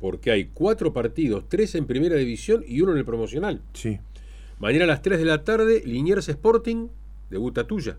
porque 0.00 0.30
hay 0.30 0.50
cuatro 0.54 0.92
partidos, 0.92 1.44
tres 1.48 1.74
en 1.74 1.84
primera 1.86 2.16
división 2.16 2.62
y 2.66 2.80
uno 2.80 2.92
en 2.92 2.98
el 2.98 3.04
promocional. 3.04 3.60
Sí. 3.72 3.98
Mañana 4.60 4.84
a 4.84 4.86
las 4.88 5.02
3 5.02 5.18
de 5.18 5.24
la 5.24 5.44
tarde, 5.44 5.82
Liniers 5.84 6.28
Sporting 6.28 6.88
debuta 7.30 7.66
tuya, 7.66 7.96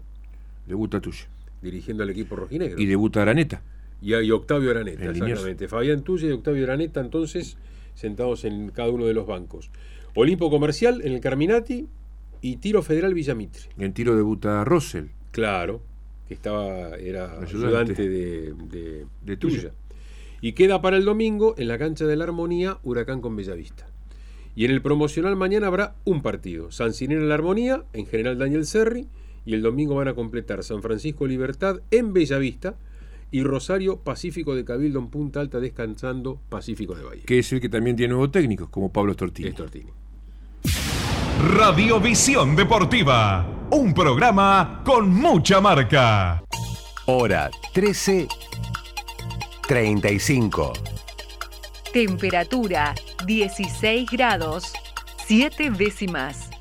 Debuta 0.68 1.00
tuya. 1.00 1.28
dirigiendo 1.62 2.04
al 2.04 2.10
equipo 2.10 2.36
rojinegro. 2.36 2.80
Y 2.80 2.86
debuta 2.86 3.22
Araneta. 3.22 3.62
Y, 4.02 4.14
y 4.16 4.32
Octavio 4.32 4.72
Araneta, 4.72 5.04
En 5.06 5.14
Liniers. 5.14 5.32
exactamente. 5.32 5.68
Fabián 5.68 6.04
Tuya 6.04 6.28
y 6.30 6.32
Octavio 6.32 6.64
Araneta, 6.66 7.00
entonces, 7.02 7.58
sentados 7.96 8.46
en 8.46 8.70
cada 8.70 8.90
uno 8.90 9.06
de 9.06 9.14
los 9.14 9.26
bancos. 9.28 9.72
Olimpo 10.16 10.50
Comercial 10.50 11.02
en 11.04 11.14
el 11.14 11.20
Carminati 11.22 11.88
y 12.42 12.58
Tiro 12.58 12.82
Federal 12.82 13.14
Villamitre. 13.14 13.64
En 13.78 13.94
tiro 13.94 14.16
debuta 14.16 14.64
Russell. 14.66 15.06
Claro, 15.32 15.82
que 16.28 16.34
estaba, 16.34 16.96
era 16.96 17.40
Ayudante. 17.42 17.94
ayudante 17.94 18.10
de, 18.10 18.54
de, 18.70 19.06
De 19.24 19.38
tuya. 19.38 19.58
Tuya. 19.62 19.74
Y 20.42 20.54
queda 20.54 20.82
para 20.82 20.96
el 20.98 21.04
domingo 21.06 21.54
en 21.58 21.68
la 21.68 21.78
cancha 21.78 22.06
de 22.06 22.16
la 22.16 22.24
Armonía, 22.24 22.78
Huracán 22.84 23.20
con 23.22 23.36
Bellavista. 23.36 23.88
Y 24.60 24.66
en 24.66 24.72
el 24.72 24.82
promocional 24.82 25.38
mañana 25.38 25.68
habrá 25.68 25.96
un 26.04 26.22
partido. 26.22 26.70
San 26.70 26.94
Cirino 26.94 27.22
en 27.22 27.30
la 27.30 27.36
Armonía, 27.36 27.86
en 27.94 28.06
General 28.06 28.38
Daniel 28.38 28.66
Serri, 28.66 29.08
y 29.46 29.54
el 29.54 29.62
domingo 29.62 29.96
van 29.96 30.10
a 30.10 30.16
completar 30.16 30.66
San 30.66 30.82
Francisco 30.82 31.28
Libertad 31.28 31.80
en 31.92 32.12
Bellavista 32.12 32.76
y 33.32 33.44
Rosario 33.44 34.02
Pacífico 34.02 34.56
de 34.56 34.66
Cabildo 34.66 35.00
en 35.00 35.08
Punta 35.08 35.40
Alta 35.40 35.62
descansando 35.62 36.42
Pacífico 36.50 36.94
de 36.94 37.06
Bahía. 37.06 37.24
Que 37.26 37.40
es 37.40 37.54
el 37.54 37.62
que 37.62 37.70
también 37.70 37.96
tiene 37.96 38.12
nuevos 38.12 38.34
técnicos, 38.34 38.68
como 38.68 38.92
Pablo 38.92 39.14
Stortini. 39.14 39.52
Stortini. 39.52 39.92
Radiovisión 41.56 42.54
Deportiva, 42.58 43.70
un 43.72 43.94
programa 43.94 44.82
con 44.86 45.10
mucha 45.10 45.62
marca. 45.62 46.44
Hora 47.06 47.50
13. 47.74 48.28
35. 49.66 50.99
Temperatura 51.92 52.94
16 53.26 54.06
grados 54.12 54.74
7 55.26 55.72
décimas. 55.72 56.59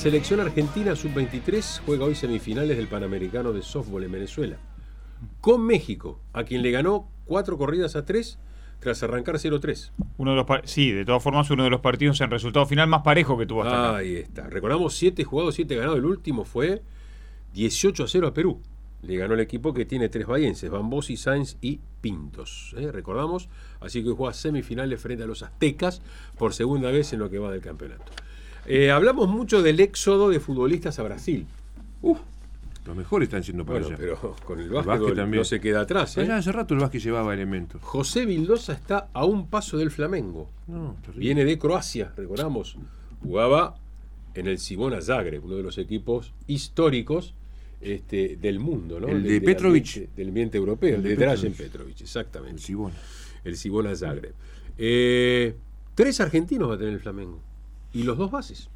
Selección 0.00 0.40
argentina 0.40 0.96
sub-23 0.96 1.82
juega 1.84 2.06
hoy 2.06 2.14
semifinales 2.14 2.78
del 2.78 2.88
Panamericano 2.88 3.52
de 3.52 3.60
Softball 3.60 4.04
en 4.04 4.12
Venezuela. 4.12 4.56
Con 5.42 5.60
México, 5.66 6.18
a 6.32 6.44
quien 6.44 6.62
le 6.62 6.70
ganó 6.70 7.10
cuatro 7.26 7.58
corridas 7.58 7.96
a 7.96 8.06
tres 8.06 8.38
tras 8.78 9.02
arrancar 9.02 9.34
0-3. 9.34 9.90
Uno 10.16 10.30
de 10.30 10.36
los 10.38 10.46
sí, 10.64 10.90
de 10.90 11.04
todas 11.04 11.22
formas, 11.22 11.50
uno 11.50 11.64
de 11.64 11.68
los 11.68 11.82
partidos 11.82 12.18
en 12.22 12.30
resultado 12.30 12.64
final 12.64 12.88
más 12.88 13.02
parejo 13.02 13.36
que 13.36 13.44
tuvo 13.44 13.62
hasta 13.62 13.88
acá. 13.90 13.96
Ahí 13.98 14.16
está. 14.16 14.48
Recordamos 14.48 14.94
7 14.94 15.22
jugados, 15.22 15.54
7 15.56 15.76
ganados. 15.76 15.98
El 15.98 16.06
último 16.06 16.46
fue 16.46 16.80
18 17.52 18.04
a 18.04 18.08
0 18.08 18.28
a 18.28 18.32
Perú. 18.32 18.58
Le 19.02 19.18
ganó 19.18 19.34
el 19.34 19.40
equipo 19.40 19.74
que 19.74 19.84
tiene 19.84 20.08
tres 20.08 20.26
bahienses, 20.26 20.70
Bambosi, 20.70 21.18
Sainz 21.18 21.58
y 21.60 21.78
Pintos. 22.00 22.74
¿eh? 22.78 22.90
Recordamos. 22.90 23.50
Así 23.80 24.02
que 24.02 24.12
juega 24.12 24.32
semifinales 24.32 24.98
frente 24.98 25.24
a 25.24 25.26
los 25.26 25.42
aztecas 25.42 26.00
por 26.38 26.54
segunda 26.54 26.90
vez 26.90 27.12
en 27.12 27.18
lo 27.18 27.28
que 27.28 27.38
va 27.38 27.50
del 27.50 27.60
campeonato. 27.60 28.10
Eh, 28.66 28.90
hablamos 28.90 29.28
mucho 29.28 29.62
del 29.62 29.80
éxodo 29.80 30.28
de 30.30 30.40
futbolistas 30.40 30.98
a 30.98 31.02
Brasil. 31.02 31.46
Los 32.86 32.96
mejores 32.96 33.28
están 33.28 33.42
yendo 33.42 33.64
para 33.64 33.80
Bueno, 33.80 33.88
allá. 33.96 33.96
pero 33.98 34.36
con 34.44 34.58
el 34.58 34.70
básquet, 34.70 35.14
también. 35.14 35.40
no 35.40 35.44
se 35.44 35.60
queda 35.60 35.82
atrás. 35.82 36.16
¿eh? 36.16 36.22
Allá 36.22 36.38
hace 36.38 36.50
rato 36.50 36.74
el 36.74 36.80
básquet 36.80 37.02
llevaba 37.02 37.34
elementos. 37.34 37.80
José 37.82 38.24
Vildosa 38.26 38.72
está 38.72 39.08
a 39.12 39.24
un 39.26 39.46
paso 39.48 39.76
del 39.76 39.90
Flamengo. 39.90 40.48
No. 40.66 40.96
Viene 41.14 41.44
de 41.44 41.58
Croacia, 41.58 42.12
recordamos. 42.16 42.76
Jugaba 43.22 43.76
en 44.34 44.46
el 44.46 44.58
Cibona 44.58 45.00
Zagreb, 45.02 45.44
uno 45.44 45.56
de 45.56 45.62
los 45.62 45.76
equipos 45.78 46.32
históricos 46.46 47.34
este, 47.80 48.36
del 48.40 48.58
mundo, 48.60 48.98
¿no? 48.98 49.08
El 49.08 49.22
de 49.22 49.30
del 49.34 49.42
Petrovic. 49.42 49.86
ambiente- 49.86 50.10
Del 50.16 50.28
ambiente 50.28 50.58
europeo, 50.58 50.96
el, 50.96 51.02
de, 51.02 51.16
de. 51.16 51.50
Petrovic, 51.50 52.00
exactamente. 52.00 52.56
El 52.56 52.60
Cibona. 52.60 52.94
El 53.44 53.56
Cibona 53.56 53.94
Zagreb. 53.94 54.32
Eh, 54.78 55.54
tres 55.94 56.20
argentinos 56.20 56.70
va 56.70 56.74
a 56.74 56.78
tener 56.78 56.94
el 56.94 57.00
Flamengo. 57.00 57.40
Y 57.92 58.02
los 58.04 58.16
dos 58.18 58.30
bases. 58.30 58.68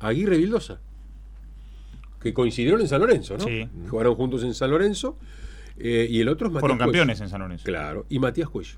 Aguirre 0.00 0.36
y 0.36 0.40
Vildosa. 0.40 0.80
Que 2.20 2.32
coincidieron 2.32 2.80
en 2.80 2.88
San 2.88 3.00
Lorenzo, 3.00 3.36
¿no? 3.36 3.44
Sí. 3.44 3.68
Jugaron 3.90 4.14
juntos 4.14 4.42
en 4.44 4.54
San 4.54 4.70
Lorenzo. 4.70 5.16
eh, 5.78 6.06
y 6.08 6.20
el 6.20 6.28
otro 6.28 6.46
es 6.46 6.52
Matías 6.52 6.60
Fueron 6.60 6.78
Cuello. 6.78 6.92
campeones 6.92 7.20
en 7.20 7.28
San 7.28 7.40
Lorenzo. 7.40 7.64
Claro, 7.64 8.06
y 8.08 8.18
Matías 8.18 8.48
Cuello. 8.48 8.76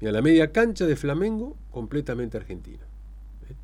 Y 0.00 0.06
a 0.06 0.12
la 0.12 0.22
media 0.22 0.52
cancha 0.52 0.86
de 0.86 0.96
Flamengo, 0.96 1.56
completamente 1.70 2.36
argentina. 2.36 2.78
¿Eh? 3.50 3.54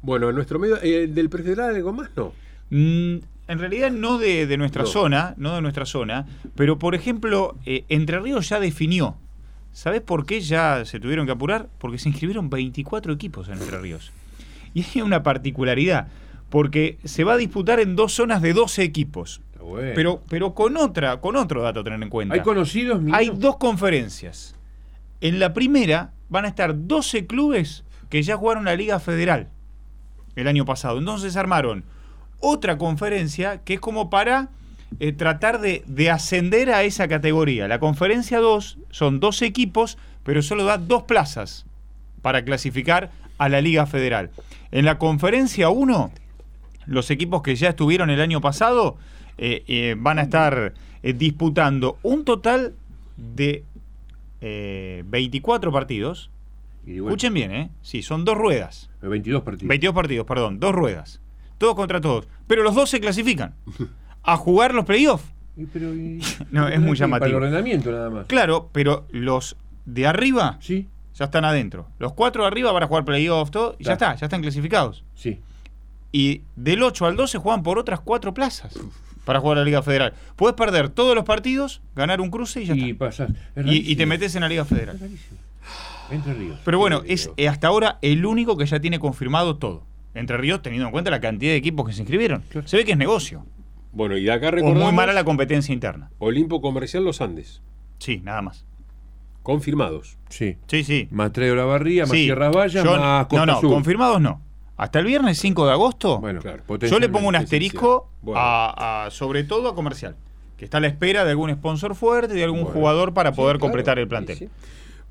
Bueno, 0.00 0.28
en 0.28 0.34
nuestro 0.36 0.58
medio, 0.58 0.78
eh, 0.82 1.06
del 1.08 1.28
prefederal 1.28 1.74
algo 1.74 1.92
más, 1.92 2.10
no. 2.16 2.32
Mm, 2.70 3.16
en 3.48 3.58
realidad 3.58 3.90
no 3.90 4.18
de, 4.18 4.46
de 4.46 4.56
nuestra 4.56 4.82
No. 4.84 4.88
zona, 4.88 5.34
no 5.36 5.54
de 5.56 5.60
nuestra 5.60 5.84
zona, 5.86 6.26
pero 6.54 6.78
por 6.78 6.94
ejemplo, 6.94 7.56
Entre 7.66 8.18
Ríos 8.20 8.48
ya 8.48 8.60
definió. 8.60 9.16
¿Sabes 9.72 10.00
por 10.00 10.24
qué 10.24 10.40
ya 10.40 10.84
se 10.84 11.00
tuvieron 11.00 11.26
que 11.26 11.32
apurar? 11.32 11.68
Porque 11.78 11.98
se 11.98 12.08
inscribieron 12.08 12.48
24 12.48 13.12
equipos 13.12 13.48
en 13.48 13.54
Entre 13.54 13.78
Ríos. 13.80 14.12
Y 14.74 14.84
hay 14.94 15.02
una 15.02 15.22
particularidad, 15.22 16.08
porque 16.50 16.98
se 17.04 17.24
va 17.24 17.34
a 17.34 17.36
disputar 17.36 17.80
en 17.80 17.96
dos 17.96 18.12
zonas 18.12 18.42
de 18.42 18.52
12 18.52 18.82
equipos. 18.82 19.40
bueno. 19.60 19.92
Pero, 19.94 20.22
pero 20.28 20.54
con 20.54 20.76
otra, 20.76 21.20
con 21.20 21.36
otro 21.36 21.62
dato 21.62 21.80
a 21.80 21.84
tener 21.84 22.02
en 22.02 22.10
cuenta. 22.10 22.34
¿Hay 22.34 22.40
conocidos 22.40 23.00
míos? 23.00 23.16
Hay 23.16 23.30
dos 23.34 23.56
conferencias. 23.56 24.54
En 25.20 25.38
la 25.38 25.54
primera 25.54 26.12
van 26.28 26.44
a 26.44 26.48
estar 26.48 26.86
12 26.86 27.26
clubes 27.26 27.84
que 28.10 28.22
ya 28.22 28.36
jugaron 28.36 28.64
la 28.64 28.76
Liga 28.76 29.00
Federal 29.00 29.48
el 30.36 30.48
año 30.48 30.64
pasado. 30.64 30.98
Entonces 30.98 31.36
armaron 31.36 31.84
otra 32.40 32.76
conferencia 32.76 33.62
que 33.64 33.74
es 33.74 33.80
como 33.80 34.10
para 34.10 34.48
eh, 35.00 35.12
tratar 35.12 35.60
de, 35.60 35.82
de 35.86 36.10
ascender 36.10 36.70
a 36.70 36.82
esa 36.82 37.08
categoría. 37.08 37.68
La 37.68 37.78
conferencia 37.78 38.38
2 38.40 38.78
son 38.90 39.20
dos 39.20 39.42
equipos, 39.42 39.98
pero 40.24 40.42
solo 40.42 40.64
da 40.64 40.78
dos 40.78 41.04
plazas 41.04 41.66
para 42.22 42.44
clasificar 42.44 43.10
a 43.38 43.48
la 43.48 43.60
Liga 43.60 43.86
Federal. 43.86 44.30
En 44.70 44.84
la 44.84 44.98
conferencia 44.98 45.68
1, 45.70 46.10
los 46.86 47.10
equipos 47.10 47.42
que 47.42 47.54
ya 47.56 47.70
estuvieron 47.70 48.10
el 48.10 48.20
año 48.20 48.40
pasado 48.40 48.96
eh, 49.38 49.64
eh, 49.66 49.94
van 49.98 50.18
a 50.18 50.22
estar 50.22 50.74
eh, 51.02 51.12
disputando 51.12 51.98
un 52.02 52.24
total 52.24 52.74
de 53.16 53.64
eh, 54.40 55.02
24 55.06 55.72
partidos. 55.72 56.30
Y 56.86 56.94
bueno, 57.00 57.08
Escuchen 57.08 57.32
bien, 57.34 57.52
¿eh? 57.52 57.70
Sí, 57.82 58.02
son 58.02 58.24
dos 58.24 58.36
ruedas. 58.36 58.90
22 59.00 59.42
partidos. 59.42 59.68
22 59.68 59.94
partidos, 59.94 60.26
perdón, 60.26 60.60
dos 60.60 60.74
ruedas. 60.74 61.20
Todos 61.58 61.74
contra 61.74 62.00
todos. 62.00 62.28
Pero 62.46 62.62
los 62.62 62.74
dos 62.74 62.90
se 62.90 63.00
clasifican 63.00 63.54
a 64.22 64.36
jugar 64.36 64.74
los 64.74 64.84
playoffs. 64.84 65.24
No, 66.50 66.66
es 66.68 66.80
muy 66.80 66.80
Para 66.80 66.90
el 66.90 66.96
llamativo. 66.96 67.36
ordenamiento 67.38 67.90
nada 67.92 68.10
más. 68.10 68.26
Claro, 68.26 68.68
pero 68.72 69.06
los 69.12 69.56
de 69.86 70.06
arriba 70.06 70.58
Sí, 70.60 70.88
ya 71.14 71.26
están 71.26 71.44
adentro. 71.44 71.88
Los 71.98 72.12
cuatro 72.12 72.42
de 72.42 72.48
arriba 72.48 72.72
van 72.72 72.82
a 72.82 72.86
jugar 72.86 73.04
playoffs, 73.04 73.50
todo, 73.50 73.76
y 73.78 73.84
ya 73.84 73.92
Está. 73.94 74.14
ya 74.16 74.26
están 74.26 74.42
clasificados. 74.42 75.04
sí. 75.14 75.40
Y 76.16 76.42
del 76.54 76.80
8 76.84 77.06
al 77.06 77.16
12 77.16 77.38
juegan 77.38 77.64
por 77.64 77.76
otras 77.76 77.98
cuatro 77.98 78.32
plazas 78.34 78.78
para 79.24 79.40
jugar 79.40 79.58
a 79.58 79.60
la 79.62 79.64
Liga 79.64 79.82
Federal. 79.82 80.14
Puedes 80.36 80.54
perder 80.54 80.88
todos 80.88 81.16
los 81.16 81.24
partidos, 81.24 81.82
ganar 81.96 82.20
un 82.20 82.30
cruce 82.30 82.62
y 82.62 82.66
ya 82.66 82.74
Y 82.76 82.90
está. 82.92 83.06
pasás. 83.06 83.30
Es 83.56 83.66
Y, 83.66 83.90
y 83.90 83.96
te 83.96 84.06
metes 84.06 84.32
en 84.36 84.42
la 84.42 84.48
Liga 84.48 84.64
Federal. 84.64 84.96
Es. 85.02 85.10
Entre 86.12 86.34
Ríos. 86.34 86.60
Pero 86.64 86.78
bueno, 86.78 87.02
es 87.06 87.30
hasta 87.48 87.66
ahora 87.66 87.98
el 88.00 88.24
único 88.26 88.56
que 88.56 88.64
ya 88.64 88.78
tiene 88.78 89.00
confirmado 89.00 89.56
todo. 89.56 89.82
Entre 90.14 90.36
Ríos, 90.36 90.62
teniendo 90.62 90.86
en 90.86 90.92
cuenta 90.92 91.10
la 91.10 91.20
cantidad 91.20 91.50
de 91.50 91.56
equipos 91.56 91.84
que 91.88 91.92
se 91.94 92.02
inscribieron. 92.02 92.42
Claro. 92.48 92.68
Se 92.68 92.76
ve 92.76 92.84
que 92.84 92.92
es 92.92 92.98
negocio. 92.98 93.44
Bueno, 93.92 94.16
y 94.16 94.22
de 94.22 94.30
acá 94.32 94.48
O 94.48 94.50
recordamos 94.52 94.82
muy 94.84 94.92
mala 94.92 95.12
la 95.12 95.24
competencia 95.24 95.72
interna. 95.72 96.10
Olimpo 96.18 96.60
Comercial 96.60 97.02
Los 97.04 97.20
Andes. 97.20 97.60
Sí, 97.98 98.20
nada 98.22 98.40
más. 98.42 98.64
Confirmados. 99.44 100.18
Sí. 100.30 100.56
Sí, 100.66 100.82
sí. 100.82 101.06
Más 101.12 101.30
Treo 101.32 101.54
La 101.54 101.64
Barría, 101.64 102.02
más 102.02 102.10
Sí. 102.10 102.24
Sierras 102.24 102.52
Vallas, 102.52 102.82
Yo- 102.84 102.96
más 102.96 103.26
Costa 103.26 103.46
No, 103.46 103.52
no, 103.52 103.60
Sur. 103.60 103.70
confirmados 103.70 104.20
no. 104.20 104.40
Hasta 104.76 104.98
el 104.98 105.04
viernes 105.04 105.38
5 105.38 105.66
de 105.66 105.72
agosto, 105.72 106.18
Bueno, 106.18 106.40
Claro. 106.40 106.64
yo 106.80 106.98
le 106.98 107.08
pongo 107.08 107.28
un 107.28 107.36
asterisco 107.36 108.10
Bueno. 108.22 108.40
a, 108.40 109.04
a- 109.06 109.10
sobre 109.12 109.44
todo 109.44 109.68
a 109.68 109.74
comercial. 109.76 110.16
Que 110.56 110.64
está 110.64 110.78
a 110.78 110.80
la 110.80 110.88
espera 110.88 111.24
de 111.24 111.30
algún 111.30 111.50
sponsor 111.52 111.94
fuerte, 111.94 112.34
de 112.34 112.42
algún 112.42 112.62
Bueno. 112.64 112.74
jugador 112.74 113.14
para 113.14 113.30
Sí, 113.30 113.36
poder 113.36 113.56
claro. 113.56 113.60
completar 113.60 113.98
el 114.00 114.08
plantel. 114.08 114.36
sí. 114.38 114.48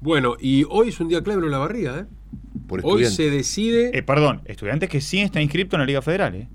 Bueno, 0.01 0.35
y 0.39 0.65
hoy 0.69 0.89
es 0.89 0.99
un 0.99 1.07
día 1.07 1.21
clave 1.23 1.45
en 1.45 1.51
la 1.51 1.59
barriga, 1.59 1.99
¿eh? 1.99 2.05
por 2.67 2.79
Hoy 2.83 3.03
estudiantes. 3.03 3.15
se 3.15 3.29
decide. 3.29 3.97
Eh, 3.97 4.03
perdón, 4.03 4.41
estudiantes 4.45 4.89
que 4.89 4.99
sí 4.99 5.21
está 5.21 5.41
inscripto 5.41 5.77
en 5.77 5.81
la 5.81 5.85
Liga 5.85 6.01
Federal. 6.01 6.35
¿eh? 6.35 6.47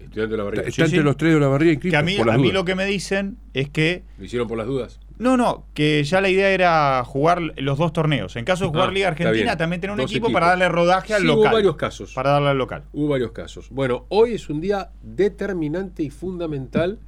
Estudiante 0.00 0.32
de 0.32 0.36
la 0.38 0.44
barriga. 0.44 0.62
Está 0.64 0.84
entre 0.86 1.02
los 1.04 1.16
tres 1.16 1.34
de 1.34 1.40
la 1.40 1.46
barriga 1.48 1.72
inscritos 1.74 1.92
Que 1.92 1.96
a 1.98 2.02
mí, 2.02 2.16
por 2.16 2.26
las 2.26 2.34
a 2.36 2.38
mí 2.38 2.50
lo 2.50 2.64
que 2.64 2.74
me 2.74 2.84
dicen 2.86 3.36
es 3.54 3.68
que. 3.70 4.02
¿Lo 4.18 4.24
hicieron 4.24 4.48
por 4.48 4.58
las 4.58 4.66
dudas? 4.66 4.98
No, 5.22 5.36
no, 5.36 5.64
que 5.74 6.02
ya 6.04 6.20
la 6.20 6.28
idea 6.28 6.50
era 6.50 7.02
jugar 7.04 7.40
los 7.56 7.78
dos 7.78 7.92
torneos. 7.92 8.34
En 8.36 8.44
caso 8.44 8.64
de 8.64 8.70
jugar 8.70 8.88
Ah, 8.88 8.92
Liga 8.92 9.08
Argentina, 9.08 9.56
también 9.56 9.80
tener 9.80 9.92
un 9.92 9.98
Dos 9.98 10.10
equipo 10.10 10.26
equipos. 10.26 10.32
para 10.40 10.48
darle 10.48 10.68
rodaje 10.68 11.14
al 11.14 11.20
Sí, 11.22 11.26
local. 11.28 11.44
Hubo 11.46 11.52
varios 11.54 11.76
casos. 11.76 12.12
Para 12.12 12.30
darle 12.30 12.48
al 12.50 12.58
local. 12.58 12.84
Hubo 12.92 13.08
varios 13.08 13.30
casos. 13.32 13.68
Bueno, 13.70 14.06
hoy 14.08 14.32
es 14.34 14.50
un 14.50 14.60
día 14.60 14.90
determinante 15.02 16.02
y 16.02 16.10
fundamental 16.10 16.98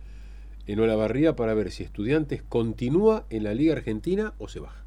en 0.67 0.81
Olavarría 0.81 1.37
para 1.37 1.53
ver 1.55 1.71
si 1.71 1.83
Estudiantes 1.83 2.43
continúa 2.49 3.25
en 3.31 3.45
la 3.45 3.53
Liga 3.53 3.75
Argentina 3.75 4.33
o 4.39 4.49
se 4.49 4.61
baja. 4.61 4.83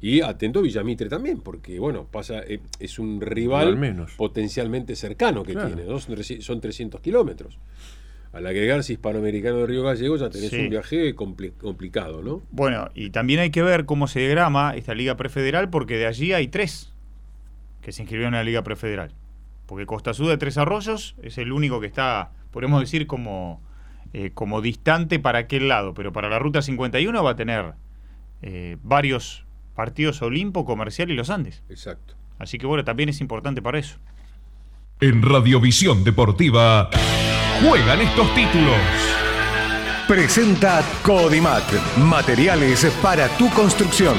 Y 0.00 0.20
atento 0.20 0.60
Villamitre 0.60 1.08
también, 1.08 1.40
porque 1.40 1.78
bueno, 1.78 2.06
pasa 2.10 2.40
eh, 2.46 2.60
es 2.78 2.98
un 2.98 3.22
rival 3.22 3.68
Al 3.68 3.76
menos. 3.78 4.12
potencialmente 4.12 4.94
cercano 4.96 5.42
que 5.44 5.52
Claro. 5.54 5.68
tiene, 5.68 5.84
¿no? 5.90 5.98
Son 5.98 6.60
300 6.60 7.00
kilómetros. 7.00 7.58
Al 8.34 8.46
agregarse 8.46 8.92
Hispanoamericano 8.94 9.58
de 9.58 9.66
Río 9.66 9.82
Gallegos 9.84 10.20
ya 10.20 10.28
tenés 10.28 10.50
Sí. 10.50 10.58
un 10.58 10.68
viaje 10.70 11.14
compli- 11.14 11.52
complicado, 11.56 12.20
¿no? 12.22 12.42
Bueno, 12.50 12.88
y 12.94 13.10
también 13.10 13.38
hay 13.40 13.50
que 13.50 13.62
ver 13.62 13.84
cómo 13.84 14.08
se 14.08 14.18
diagrama 14.20 14.74
esta 14.74 14.92
Liga 14.94 15.16
Prefederal, 15.16 15.70
porque 15.70 15.96
de 15.96 16.06
allí 16.06 16.32
hay 16.32 16.48
tres 16.48 16.92
que 17.80 17.92
se 17.92 18.02
inscribieron 18.02 18.34
en 18.34 18.38
la 18.40 18.44
Liga 18.44 18.62
Prefederal. 18.62 19.12
Porque 19.66 19.86
Costa 19.86 20.10
Azul 20.10 20.28
de 20.28 20.36
Tres 20.36 20.58
Arroyos 20.58 21.14
es 21.22 21.38
el 21.38 21.52
único 21.52 21.80
que 21.80 21.86
está, 21.86 22.32
podemos 22.50 22.80
decir, 22.80 23.06
como, 23.06 23.62
eh, 24.12 24.30
como 24.34 24.60
distante 24.60 25.18
para 25.20 25.38
aquel 25.40 25.68
lado. 25.68 25.94
Pero 25.94 26.12
para 26.12 26.28
la 26.28 26.38
Ruta 26.38 26.60
51 26.60 27.22
va 27.22 27.30
a 27.30 27.36
tener 27.36 27.74
eh, 28.42 28.76
varios 28.82 29.44
partidos 29.74 30.20
Olimpo, 30.22 30.64
Comercial 30.64 31.10
y 31.10 31.14
Los 31.14 31.30
Andes. 31.30 31.62
Exacto. 31.70 32.14
Así 32.38 32.58
que 32.58 32.66
bueno, 32.66 32.84
también 32.84 33.08
es 33.08 33.20
importante 33.20 33.62
para 33.62 33.78
eso. 33.78 33.96
En 35.00 35.22
Radiovisión 35.22 36.04
Deportiva 36.04 36.90
juegan 37.62 38.00
estos 38.00 38.34
títulos. 38.34 38.76
Presenta 40.08 40.82
Codimat. 41.02 41.64
Materiales 41.98 42.84
para 43.02 43.28
tu 43.36 43.48
construcción. 43.50 44.16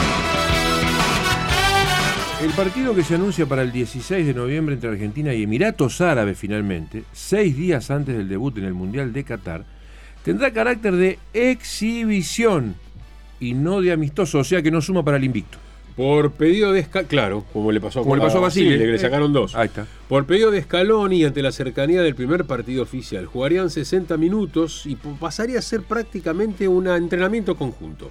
El 2.41 2.51
partido 2.51 2.93
que 2.93 3.03
se 3.03 3.15
anuncia 3.15 3.45
para 3.45 3.61
el 3.61 3.71
16 3.71 4.27
de 4.27 4.33
noviembre 4.33 4.75
entre 4.75 4.89
Argentina 4.89 5.33
y 5.33 5.43
Emiratos 5.43 6.01
Árabes 6.01 6.37
finalmente, 6.37 7.03
seis 7.11 7.55
días 7.55 7.89
antes 7.91 8.15
del 8.15 8.29
debut 8.29 8.57
en 8.57 8.65
el 8.65 8.73
Mundial 8.73 9.13
de 9.13 9.23
Qatar, 9.23 9.63
tendrá 10.23 10.51
carácter 10.51 10.95
de 10.95 11.19
exhibición 11.33 12.75
y 13.39 13.53
no 13.53 13.81
de 13.81 13.91
amistoso, 13.91 14.39
o 14.39 14.43
sea 14.43 14.61
que 14.61 14.71
no 14.71 14.81
suma 14.81 15.03
para 15.03 15.17
el 15.17 15.23
invicto. 15.23 15.57
Por 15.95 16.31
pedido 16.31 16.73
de 16.73 16.81
Escaloni, 16.81 17.07
claro, 17.07 17.45
como 17.53 17.71
le 17.71 17.79
pasó, 17.79 18.01
Como 18.03 18.17
le 18.17 18.21
pasó 18.21 18.39
a 18.39 18.41
Basile. 18.41 18.77
que 18.77 18.85
le 18.85 18.95
Eh, 18.95 18.99
sacaron 18.99 19.31
dos. 19.31 19.55
Ahí 19.55 19.67
está. 19.67 19.87
Por 20.09 20.25
pedido 20.25 20.51
de 20.51 20.61
Scaloni 20.61 21.23
ante 21.23 21.41
la 21.41 21.53
cercanía 21.53 22.01
del 22.01 22.15
primer 22.15 22.43
partido 22.43 22.83
oficial, 22.83 23.25
jugarían 23.25 23.69
60 23.69 24.17
minutos 24.17 24.85
y 24.85 24.95
pasaría 24.97 25.57
a 25.59 25.61
ser 25.61 25.83
prácticamente 25.83 26.67
un 26.67 26.87
entrenamiento 26.87 27.55
conjunto. 27.55 28.09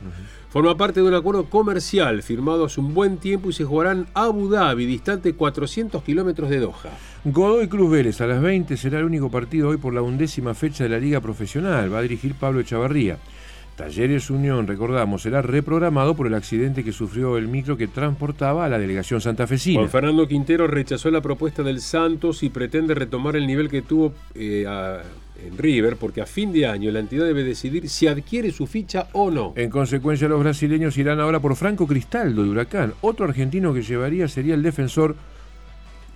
Forma 0.49 0.76
parte 0.76 1.01
de 1.03 1.07
un 1.09 1.14
acuerdo 1.14 1.45
comercial 1.51 2.22
firmado 2.22 2.64
hace 2.64 2.80
un 2.80 2.95
buen 2.95 3.18
tiempo 3.18 3.51
y 3.51 3.53
se 3.53 3.64
jugarán 3.64 4.07
Abu 4.14 4.49
Dhabi, 4.49 4.87
distante 4.87 5.35
400 5.35 6.03
kilómetros 6.03 6.49
de 6.49 6.61
Doha. 6.61 6.91
Godoy 7.24 7.68
Cruz 7.68 7.91
Vélez 7.91 8.20
a 8.22 8.26
las 8.26 8.41
20 8.41 8.76
será 8.78 9.01
el 9.01 9.05
único 9.05 9.30
partido 9.30 9.68
hoy 9.68 9.76
por 9.76 9.93
la 9.93 10.01
undécima 10.03 10.55
fecha 10.55 10.85
de 10.85 10.91
la 10.91 10.99
Liga 10.99 11.20
Profesional. 11.20 11.93
Va 11.93 11.99
a 11.99 12.03
dirigir 12.03 12.35
Pablo 12.35 12.61
Echavarría. 12.61 13.18
Talleres 13.77 14.31
Unión, 14.31 14.68
recordamos, 14.68 15.22
será 15.22 15.43
reprogramado 15.43 16.14
por 16.14 16.29
el 16.29 16.35
accidente 16.35 16.85
que 16.85 16.93
sufrió 16.93 17.37
el 17.37 17.49
micro 17.49 17.77
que 17.77 17.89
transportaba 17.89 18.64
a 18.64 18.68
la 18.68 18.79
delegación 18.79 19.20
santafesina. 19.20 19.81
Juan 19.81 19.91
Fernando 19.91 20.29
Quintero 20.29 20.68
rechazó 20.68 21.11
la 21.11 21.20
propuesta 21.20 21.64
del 21.64 21.81
Santos 21.81 22.45
y 22.45 22.51
pretende 22.51 22.95
retomar 22.95 23.35
el 23.35 23.47
nivel 23.49 23.68
que 23.68 23.83
tuvo 23.83 24.12
eh, 24.37 24.64
a- 24.68 25.03
en 25.45 25.59
River, 25.59 25.97
porque 25.97 26.20
a 26.22 26.27
fin 26.27 26.53
de 26.53 26.66
año 26.66 26.93
la 26.93 27.01
entidad 27.01 27.25
debe 27.27 27.43
decidir 27.43 27.89
si 27.89 28.07
adquiere 28.07 28.53
su 28.53 28.68
ficha 28.68 29.09
o 29.12 29.33
no. 29.33 29.53
En 29.57 29.68
consecuencia, 29.68 30.29
los 30.29 30.39
brasileños 30.41 30.97
irán 30.97 31.18
ahora 31.18 31.41
por 31.41 31.57
Franco 31.57 31.89
Cristaldo 31.89 32.45
de 32.45 32.51
Huracán. 32.51 32.95
Otro 33.01 33.27
argentino 33.27 33.75
que 33.75 33.83
llevaría 33.83 34.29
sería 34.29 34.55
el 34.55 34.62
defensor, 34.62 35.16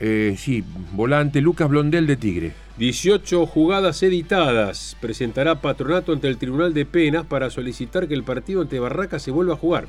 eh, 0.01 0.37
sí, 0.39 0.65
volante 0.93 1.41
Lucas 1.41 1.69
Blondel 1.69 2.07
de 2.07 2.17
Tigre. 2.17 2.53
18 2.79 3.47
jugadas 3.47 4.03
editadas. 4.03 4.97
Presentará 5.01 5.61
patronato 5.61 6.13
ante 6.13 6.29
el 6.29 6.39
Tribunal 6.39 6.75
de 6.75 6.87
Penas 6.87 7.27
para 7.27 7.51
solicitar 7.51 8.07
que 8.07 8.15
el 8.15 8.23
partido 8.23 8.63
ante 8.63 8.79
Barraca 8.79 9.19
se 9.19 9.33
vuelva 9.33 9.55
a 9.55 9.59
jugar. 9.59 9.89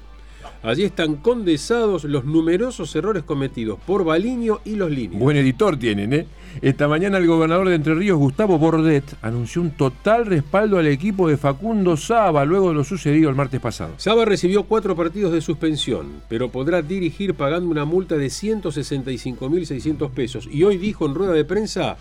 Allí 0.61 0.83
están 0.83 1.15
condensados 1.15 2.03
los 2.03 2.25
numerosos 2.25 2.93
errores 2.93 3.23
cometidos 3.23 3.79
por 3.87 4.03
Baliño 4.03 4.59
y 4.65 4.75
los 4.75 4.91
líneas. 4.91 5.17
Buen 5.17 5.37
editor 5.37 5.79
tienen, 5.79 6.11
¿eh? 6.11 6.27
Esta 6.61 6.89
mañana 6.89 7.17
el 7.17 7.27
gobernador 7.27 7.69
de 7.69 7.75
Entre 7.75 7.95
Ríos, 7.95 8.17
Gustavo 8.17 8.57
Bordet, 8.57 9.05
anunció 9.21 9.61
un 9.61 9.71
total 9.71 10.25
respaldo 10.25 10.77
al 10.77 10.87
equipo 10.87 11.29
de 11.29 11.37
Facundo 11.37 11.95
Saba 11.95 12.43
luego 12.43 12.69
de 12.69 12.75
lo 12.75 12.83
sucedido 12.83 13.29
el 13.29 13.37
martes 13.37 13.61
pasado. 13.61 13.93
Saba 13.95 14.25
recibió 14.25 14.63
cuatro 14.63 14.97
partidos 14.97 15.31
de 15.31 15.39
suspensión, 15.39 16.07
pero 16.27 16.49
podrá 16.49 16.81
dirigir 16.81 17.35
pagando 17.35 17.69
una 17.69 17.85
multa 17.85 18.17
de 18.17 18.27
165.600 18.27 20.09
pesos. 20.09 20.49
Y 20.51 20.63
hoy 20.63 20.77
dijo 20.77 21.05
en 21.05 21.15
rueda 21.15 21.31
de 21.31 21.45
prensa 21.45 21.95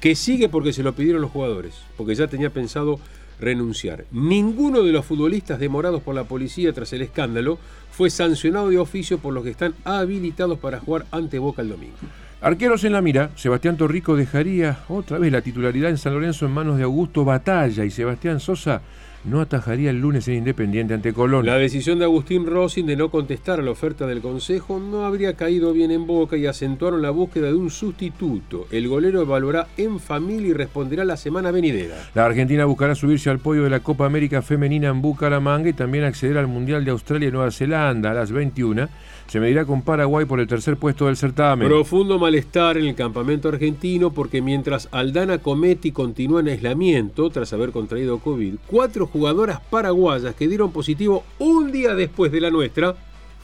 que 0.00 0.14
sigue 0.14 0.48
porque 0.48 0.72
se 0.72 0.82
lo 0.82 0.94
pidieron 0.94 1.20
los 1.20 1.30
jugadores, 1.30 1.74
porque 1.98 2.14
ya 2.14 2.26
tenía 2.26 2.48
pensado 2.48 2.98
renunciar. 3.42 4.06
Ninguno 4.12 4.82
de 4.82 4.92
los 4.92 5.04
futbolistas 5.04 5.58
demorados 5.58 6.02
por 6.02 6.14
la 6.14 6.24
policía 6.24 6.72
tras 6.72 6.92
el 6.92 7.02
escándalo 7.02 7.58
fue 7.92 8.10
sancionado 8.10 8.70
de 8.70 8.78
oficio 8.78 9.18
por 9.18 9.32
los 9.32 9.44
que 9.44 9.50
están 9.50 9.74
habilitados 9.84 10.58
para 10.58 10.80
jugar 10.80 11.06
ante 11.12 11.38
Boca 11.38 11.62
el 11.62 11.68
domingo. 11.68 11.94
Arqueros 12.40 12.82
en 12.82 12.92
la 12.92 13.02
mira, 13.02 13.30
Sebastián 13.36 13.76
Torrico 13.76 14.16
dejaría 14.16 14.80
otra 14.88 15.18
vez 15.18 15.30
la 15.30 15.42
titularidad 15.42 15.90
en 15.90 15.98
San 15.98 16.14
Lorenzo 16.14 16.46
en 16.46 16.52
manos 16.52 16.76
de 16.76 16.82
Augusto 16.82 17.24
Batalla 17.24 17.84
y 17.84 17.90
Sebastián 17.92 18.40
Sosa 18.40 18.82
no 19.24 19.40
atajaría 19.40 19.90
el 19.90 20.00
lunes 20.00 20.26
en 20.28 20.34
Independiente 20.34 20.94
ante 20.94 21.12
Colón. 21.12 21.46
La 21.46 21.56
decisión 21.56 21.98
de 21.98 22.04
Agustín 22.04 22.46
Rossin 22.46 22.86
de 22.86 22.96
no 22.96 23.10
contestar 23.10 23.60
a 23.60 23.62
la 23.62 23.70
oferta 23.70 24.06
del 24.06 24.20
Consejo 24.20 24.80
no 24.80 25.04
habría 25.04 25.34
caído 25.34 25.72
bien 25.72 25.90
en 25.90 26.06
boca 26.06 26.36
y 26.36 26.46
acentuaron 26.46 27.02
la 27.02 27.10
búsqueda 27.10 27.46
de 27.46 27.54
un 27.54 27.70
sustituto. 27.70 28.66
El 28.70 28.88
golero 28.88 29.22
evaluará 29.22 29.68
en 29.76 30.00
familia 30.00 30.48
y 30.48 30.52
responderá 30.52 31.04
la 31.04 31.16
semana 31.16 31.50
venidera. 31.50 31.96
La 32.14 32.26
Argentina 32.26 32.64
buscará 32.64 32.94
subirse 32.94 33.30
al 33.30 33.38
podio 33.38 33.62
de 33.62 33.70
la 33.70 33.80
Copa 33.80 34.06
América 34.06 34.42
Femenina 34.42 34.88
en 34.88 35.02
Bucaramanga 35.02 35.68
y 35.68 35.72
también 35.72 36.04
acceder 36.04 36.38
al 36.38 36.48
Mundial 36.48 36.84
de 36.84 36.90
Australia 36.90 37.28
y 37.28 37.32
Nueva 37.32 37.50
Zelanda 37.50 38.10
a 38.10 38.14
las 38.14 38.32
21. 38.32 38.88
Se 39.26 39.40
medirá 39.40 39.64
con 39.64 39.80
Paraguay 39.80 40.26
por 40.26 40.40
el 40.40 40.46
tercer 40.46 40.76
puesto 40.76 41.06
del 41.06 41.16
certamen. 41.16 41.66
Profundo 41.66 42.18
malestar 42.18 42.76
en 42.76 42.86
el 42.86 42.94
campamento 42.94 43.48
argentino 43.48 44.12
porque 44.12 44.42
mientras 44.42 44.88
Aldana 44.90 45.38
Cometti 45.38 45.90
continúa 45.90 46.40
en 46.40 46.48
aislamiento 46.48 47.30
tras 47.30 47.52
haber 47.54 47.70
contraído 47.70 48.18
COVID, 48.18 48.56
cuatro 48.66 49.06
jugadoras 49.12 49.60
paraguayas 49.60 50.34
que 50.34 50.48
dieron 50.48 50.72
positivo 50.72 51.24
un 51.38 51.70
día 51.70 51.94
después 51.94 52.32
de 52.32 52.40
la 52.40 52.50
nuestra 52.50 52.94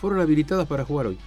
fueron 0.01 0.21
habilitadas 0.21 0.66
para 0.66 0.85
jugar 0.85 1.09
hoy. 1.09 1.19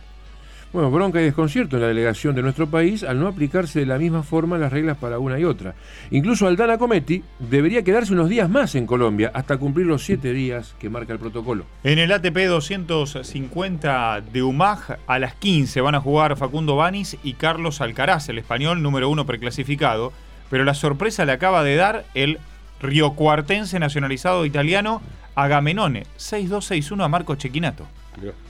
Bueno, 0.73 0.89
bronca 0.89 1.19
y 1.19 1.25
desconcierto 1.25 1.75
en 1.75 1.81
la 1.81 1.89
delegación 1.89 2.33
de 2.33 2.41
nuestro 2.41 2.65
país 2.65 3.03
al 3.03 3.19
no 3.19 3.27
aplicarse 3.27 3.81
de 3.81 3.85
la 3.85 3.97
misma 3.97 4.23
forma 4.23 4.57
las 4.57 4.71
reglas 4.71 4.95
para 4.97 5.19
una 5.19 5.37
y 5.37 5.43
otra. 5.43 5.75
Incluso 6.11 6.47
Aldana 6.47 6.77
Cometti 6.77 7.21
debería 7.39 7.83
quedarse 7.83 8.13
unos 8.13 8.29
días 8.29 8.49
más 8.49 8.73
en 8.75 8.85
Colombia 8.85 9.31
hasta 9.33 9.57
cumplir 9.57 9.85
los 9.85 10.05
siete 10.05 10.31
días 10.31 10.73
que 10.79 10.89
marca 10.89 11.11
el 11.11 11.19
protocolo. 11.19 11.65
En 11.83 11.99
el 11.99 12.09
ATP 12.13 12.47
250 12.47 14.21
de 14.31 14.43
UMAG 14.43 14.99
a 15.07 15.19
las 15.19 15.35
15 15.35 15.81
van 15.81 15.95
a 15.95 15.99
jugar 15.99 16.37
Facundo 16.37 16.77
Banis 16.77 17.17
y 17.21 17.33
Carlos 17.33 17.81
Alcaraz, 17.81 18.29
el 18.29 18.37
español 18.37 18.81
número 18.81 19.09
uno 19.09 19.25
preclasificado. 19.25 20.13
Pero 20.49 20.63
la 20.63 20.73
sorpresa 20.73 21.25
le 21.25 21.33
acaba 21.33 21.65
de 21.65 21.75
dar 21.75 22.05
el 22.13 22.39
riocuartense 22.81 23.79
nacionalizado 23.79 24.45
italiano 24.45 25.01
Agamenone, 25.35 26.05
6-2-6-1 26.17 27.03
a 27.03 27.07
Marco 27.07 27.35
Chequinato. 27.35 27.87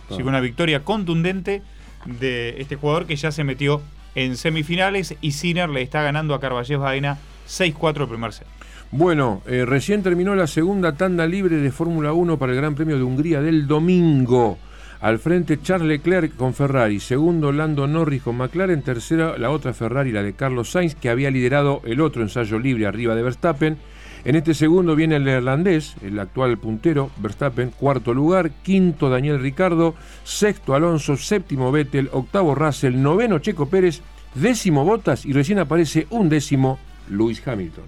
Así 0.09 0.17
que 0.17 0.23
una 0.23 0.39
victoria 0.39 0.83
contundente 0.83 1.61
de 2.05 2.55
este 2.59 2.75
jugador 2.75 3.05
que 3.05 3.15
ya 3.15 3.31
se 3.31 3.43
metió 3.43 3.81
en 4.15 4.35
semifinales 4.35 5.15
y 5.21 5.31
Sinner 5.31 5.69
le 5.69 5.81
está 5.81 6.01
ganando 6.01 6.33
a 6.33 6.39
Carballes 6.39 6.79
Baena 6.79 7.17
6-4 7.47 8.01
el 8.01 8.07
primer 8.07 8.33
set. 8.33 8.47
Bueno, 8.91 9.41
eh, 9.47 9.63
recién 9.65 10.03
terminó 10.03 10.35
la 10.35 10.47
segunda 10.47 10.95
tanda 10.95 11.25
libre 11.25 11.57
de 11.57 11.71
Fórmula 11.71 12.11
1 12.11 12.37
para 12.37 12.51
el 12.51 12.57
Gran 12.57 12.75
Premio 12.75 12.97
de 12.97 13.03
Hungría 13.03 13.41
del 13.41 13.67
domingo. 13.67 14.57
Al 14.99 15.17
frente 15.17 15.61
Charles 15.61 15.87
Leclerc 15.87 16.35
con 16.35 16.53
Ferrari, 16.53 16.99
segundo 16.99 17.51
Lando 17.51 17.87
Norris 17.87 18.21
con 18.21 18.35
McLaren, 18.35 18.83
tercera 18.83 19.37
la 19.37 19.49
otra 19.49 19.73
Ferrari, 19.73 20.11
la 20.11 20.21
de 20.21 20.33
Carlos 20.33 20.71
Sainz, 20.71 20.93
que 20.93 21.09
había 21.09 21.31
liderado 21.31 21.81
el 21.85 22.01
otro 22.01 22.21
ensayo 22.21 22.59
libre 22.59 22.85
arriba 22.85 23.15
de 23.15 23.23
Verstappen. 23.23 23.77
En 24.23 24.35
este 24.35 24.53
segundo 24.53 24.95
viene 24.95 25.15
el 25.15 25.23
neerlandés, 25.23 25.95
el 26.03 26.19
actual 26.19 26.57
puntero, 26.59 27.09
Verstappen, 27.17 27.71
cuarto 27.71 28.13
lugar, 28.13 28.51
quinto 28.51 29.09
Daniel 29.09 29.39
Ricardo, 29.39 29.95
sexto 30.23 30.75
Alonso, 30.75 31.17
séptimo 31.17 31.71
Vettel, 31.71 32.09
octavo 32.11 32.53
Russell, 32.53 33.01
noveno 33.01 33.39
Checo 33.39 33.67
Pérez, 33.67 34.01
décimo 34.35 34.85
Bottas 34.85 35.25
y 35.25 35.33
recién 35.33 35.59
aparece 35.59 36.05
un 36.11 36.29
décimo 36.29 36.77
Lewis 37.09 37.45
Hamilton. 37.45 37.85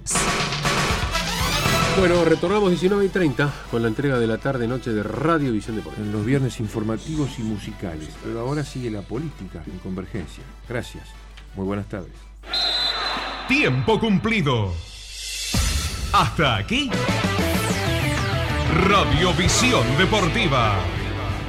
Bueno, 2.00 2.26
retornamos 2.26 2.72
19 2.72 3.06
y 3.06 3.10
30 3.10 3.54
con 3.70 3.84
la 3.84 3.88
entrega 3.88 4.18
de 4.18 4.26
la 4.26 4.40
tarde-noche 4.40 4.92
de 4.92 5.04
Radio 5.04 5.52
Visión 5.52 5.76
Deportiva. 5.76 6.04
En 6.04 6.12
los 6.12 6.26
viernes 6.26 6.60
informativos 6.60 7.38
y 7.38 7.44
musicales. 7.44 8.10
Pero 8.24 8.40
ahora 8.40 8.64
sigue 8.64 8.90
la 8.90 9.04
política 9.04 9.62
en 9.68 9.78
Convergencia. 9.78 10.44
Gracias. 10.68 11.04
Muy 11.56 11.66
buenas 11.66 11.88
tardes. 11.88 12.14
Tiempo 13.48 14.00
cumplido. 14.00 14.74
Hasta 16.14 16.58
aquí. 16.58 16.92
Radiovisión 18.88 19.84
Deportiva. 19.98 20.76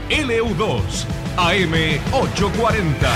LU2 0.08 1.04
AM 1.36 1.74
840. 2.10 3.10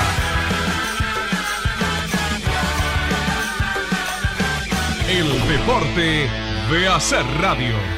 El 5.08 5.48
deporte 5.48 6.28
de 6.70 6.88
hacer 6.88 7.24
radio. 7.40 7.97